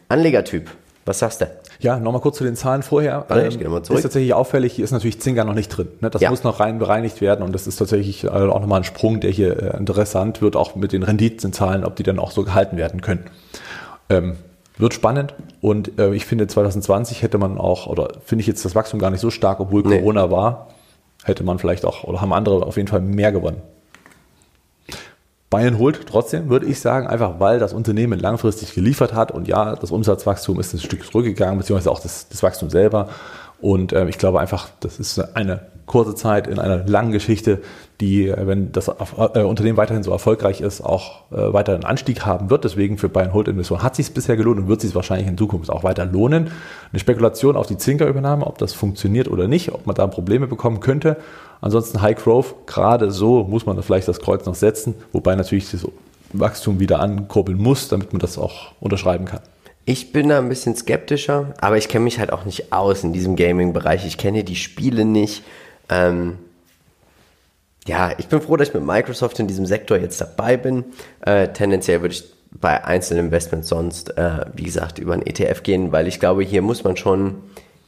Anlegertyp. 0.09 0.71
Was 1.05 1.21
sagst 1.21 1.41
du? 1.41 1.47
Ja, 1.81 1.99
nochmal 2.01 2.21
kurz 2.21 2.39
zu 2.39 2.45
den 2.45 2.57
Zahlen 2.57 2.83
vorher. 2.83 3.25
Warte, 3.29 3.47
ich 3.47 3.61
nochmal 3.61 3.83
zurück. 3.83 3.99
Ist 3.99 4.03
tatsächlich 4.03 4.35
auffällig, 4.35 4.73
hier 4.73 4.85
ist 4.85 4.91
natürlich 4.91 5.21
Zynga 5.21 5.45
noch 5.45 5.55
nicht 5.55 5.69
drin. 5.69 5.89
Ne? 6.01 6.11
Das 6.11 6.21
Ja. 6.21 6.31
muss 6.31 6.43
noch 6.43 6.59
rein 6.61 6.79
bereinigt 6.79 7.21
werden 7.21 7.45
und 7.45 7.53
das 7.55 7.67
ist 7.67 7.77
tatsächlich 7.77 8.25
äh, 8.25 8.29
auch 8.29 8.61
nochmal 8.61 8.81
ein 8.81 8.85
Sprung, 8.85 9.21
der 9.21 9.31
hier 9.31 9.75
äh, 9.75 9.77
interessant 9.77 10.43
wird, 10.43 10.57
auch 10.57 10.75
mit 10.75 10.93
den 10.93 11.03
Renditenzahlen, 11.05 11.85
ob 11.85 11.95
die 11.97 12.03
dann 12.03 12.19
auch 12.19 12.33
so 12.33 12.43
gehalten 12.43 12.77
werden 12.77 13.01
können. 13.01 13.27
Ähm, 14.11 14.37
wird 14.77 14.95
spannend 14.95 15.35
und 15.61 15.99
äh, 15.99 16.15
ich 16.15 16.25
finde 16.27 16.47
2020 16.47 17.23
hätte 17.23 17.39
man 17.39 17.59
auch, 17.59 17.87
oder 17.87 18.09
finde 18.25 18.41
ich 18.41 18.47
jetzt 18.47 18.65
das 18.65 18.75
Wachstum 18.75 18.99
gar 19.01 19.11
nicht 19.11 19.21
so 19.21 19.31
stark, 19.31 19.61
obwohl 19.61 19.83
Nee. 19.83 19.99
Corona 19.99 20.31
war, 20.31 20.69
hätte 21.25 21.45
man 21.45 21.59
vielleicht 21.59 21.85
auch, 21.85 22.05
oder 22.05 22.21
haben 22.21 22.33
andere 22.33 22.65
auf 22.65 22.77
jeden 22.77 22.89
Fall 22.89 23.01
mehr 23.01 23.33
gewonnen. 23.33 23.61
Bayern 25.51 25.79
holt 25.79 26.07
trotzdem, 26.07 26.51
würde 26.51 26.67
ich 26.67 26.81
sagen, 26.81 27.07
einfach 27.07 27.41
weil 27.41 27.59
das 27.59 27.73
Unternehmen 27.73 28.19
langfristig 28.19 28.75
geliefert 28.75 29.15
hat 29.15 29.33
und 29.33 29.49
ja, 29.49 29.77
das 29.77 29.91
Umsatzwachstum 29.91 30.61
ist 30.61 30.75
ein 30.75 30.81
Stück 30.81 31.05
zurückgegangen, 31.05 31.59
beziehungsweise 31.59 31.91
auch 31.91 32.01
das, 32.01 32.29
das 32.29 32.43
Wachstum 32.43 32.69
selber. 32.69 33.09
Und 33.61 33.93
äh, 33.93 34.09
ich 34.09 34.19
glaube 34.19 34.41
einfach, 34.41 34.69
das 34.81 34.99
ist 34.99 35.19
eine 35.35 35.61
kurze 35.89 36.15
Zeit 36.15 36.47
in 36.47 36.61
einer 36.61 36.87
langen 36.87 37.11
Geschichte, 37.11 37.61
die, 38.01 38.29
äh, 38.29 38.47
wenn 38.47 38.71
das 38.71 38.89
äh, 38.89 39.43
Unternehmen 39.43 39.77
weiterhin 39.77 40.05
so 40.05 40.13
erfolgreich 40.13 40.61
ist, 40.61 40.81
auch 40.81 41.31
äh, 41.33 41.53
weiter 41.53 41.75
einen 41.75 41.85
Anstieg 41.85 42.25
haben 42.25 42.51
wird. 42.51 42.63
Deswegen 42.63 42.99
für 42.99 43.09
Bayern 43.09 43.33
Holt 43.33 43.49
Investoren 43.49 43.83
hat 43.83 43.97
sich 43.97 44.15
bisher 44.15 44.37
gelohnt 44.37 44.61
und 44.61 44.69
wird 44.69 44.81
sich 44.81 44.95
wahrscheinlich 44.95 45.27
in 45.27 45.37
Zukunft 45.37 45.71
auch 45.71 45.83
weiter 45.83 46.07
lohnen. 46.07 46.51
Eine 46.93 47.01
Spekulation 47.01 47.57
auf 47.57 47.67
die 47.67 47.77
Zinker-Übernahme, 47.77 48.47
ob 48.47 48.59
das 48.59 48.73
funktioniert 48.73 49.29
oder 49.29 49.49
nicht, 49.49 49.73
ob 49.73 49.87
man 49.87 49.97
da 49.97 50.07
Probleme 50.07 50.47
bekommen 50.47 50.79
könnte. 50.81 51.17
Ansonsten 51.61 52.01
High 52.01 52.17
Growth, 52.17 52.55
gerade 52.67 53.11
so 53.11 53.43
muss 53.43 53.67
man 53.67 53.83
vielleicht 53.83 54.07
das 54.07 54.21
Kreuz 54.21 54.47
noch 54.47 54.55
setzen, 54.55 54.95
wobei 55.13 55.35
natürlich 55.35 55.71
das 55.71 55.87
Wachstum 56.33 56.79
wieder 56.79 57.01
ankurbeln 57.01 57.59
muss, 57.59 57.89
damit 57.89 58.13
man 58.13 58.21
das 58.21 58.39
auch 58.39 58.73
unterschreiben 58.81 59.25
kann. 59.25 59.41
Ich 59.85 60.13
bin 60.13 60.29
da 60.29 60.39
ein 60.39 60.51
bisschen 60.51 60.77
skeptischer, 60.77 61.55
aber 61.63 61.79
ich 61.79 61.89
kenne 61.89 62.05
mich 62.05 62.19
halt 62.19 62.31
auch 62.31 62.45
nicht 62.45 62.75
aus 62.75 63.05
in 63.05 63.15
diesem 63.15 63.37
Gaming-Bereich. 63.37 64.05
Ich 64.07 64.19
kenne 64.19 64.45
die 64.45 64.55
Spiele 64.55 65.07
nicht. 65.07 65.43
Ähm, 65.89 66.39
ja, 67.87 68.13
ich 68.19 68.29
bin 68.29 68.41
froh, 68.41 68.57
dass 68.57 68.69
ich 68.69 68.75
mit 68.75 68.85
Microsoft 68.85 69.39
in 69.41 69.47
diesem 69.47 69.67
Sektor 69.67 69.97
jetzt 69.97 70.21
dabei 70.21 70.57
bin. 70.57 70.85
Äh, 71.23 71.49
tendenziell 71.49 72.03
würde 72.03 72.15
ich 72.15 72.25
bei 72.51 72.85
einzelnen 72.85 73.27
Investments 73.27 73.69
sonst, 73.69 74.17
äh, 74.17 74.45
wie 74.55 74.65
gesagt, 74.65 74.99
über 74.99 75.15
einen 75.15 75.27
ETF 75.27 75.63
gehen, 75.63 75.93
weil 75.93 76.07
ich 76.07 76.21
glaube, 76.21 76.43
hier 76.43 76.63
muss 76.63 76.85
man 76.85 76.97
schon, 76.97 77.37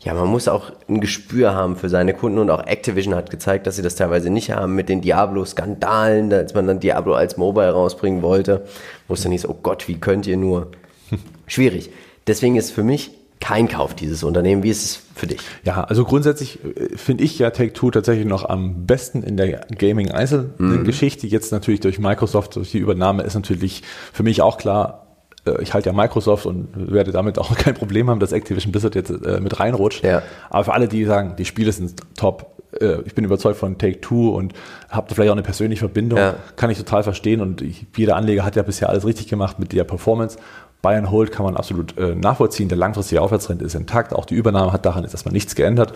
ja, 0.00 0.14
man 0.14 0.28
muss 0.28 0.48
auch 0.48 0.72
ein 0.88 1.00
Gespür 1.00 1.54
haben 1.54 1.76
für 1.76 1.88
seine 1.88 2.14
Kunden 2.14 2.38
und 2.38 2.50
auch 2.50 2.66
Activision 2.66 3.14
hat 3.14 3.30
gezeigt, 3.30 3.66
dass 3.66 3.76
sie 3.76 3.82
das 3.82 3.94
teilweise 3.94 4.30
nicht 4.30 4.50
haben 4.50 4.74
mit 4.74 4.88
den 4.88 5.02
Diablo-Skandalen, 5.02 6.32
als 6.32 6.54
man 6.54 6.66
dann 6.66 6.80
Diablo 6.80 7.14
als 7.14 7.36
Mobile 7.36 7.70
rausbringen 7.70 8.22
wollte, 8.22 8.66
wo 9.08 9.14
es 9.14 9.22
dann 9.22 9.32
hieß, 9.32 9.48
oh 9.48 9.58
Gott, 9.62 9.88
wie 9.88 10.00
könnt 10.00 10.26
ihr 10.26 10.36
nur? 10.36 10.68
Schwierig. 11.46 11.90
Deswegen 12.26 12.56
ist 12.56 12.70
für 12.70 12.84
mich 12.84 13.10
kein 13.40 13.68
Kauf 13.68 13.94
dieses 13.94 14.22
Unternehmen. 14.22 14.62
Wie 14.62 14.68
ist 14.70 14.84
es 14.84 15.02
für 15.14 15.26
dich? 15.26 15.40
Ja, 15.64 15.82
also 15.84 16.04
grundsätzlich 16.04 16.58
äh, 16.64 16.96
finde 16.96 17.24
ich 17.24 17.38
ja 17.38 17.50
Take-Two 17.50 17.90
tatsächlich 17.90 18.26
noch 18.26 18.44
am 18.48 18.86
besten 18.86 19.22
in 19.22 19.36
der 19.36 19.62
Gaming-Einzelgeschichte. 19.76 21.26
Jetzt 21.26 21.52
natürlich 21.52 21.80
durch 21.80 21.98
Microsoft, 21.98 22.56
durch 22.56 22.70
die 22.70 22.78
Übernahme 22.78 23.22
ist 23.22 23.34
natürlich 23.34 23.82
für 24.12 24.22
mich 24.22 24.42
auch 24.42 24.58
klar, 24.58 25.06
äh, 25.46 25.62
ich 25.62 25.74
halte 25.74 25.88
ja 25.88 25.92
Microsoft 25.94 26.46
und 26.46 26.68
werde 26.92 27.12
damit 27.12 27.38
auch 27.38 27.54
kein 27.56 27.74
Problem 27.74 28.10
haben, 28.10 28.20
dass 28.20 28.32
Activision 28.32 28.72
Blizzard 28.72 28.94
jetzt 28.94 29.10
äh, 29.10 29.40
mit 29.40 29.58
reinrutscht. 29.58 30.04
Ja. 30.04 30.22
Aber 30.50 30.64
für 30.64 30.72
alle, 30.72 30.88
die 30.88 31.04
sagen, 31.04 31.34
die 31.38 31.44
Spiele 31.44 31.72
sind 31.72 31.94
top, 32.16 32.62
äh, 32.80 33.00
ich 33.04 33.14
bin 33.14 33.24
überzeugt 33.24 33.58
von 33.58 33.78
Take-Two 33.78 34.30
und 34.36 34.52
habe 34.88 35.08
da 35.08 35.14
vielleicht 35.14 35.30
auch 35.30 35.34
eine 35.34 35.42
persönliche 35.42 35.80
Verbindung, 35.80 36.18
Ja. 36.18 36.36
kann 36.56 36.70
ich 36.70 36.78
total 36.78 37.02
verstehen 37.02 37.40
und 37.40 37.62
ich, 37.62 37.86
jeder 37.96 38.16
Anleger 38.16 38.44
hat 38.44 38.56
ja 38.56 38.62
bisher 38.62 38.88
alles 38.90 39.06
richtig 39.06 39.28
gemacht 39.28 39.58
mit 39.58 39.72
der 39.72 39.84
Performance. 39.84 40.38
Bayern 40.82 41.10
Hold 41.10 41.32
kann 41.32 41.44
man 41.44 41.56
absolut 41.56 41.96
äh, 41.98 42.14
nachvollziehen. 42.14 42.68
Der 42.68 42.78
langfristige 42.78 43.20
Aufwärtstrend 43.20 43.62
ist 43.62 43.74
intakt. 43.74 44.14
Auch 44.14 44.24
die 44.24 44.34
Übernahme 44.34 44.72
hat 44.72 44.86
daran 44.86 45.02
jetzt 45.02 45.12
erstmal 45.12 45.32
nichts 45.32 45.54
geändert. 45.54 45.94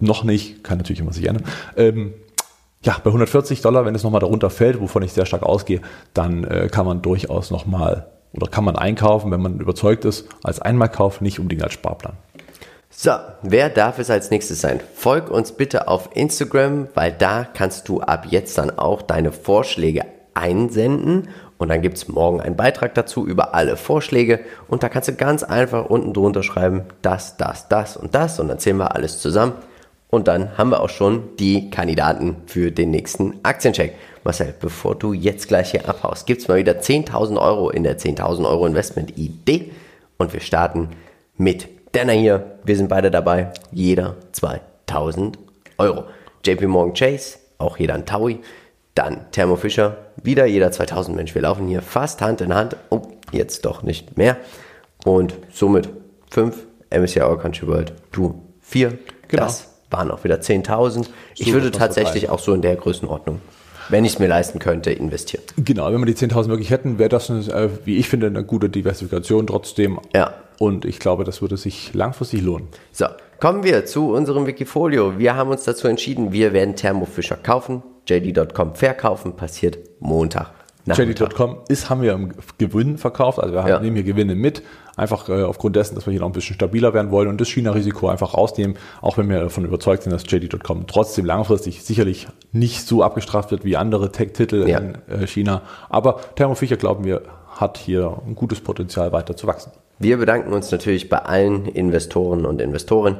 Noch 0.00 0.24
nicht, 0.24 0.64
kann 0.64 0.78
natürlich 0.78 1.00
immer 1.00 1.12
sich 1.12 1.26
ändern. 1.26 1.44
Ähm, 1.76 2.14
ja, 2.82 2.96
bei 3.02 3.08
140 3.08 3.60
Dollar, 3.62 3.84
wenn 3.84 3.94
es 3.94 4.02
nochmal 4.02 4.20
darunter 4.20 4.50
fällt, 4.50 4.80
wovon 4.80 5.02
ich 5.02 5.12
sehr 5.12 5.26
stark 5.26 5.44
ausgehe, 5.44 5.80
dann 6.14 6.44
äh, 6.44 6.68
kann 6.70 6.84
man 6.84 7.00
durchaus 7.00 7.50
nochmal 7.50 8.06
oder 8.34 8.48
kann 8.48 8.64
man 8.64 8.76
einkaufen, 8.76 9.30
wenn 9.30 9.42
man 9.42 9.60
überzeugt 9.60 10.04
ist, 10.04 10.26
als 10.42 10.60
Einmalkauf, 10.60 11.20
nicht 11.20 11.38
unbedingt 11.38 11.62
als 11.62 11.74
Sparplan. 11.74 12.14
So, 12.90 13.12
wer 13.42 13.70
darf 13.70 13.98
es 13.98 14.10
als 14.10 14.30
nächstes 14.30 14.60
sein? 14.60 14.80
Folg 14.94 15.30
uns 15.30 15.52
bitte 15.52 15.88
auf 15.88 16.10
Instagram, 16.14 16.88
weil 16.94 17.12
da 17.12 17.44
kannst 17.44 17.88
du 17.88 18.00
ab 18.00 18.26
jetzt 18.28 18.58
dann 18.58 18.70
auch 18.70 19.02
deine 19.02 19.32
Vorschläge 19.32 20.04
einsenden 20.34 21.28
und 21.62 21.68
dann 21.68 21.80
gibt's 21.80 22.08
morgen 22.08 22.40
einen 22.40 22.56
Beitrag 22.56 22.92
dazu 22.94 23.24
über 23.24 23.54
alle 23.54 23.76
Vorschläge 23.76 24.40
und 24.66 24.82
da 24.82 24.88
kannst 24.88 25.08
du 25.08 25.14
ganz 25.14 25.44
einfach 25.44 25.86
unten 25.86 26.12
drunter 26.12 26.42
schreiben, 26.42 26.82
das, 27.02 27.36
das, 27.36 27.68
das 27.68 27.96
und 27.96 28.16
das 28.16 28.40
und 28.40 28.48
dann 28.48 28.58
zählen 28.58 28.78
wir 28.78 28.96
alles 28.96 29.20
zusammen 29.20 29.52
und 30.10 30.26
dann 30.26 30.58
haben 30.58 30.70
wir 30.70 30.80
auch 30.80 30.88
schon 30.88 31.36
die 31.36 31.70
Kandidaten 31.70 32.36
für 32.46 32.72
den 32.72 32.90
nächsten 32.90 33.38
Aktiencheck. 33.44 33.94
Marcel, 34.24 34.52
bevor 34.60 34.96
du 34.96 35.12
jetzt 35.12 35.46
gleich 35.46 35.70
hier 35.70 35.88
abhaust, 35.88 36.26
gibt's 36.26 36.48
mal 36.48 36.58
wieder 36.58 36.80
10.000 36.80 37.40
Euro 37.40 37.70
in 37.70 37.84
der 37.84 37.96
10.000 37.96 38.44
Euro 38.44 38.66
Investment-Idee 38.66 39.70
und 40.18 40.32
wir 40.32 40.40
starten 40.40 40.88
mit 41.36 41.68
Denner 41.94 42.14
hier. 42.14 42.58
Wir 42.64 42.76
sind 42.76 42.88
beide 42.88 43.12
dabei. 43.12 43.52
Jeder 43.70 44.16
2.000 44.34 45.34
Euro. 45.78 46.06
JP 46.44 46.66
Morgan 46.66 46.94
Chase, 46.94 47.38
auch 47.58 47.76
jeder 47.76 47.94
ein 47.94 48.04
Taui. 48.04 48.40
Dann 48.94 49.30
Thermo 49.30 49.56
Fischer, 49.56 49.96
wieder 50.22 50.46
jeder 50.46 50.70
2000 50.70 51.16
Mensch. 51.16 51.34
Wir 51.34 51.42
laufen 51.42 51.68
hier 51.68 51.82
fast 51.82 52.20
Hand 52.20 52.40
in 52.40 52.54
Hand. 52.54 52.76
Oh, 52.90 53.02
jetzt 53.32 53.64
doch 53.64 53.82
nicht 53.82 54.16
mehr. 54.16 54.36
Und 55.04 55.34
somit 55.52 55.88
5 56.30 56.56
MSCI 56.90 57.20
All 57.20 57.38
Country 57.38 57.66
World. 57.66 57.92
Du 58.12 58.42
4. 58.60 58.98
Genau. 59.28 59.44
Das 59.44 59.68
waren 59.90 60.10
auch 60.10 60.24
wieder 60.24 60.36
10.000. 60.36 61.06
Ich 61.36 61.52
würde 61.52 61.70
tatsächlich 61.70 62.30
auch 62.30 62.38
so 62.38 62.54
in 62.54 62.62
der 62.62 62.76
Größenordnung, 62.76 63.40
wenn 63.88 64.04
ich 64.04 64.14
es 64.14 64.18
mir 64.18 64.28
leisten 64.28 64.58
könnte, 64.58 64.90
investieren. 64.90 65.42
Genau, 65.56 65.92
wenn 65.92 66.00
wir 66.00 66.06
die 66.06 66.14
10.000 66.14 66.48
wirklich 66.48 66.70
hätten, 66.70 66.98
wäre 66.98 67.08
das, 67.08 67.30
eine, 67.30 67.40
äh, 67.40 67.68
wie 67.84 67.98
ich 67.98 68.08
finde, 68.08 68.26
eine 68.26 68.44
gute 68.44 68.68
Diversifikation 68.68 69.46
trotzdem. 69.46 69.98
Ja. 70.14 70.34
Und 70.58 70.84
ich 70.84 70.98
glaube, 70.98 71.24
das 71.24 71.42
würde 71.42 71.56
sich 71.56 71.92
langfristig 71.92 72.42
lohnen. 72.42 72.68
So, 72.92 73.06
kommen 73.40 73.64
wir 73.64 73.84
zu 73.84 74.12
unserem 74.12 74.46
Wikifolio. 74.46 75.18
Wir 75.18 75.34
haben 75.34 75.50
uns 75.50 75.64
dazu 75.64 75.88
entschieden, 75.88 76.32
wir 76.32 76.52
werden 76.52 76.76
Thermo 76.76 77.04
Fischer 77.04 77.36
kaufen, 77.36 77.82
JD.com 78.08 78.74
verkaufen, 78.74 79.34
passiert 79.36 79.78
Montag. 80.00 80.50
JD.com 80.84 81.58
ist, 81.68 81.88
haben 81.90 82.02
wir 82.02 82.12
im 82.12 82.32
Gewinn 82.58 82.98
verkauft, 82.98 83.38
also 83.38 83.54
wir 83.54 83.62
haben, 83.62 83.68
Ja. 83.70 83.78
nehmen 83.78 83.94
hier 83.94 84.04
Gewinne 84.04 84.34
mit, 84.34 84.62
einfach 84.96 85.28
äh, 85.28 85.44
aufgrund 85.44 85.76
dessen, 85.76 85.94
dass 85.94 86.06
wir 86.06 86.10
hier 86.10 86.18
noch 86.20 86.26
ein 86.28 86.32
bisschen 86.32 86.54
stabiler 86.54 86.92
werden 86.92 87.12
wollen 87.12 87.28
und 87.28 87.40
das 87.40 87.48
China-Risiko 87.48 88.08
einfach 88.08 88.34
rausnehmen, 88.34 88.76
auch 89.00 89.16
wenn 89.16 89.28
wir 89.28 89.38
davon 89.40 89.64
überzeugt 89.64 90.02
sind, 90.02 90.10
dass 90.12 90.24
JD.com 90.28 90.88
trotzdem 90.88 91.24
langfristig 91.24 91.84
sicherlich 91.84 92.26
nicht 92.50 92.84
so 92.84 93.04
abgestraft 93.04 93.52
wird 93.52 93.64
wie 93.64 93.76
andere 93.76 94.10
Tech-Titel 94.10 94.68
Ja. 94.68 94.78
in 94.78 94.98
äh, 95.08 95.26
China. 95.28 95.62
Aber 95.88 96.20
Thermo 96.34 96.56
Fisher, 96.56 96.76
glauben 96.76 97.04
wir, 97.04 97.22
hat 97.54 97.78
hier 97.78 98.18
ein 98.26 98.34
gutes 98.34 98.60
Potenzial 98.60 99.12
weiter 99.12 99.36
zu 99.36 99.46
wachsen. 99.46 99.70
Wir 100.00 100.16
bedanken 100.16 100.52
uns 100.52 100.72
natürlich 100.72 101.08
bei 101.08 101.18
allen 101.18 101.66
Investoren 101.66 102.44
und 102.44 102.60
Investoren. 102.60 103.18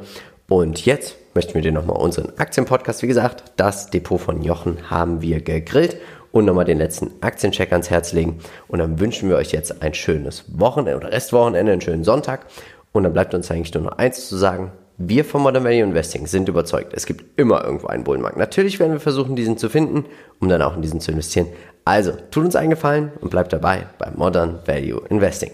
Und 0.49 0.85
jetzt 0.85 1.15
möchten 1.35 1.55
wir 1.55 1.63
dir 1.63 1.73
nochmal 1.73 1.97
unseren 1.97 2.33
Aktienpodcast, 2.39 3.03
wie 3.03 3.07
gesagt, 3.07 3.45
das 3.57 3.91
Depot 3.91 4.21
von 4.21 4.43
Jochen 4.43 4.91
haben 4.91 5.23
wir 5.23 5.41
gegrillt 5.41 5.97
und 6.33 6.47
nochmal 6.47 6.65
den 6.65 6.79
letzten 6.79 7.11
Aktiencheck 7.21 7.73
ans 7.73 7.91
Herz 7.91 8.13
legen. 8.13 8.39
Und 8.69 8.79
dann 8.79 8.99
wünschen 8.99 9.29
wir 9.29 9.37
euch 9.37 9.53
jetzt 9.53 9.83
ein 9.83 9.95
schönes 9.95 10.45
Wochenende 10.49 10.97
oder 10.97 11.13
Restwochenende, 11.13 11.73
einen 11.73 11.81
schönen 11.81 12.05
Sonntag. 12.05 12.47
Und 12.93 13.05
dann 13.05 13.13
bleibt 13.13 13.35
uns 13.35 13.51
eigentlich 13.51 13.73
nur 13.75 13.85
noch 13.85 13.99
eins 13.99 14.29
zu 14.29 14.37
sagen. 14.37 14.73
Wir 14.99 15.25
von 15.25 15.43
Modern 15.43 15.65
Value 15.65 15.83
Investing 15.83 16.27
sind 16.27 16.49
überzeugt, 16.49 16.93
es 16.95 17.07
gibt 17.07 17.39
immer 17.39 17.65
irgendwo 17.65 17.89
einen 17.89 18.05
Bullenmarkt. 18.05 18.37
Natürlich 18.37 18.79
werden 18.79 18.93
wir 18.93 19.01
versuchen, 19.01 19.37
diesen 19.37 19.57
zu 19.57 19.69
finden, 19.69 20.05
um 20.41 20.49
dann 20.49 20.63
auch 20.63 20.77
in 20.77 20.83
diesen 20.83 21.01
zu 21.01 21.13
investieren. 21.13 21.49
Also, 21.85 22.13
tut 22.31 22.45
uns 22.45 22.57
einen 22.57 22.71
Gefallen 22.71 23.11
und 23.21 23.31
bleibt 23.31 23.53
dabei 23.53 23.87
bei 23.99 24.11
Modern 24.15 24.61
Value 24.67 25.03
Investing. 25.09 25.51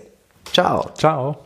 Ciao. 0.53 0.91
Ciao. 0.95 1.39